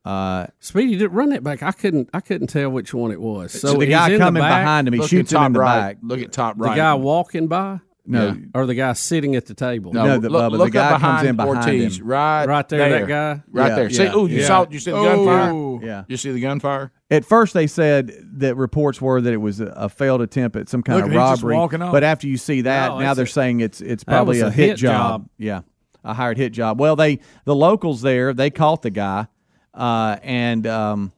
[0.05, 1.63] Uh, Speedy did run it back.
[1.63, 2.11] I couldn't.
[2.13, 3.53] I couldn't tell which one it was.
[3.53, 5.93] So, so the guy coming the back, behind him, he shoots him in the right.
[5.93, 5.99] back.
[6.03, 6.71] Look at top right.
[6.71, 9.93] The guy walking by, No, or the guy sitting at the table.
[9.93, 12.07] no, No, the- look, Bubba, the guy up comes in behind Ortiz, him.
[12.09, 13.43] right, Right there, that guy?
[13.53, 13.91] right Yeah, there.
[13.91, 14.47] See, yeah, ooh, you yeah.
[14.47, 15.25] saw, you see the Oh.
[15.25, 15.87] gunfire.
[15.89, 16.05] Yeah.
[16.09, 16.91] You see the gunfire.
[17.13, 20.69] At first, they said that reports were that it was a, a failed attempt at
[20.69, 21.79] some kind Look, of robbery.
[21.93, 24.51] But after you see that, No, now they're a- saying it's it's probably a, a
[24.51, 25.23] hit, hit job.
[25.23, 25.29] job.
[25.39, 25.61] Yeah,
[26.03, 26.81] a hired hit job.
[26.81, 29.29] Well, they the locals there they caught the guy,
[29.75, 31.13] uh, and um,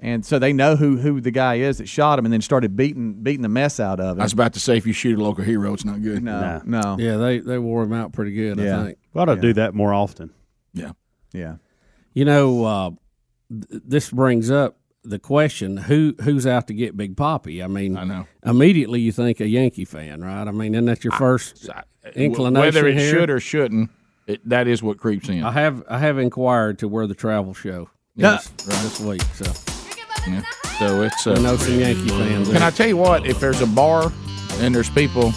[0.00, 2.76] and so they know who who the guy is that shot him, and then started
[2.76, 4.20] beating beating the mess out of him.
[4.20, 6.22] I was about to say, if you shoot a local hero, it's not good.
[6.22, 8.58] no, no, Yeah, they they wore him out pretty good.
[8.58, 8.80] Yeah.
[8.80, 8.98] I think.
[9.12, 9.40] We ought to Yeah.
[9.40, 10.30] do that more often.
[10.72, 10.92] Yeah.
[11.32, 11.56] yeah.
[12.14, 12.90] You know, uh,
[13.50, 17.64] th- this brings up the question: who who's out to get Big Papi?
[17.64, 18.26] I mean, I know.
[18.44, 20.46] immediately you think a Yankee fan, right?
[20.46, 21.68] I mean, isn't that your first
[22.14, 23.10] inclination Whether it here?
[23.10, 23.90] should or shouldn't,
[24.26, 25.42] it, that is what creeps in.
[25.42, 28.38] I have I have inquired to where the travel show Yeah.
[28.38, 29.44] is this week, so
[30.26, 30.42] Yeah.
[30.78, 31.26] So it's.
[31.26, 32.48] Uh, I know some Yankee fans.
[32.50, 33.26] Can I tell you what?
[33.26, 34.12] If there's a bar
[34.58, 35.32] and there's people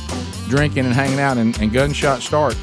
[0.49, 2.55] drinking and hanging out and, and gunshots start,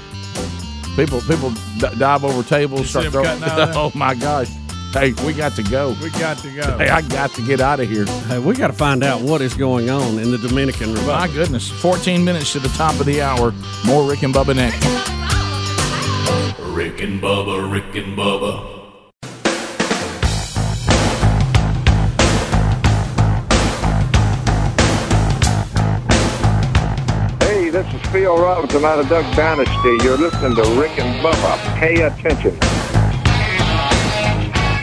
[0.96, 3.26] people people d- dive over tables, start them throwing.
[3.40, 3.82] cutting out of there?
[3.82, 4.48] Oh my gosh!
[4.92, 5.94] Hey, we got to go.
[6.02, 6.78] We got to go.
[6.78, 8.04] Hey, I got to get out of here.
[8.26, 11.06] Hey, we got to find out what is going on in the Dominican Republic.
[11.06, 11.46] My Republic.
[11.46, 11.70] goodness!
[11.70, 13.52] 14 minutes to the top of the hour.
[13.86, 14.84] More Rick and Bubba next.
[16.74, 18.77] Rick and Bubba, Rick and Bubba.
[27.70, 29.98] This is Phil Robertson out of Duck Dynasty.
[30.02, 31.78] You're listening to Rick and Bubba.
[31.78, 32.52] Pay attention.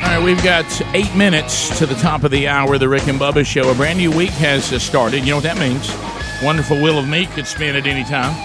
[0.04, 3.20] All right, we've got eight minutes to the top of the hour the Rick and
[3.20, 3.72] Bubba Show.
[3.72, 5.22] A brand new week has started.
[5.22, 5.92] You know what that means?
[6.44, 8.36] Wonderful Wheel of Meat could spin at any time.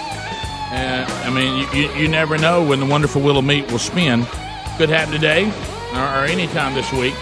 [0.73, 3.77] Uh, I mean, you, you, you never know when the Wonderful Wheel of Meat will
[3.77, 4.25] spin.
[4.77, 5.45] Could happen today
[5.93, 7.13] or, or any time this week.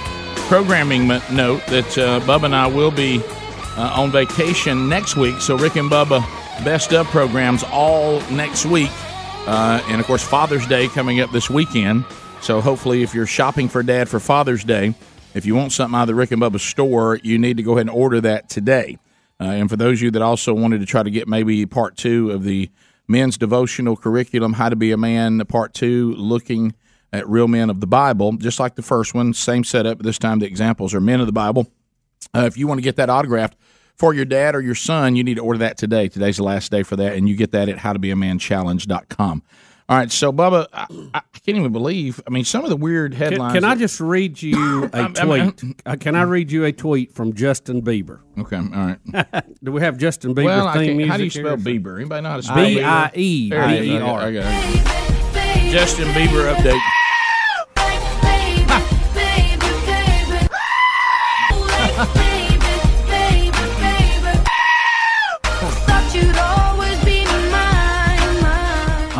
[0.47, 3.21] Programming note that uh, Bubba and I will be
[3.75, 5.41] uh, on vacation next week.
[5.41, 6.23] So Rick and Bubba
[6.63, 8.91] best of programs all next week,
[9.47, 12.05] uh, and of course Father's Day coming up this weekend.
[12.41, 14.93] So hopefully, if you're shopping for Dad for Father's Day,
[15.33, 17.73] if you want something out of the Rick and Bubba store, you need to go
[17.73, 18.97] ahead and order that today.
[19.39, 21.95] Uh, and for those of you that also wanted to try to get maybe part
[21.95, 22.69] two of the
[23.07, 26.73] men's devotional curriculum, How to Be a Man, part two, looking
[27.11, 29.99] at real men of the Bible, just like the first one, same setup.
[29.99, 31.67] This time the examples are men of the Bible.
[32.35, 33.55] Uh, if you want to get that autographed
[33.99, 36.07] for your dad or your son, you need to order that today.
[36.07, 39.43] Today's the last day for that, and you get that at howtobeamanchallenge.com.
[39.89, 40.85] All right, so Bubba, I,
[41.15, 42.21] I can't even believe.
[42.27, 43.53] I mean, some of the weird headlines.
[43.55, 45.81] can I just read you a I- I mean- tweet?
[45.85, 48.19] Uh, can I read you a tweet from Justin Bieber?
[48.37, 48.99] Okay, all right.
[49.63, 51.11] Do we have Justin Bieber Well, theme music?
[51.11, 51.79] how do you spell here?
[51.79, 51.95] Bieber?
[51.99, 53.61] Anybody know how to spell B I E There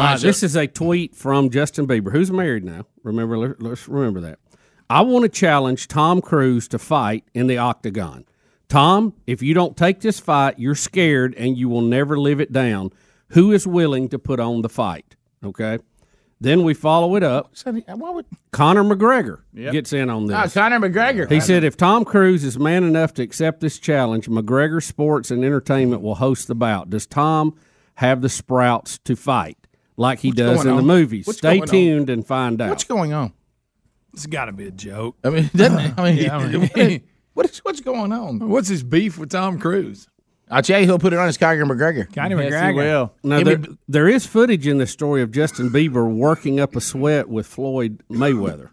[0.04, 2.86] right, this is a tweet from Justin Bieber, who's married now.
[3.04, 4.40] Remember, let- let's remember that.
[4.90, 8.26] I want to challenge Tom Cruise to fight in the octagon.
[8.68, 12.52] Tom, if you don't take this fight, you're scared and you will never live it
[12.52, 12.92] down.
[13.30, 15.16] Who is willing to put on the fight?
[15.44, 15.80] Okay.
[16.42, 17.52] Then we follow it up.
[17.66, 19.74] Why would Conor McGregor Yep.
[19.74, 20.36] gets in on this.
[20.36, 21.30] Ah, Conor McGregor.
[21.30, 25.44] He said if Tom Cruise is man enough to accept this challenge, McGregor Sports and
[25.44, 26.90] Entertainment will host the bout.
[26.90, 27.56] Does Tom
[27.96, 29.59] have the sprouts to fight
[30.00, 30.88] like he What's does going in the on?
[30.88, 31.28] movies?
[31.28, 31.68] What's Stay going on?
[31.68, 32.70] tuned and find out.
[32.70, 33.34] What's going on?
[34.14, 35.18] It's got to be a joke.
[35.24, 35.94] I mean, doesn't it?
[35.98, 36.48] I mean, Yeah, I
[36.88, 37.02] mean-
[37.34, 38.50] what is what's going on?
[38.50, 40.08] What's his beef with Tom Cruise?
[40.52, 42.12] I tell you, he'll put it on his Conor McGregor.
[42.12, 42.76] Conor Yes, he McGregor.
[42.76, 43.14] will.
[43.24, 46.76] Now, Give there, me- there is footage in the story of Justin Bieber working up
[46.76, 48.70] a sweat with Floyd Mayweather.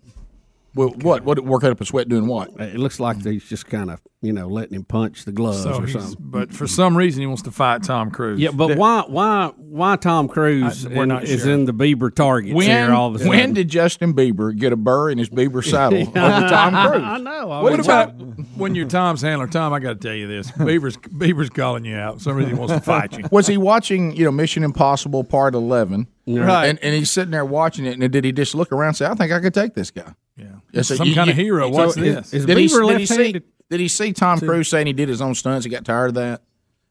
[0.77, 1.25] Well, what?
[1.25, 1.41] What?
[1.45, 2.51] Working up a sweat doing what?
[2.61, 5.63] Uh, it looks like he's just kind of, you know, letting him punch the gloves
[5.63, 6.17] So or something.
[6.21, 8.39] but for some reason, he wants to fight Tom Cruise.
[8.39, 11.53] Yeah, but why, why, why Tom Cruise I- we're in- not is sure.
[11.53, 13.31] in the Bieber targets When, here all of a sudden?
[13.31, 16.13] when did Justin Bieber get a burr in his Bieber saddle over
[16.49, 17.03] Tom Cruise?
[17.05, 17.51] I know.
[17.51, 18.11] I What mean, about
[18.57, 19.47] when you're Tom's handler?
[19.47, 22.19] Tom, I got to tell you this: Bieber's Beaver's calling you out.
[22.19, 23.25] For some reason, he wants to fight you.
[23.33, 26.07] Was he watching, you know, Mission Impossible Part Eleven?
[26.27, 26.67] Right.
[26.67, 29.07] And, and he's sitting there watching it, and did he just look around and say,
[29.07, 30.13] "I think I could take this guy"?
[30.77, 30.83] Yeah.
[30.83, 31.69] Some kind of hero.
[31.69, 32.33] What's this?
[32.33, 33.41] is did, he, Bieber did he see?
[33.69, 35.65] Did he see Tom Cruise saying he did his own stunts?
[35.65, 36.43] He got tired of that.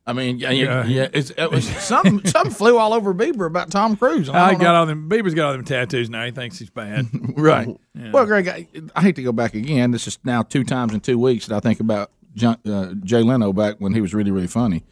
[0.07, 1.07] I mean, yeah, yeah, Yeah.
[1.13, 2.23] it was something.
[2.27, 4.29] something flew all over Bieber about Tom Cruise.
[4.29, 4.79] I don't got know.
[4.81, 5.09] all them.
[5.09, 6.23] Beaver's got all them tattoos now.
[6.25, 7.07] He thinks he's bad.
[7.37, 7.67] Right.
[7.95, 8.11] Yeah.
[8.11, 9.91] Well, Greg, I, I hate to go back again.
[9.91, 13.21] This is now two times in two weeks that I think about John, uh, Jay
[13.23, 14.83] Leno back when he was really, really funny,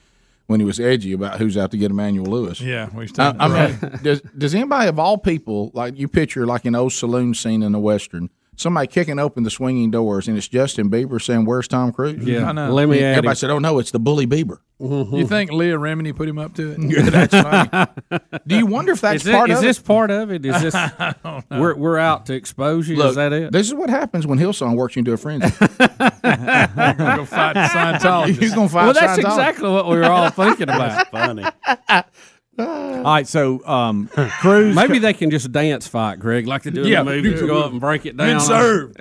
[0.47, 2.59] when he was edgy about who's out to get Emmanuel Lewis.
[2.59, 6.65] Yeah, we I, I mean, does, does anybody of all people, like you picture like
[6.65, 10.47] an old saloon scene in the Western, somebody kicking open the swinging doors and it's
[10.47, 12.23] Justin Bieber saying, Where's Tom Cruise?
[12.25, 12.71] Yeah, I know.
[12.73, 13.35] let me add Everybody him.
[13.35, 14.57] said, Oh, no, it's the bully Bieber.
[14.81, 15.15] Mm-hmm.
[15.15, 16.79] You think Leah Remini put him up to it?
[16.83, 18.19] Yeah, that's funny.
[18.45, 20.45] Do you wonder if that's Is, it- part is of this part of it?
[20.45, 21.61] Is this I don't know.
[21.61, 22.97] we're we're out to expose you?
[22.97, 23.51] Look, is that it?
[23.51, 25.47] This is what happens when Hillsong works you into a frenzy.
[25.59, 25.87] You're
[26.27, 28.41] gonna go fight the Scientologists.
[28.41, 31.09] You're going to fight well, that's exactly what we were all thinking about.
[31.11, 31.43] Funny.
[32.59, 34.07] All right, so um,
[34.39, 34.75] Cruise.
[34.75, 37.03] Maybe they can just dance fight, Greg, like they do in Yeah.
[37.03, 37.41] the movies.
[37.41, 38.27] Go up and break it down.
[38.27, 38.97] Been served.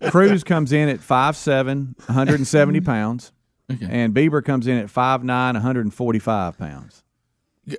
[0.10, 3.32] Cruise comes in at 5'7", 170 pounds,
[3.68, 5.24] and Bieber comes in at 5'9",
[5.54, 7.02] 145 pounds.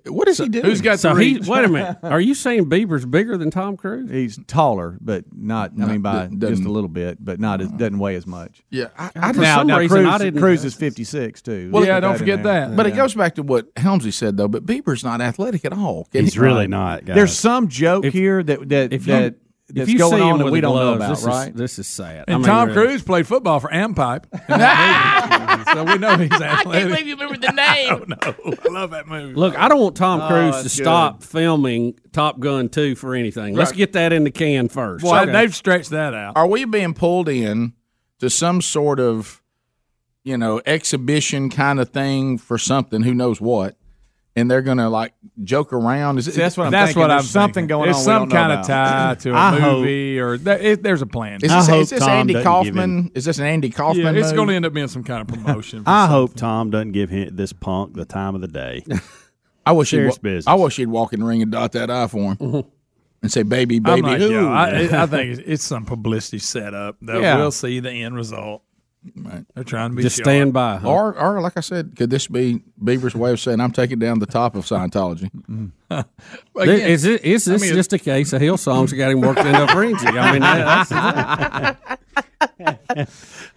[0.05, 0.65] What is he doing?
[0.65, 1.97] Who's got So the he wait a minute.
[2.03, 4.11] Are you saying Bieber's bigger than Tom Cruise?
[4.11, 5.71] He's taller, but not.
[5.81, 7.61] I mean, by just a little bit, but not.
[7.61, 7.77] As, uh-huh.
[7.77, 8.63] doesn't weigh as much.
[8.69, 11.41] Yeah, I, I For now, some now reason, Cruise, I didn't- Cruise is fifty six
[11.41, 11.69] too.
[11.71, 12.75] Well, Let's yeah, put don't forget that.
[12.75, 14.49] But it goes back to what Helmsley said, though.
[14.49, 16.07] But Bieber's not athletic at all.
[16.11, 16.39] He's he?
[16.39, 17.05] really not.
[17.05, 17.15] Guys.
[17.15, 19.33] There's some joke If- here that that If that if
[19.69, 21.49] that's you going see on him that with we the don't know about, this right?
[21.49, 22.25] Is, this is sad.
[22.27, 22.87] And I mean, Tom really.
[22.87, 25.71] Cruise played football for Am Pipe, in that movie.
[25.73, 28.05] so we know he's I can't believe you remember the name.
[28.07, 29.33] No, I love that movie.
[29.33, 30.69] Look, I don't want Tom Oh, Cruise to good.
[30.83, 33.55] stop filming Top Gun 2 for anything.
[33.55, 35.03] Let's get that in the can first.
[35.03, 35.31] Well, Okay.
[35.33, 36.37] they've stretched that out.
[36.37, 37.73] Are we being pulled in
[38.19, 39.41] to some sort of,
[40.23, 43.01] you know, exhibition kind of thing for something?
[43.03, 43.75] Who knows what?
[44.37, 46.19] And they're gonna like joke around.
[46.19, 47.01] Is See, that's what I'm That's thinking.
[47.01, 47.67] what There's I'm something thinking.
[47.69, 48.21] going There's on.
[48.21, 51.07] we some kind of tie to a I hope- movie, or there, it, there's a
[51.07, 51.39] plan.
[51.41, 53.11] Is I this, hope is this Andy Kaufman?
[53.15, 54.13] Is this an Andy Kaufman?
[54.15, 55.83] yeah, it's going to end up being some kind of promotion.
[55.87, 56.11] I something.
[56.15, 58.85] hope Tom doesn't give him, this punk the time of the day.
[59.65, 59.97] I wish he'd.
[59.97, 60.47] Serious wa- business.
[60.47, 62.69] I wish he'd walk in the ring and dot that I for him, mm-hmm.
[63.23, 64.47] and say, "Baby, baby." not, ooh.
[64.49, 67.37] I, I think it's, it's some publicity setup that Yeah.
[67.37, 68.61] we'll see the end result.
[69.15, 69.45] Right.
[69.55, 70.25] They're trying to be Just sharp.
[70.25, 70.77] stand by.
[70.77, 70.89] huh?
[70.89, 74.19] Or, or like I said, could this be Beaver's way of saying I'm taking down
[74.19, 75.29] the top of Scientology?
[75.89, 76.05] Th-
[76.55, 79.39] Again, is it is this I mean, just a case of Hillsong's got him worked
[79.39, 80.07] into a frenzy?
[80.07, 81.77] I mean, that-
[82.89, 83.11] that's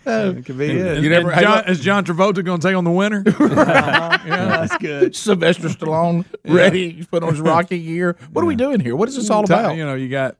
[0.06, 0.97] It could be it.
[0.98, 3.22] You You never- never, John, is John Travolta going to take on the winner?
[3.40, 5.14] yeah, that's good.
[5.16, 6.90] Sylvester Stallone ready.
[6.90, 8.16] He's put on his Rocky gear.
[8.32, 8.97] What are we doing here?
[8.97, 9.77] What is this all about?
[9.77, 10.36] You know, you got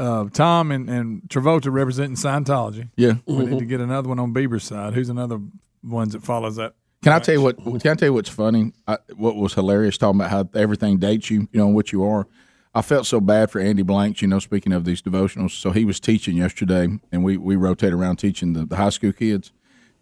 [0.00, 2.88] uh, Tom and, and Travolta representing Scientology.
[2.96, 3.14] Yeah.
[3.26, 4.94] we need to get another one on Bieber's side.
[4.94, 5.40] Who's another
[5.82, 6.74] ones that follows that?
[7.02, 7.56] Can I tell you what?
[7.56, 8.72] Can I tell you what's funny?
[8.86, 12.26] I, what was hilarious talking about how everything dates you, you know, what you are.
[12.74, 15.52] I felt so bad for Andy Blanks, you know, speaking of these devotionals.
[15.52, 19.12] So he was teaching yesterday, and we, we rotate around teaching the, the high school
[19.12, 19.50] kids.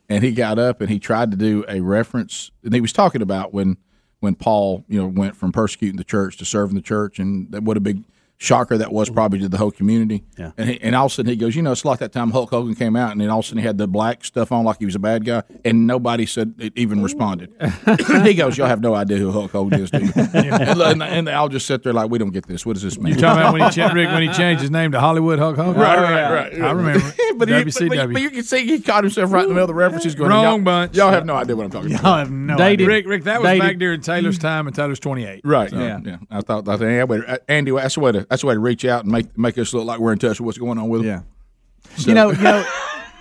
[0.08, 3.22] And he got up and he tried to do a reference, and he was talking
[3.22, 3.76] about when
[4.20, 7.62] when Paul, you know, went from persecuting the church to serving the church, and that
[7.62, 8.02] what a big
[8.38, 9.16] shocker that was mm-hmm.
[9.16, 10.24] probably to the whole community.
[10.38, 10.52] Yeah.
[10.56, 12.30] And, he, and all of a sudden he goes, you know, it's like that time
[12.30, 14.52] Hulk Hogan came out, and then all of a sudden he had the black stuff
[14.52, 17.52] on like he was a bad guy, and nobody said it even responded.
[18.22, 20.12] he goes, y'all have no idea who Hulk Hogan is, do you?
[20.16, 22.64] and, and, and they all just sit there like, we don't get this.
[22.64, 23.14] What does this mean?
[23.14, 25.56] You're talking about when he cha- Rick, when he changed his name to Hollywood Hulk
[25.56, 25.80] Hogan?
[25.80, 26.62] Right, right, oh, right.
[26.62, 27.00] I remember.
[27.00, 29.64] but, he, but, but, but you can see he caught himself right in the middle
[29.64, 30.96] of the references going, Wrong y'all, bunch.
[30.96, 32.04] Y'all have no idea what I'm talking about.
[32.04, 32.86] Y'all have no Dated- idea.
[32.86, 35.40] Rick, Rick, that was dated- back during Taylor's time, and Taylor's 28.
[35.44, 35.70] Right.
[35.70, 36.00] So- Yeah.
[36.04, 36.18] Yeah.
[36.30, 36.68] I thought.
[36.68, 39.04] I think yeah, but, Andy, that's the way to that's the way to reach out
[39.04, 41.24] and make make us look like we're in touch with what's going on with them.
[41.96, 42.04] Yeah.
[42.06, 42.64] You know, you know,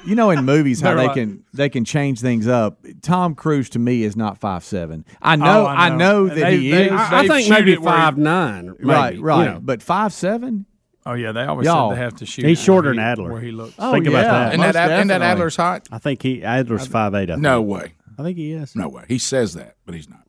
[0.06, 2.80] you know, in movies how they not- can they can change things up.
[3.02, 5.06] Tom Cruise to me is not five seven.
[5.22, 5.96] I know, Oh, I I know.
[5.98, 6.92] know, that they- he they- is.
[6.92, 8.66] I- I think maybe five nine.
[8.66, 9.40] he- 5'9", Right, right.
[9.46, 9.60] you know.
[9.62, 10.66] But five seven.
[11.06, 11.90] Oh yeah, they always Y'all.
[11.92, 12.46] said they have to shoot.
[12.46, 13.32] He's shorter than Adler.
[13.32, 13.76] Where he looks.
[13.80, 14.32] Oh, Think about yeah.
[14.32, 14.54] that.
[14.54, 15.22] And that, Most and that.
[15.22, 15.88] Adler's height?
[15.90, 17.32] I think he Adler's five eight.
[17.32, 17.94] I No way.
[18.20, 18.76] I think he is.
[18.76, 19.06] No way.
[19.08, 20.24] He says that, but he's not.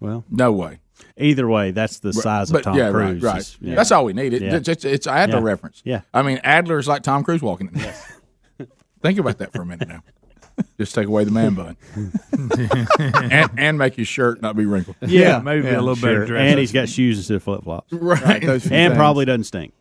[0.00, 0.80] Well, No way.
[1.16, 3.22] Either way, that's the size But, of Tom yeah, Cruise.
[3.22, 3.56] Right, right.
[3.60, 3.74] Yeah.
[3.74, 4.32] That's all we need.
[4.34, 4.56] It, Yeah.
[4.56, 5.44] it's, it's, it's Adler Yeah.
[5.44, 5.82] reference.
[5.84, 6.00] Yeah.
[6.12, 7.70] I mean, Adler is like Tom Cruise walking.
[7.74, 8.12] Yes.
[9.02, 10.02] Think about that for a minute now.
[10.78, 11.76] Just take away the man bun,
[13.30, 14.94] and, and make his shirt not be wrinkled.
[15.00, 16.26] Yeah, maybe be a little better Sure.
[16.26, 16.50] dressed.
[16.50, 17.92] And he's got shoes instead of flip flops.
[17.92, 18.40] Right.
[18.40, 18.94] those and things.
[18.96, 19.74] probably doesn't stink.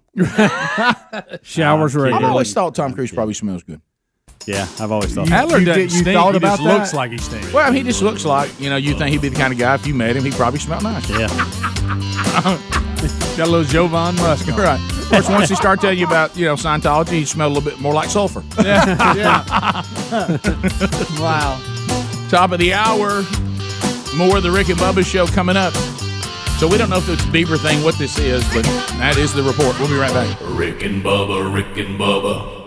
[1.44, 2.26] Showers I've regularly.
[2.26, 3.82] always thought Tom Cruise probably smells good.
[4.46, 5.32] Yeah, I've always thought.
[5.32, 6.16] Adler You doesn't did- you stink.
[6.18, 7.54] thought he about just looks like he stinks.
[7.54, 8.76] Well, he just looks like you know.
[8.76, 10.82] You think he'd be the kind of guy if you met him, he'd probably smell
[10.82, 11.10] nice.
[11.10, 11.28] Yeah.
[13.38, 14.56] Got a little Jovan musk on.
[14.58, 14.80] Right.
[14.80, 17.70] Of course, once he started telling you about you know Scientology, he smelled a little
[17.72, 18.44] bit more like sulfur.
[18.64, 19.14] Yeah.
[19.16, 19.84] yeah.
[21.20, 21.60] wow.
[22.30, 23.24] Top of the hour.
[24.16, 25.74] More of the Rick and Bubba show coming up.
[26.60, 28.64] So we don't know if it's a Bieber thing, what this is, but
[29.00, 29.78] that is the report.
[29.80, 30.38] We'll be right back.
[30.42, 32.63] Rick and Bubba, Rick and Bubba.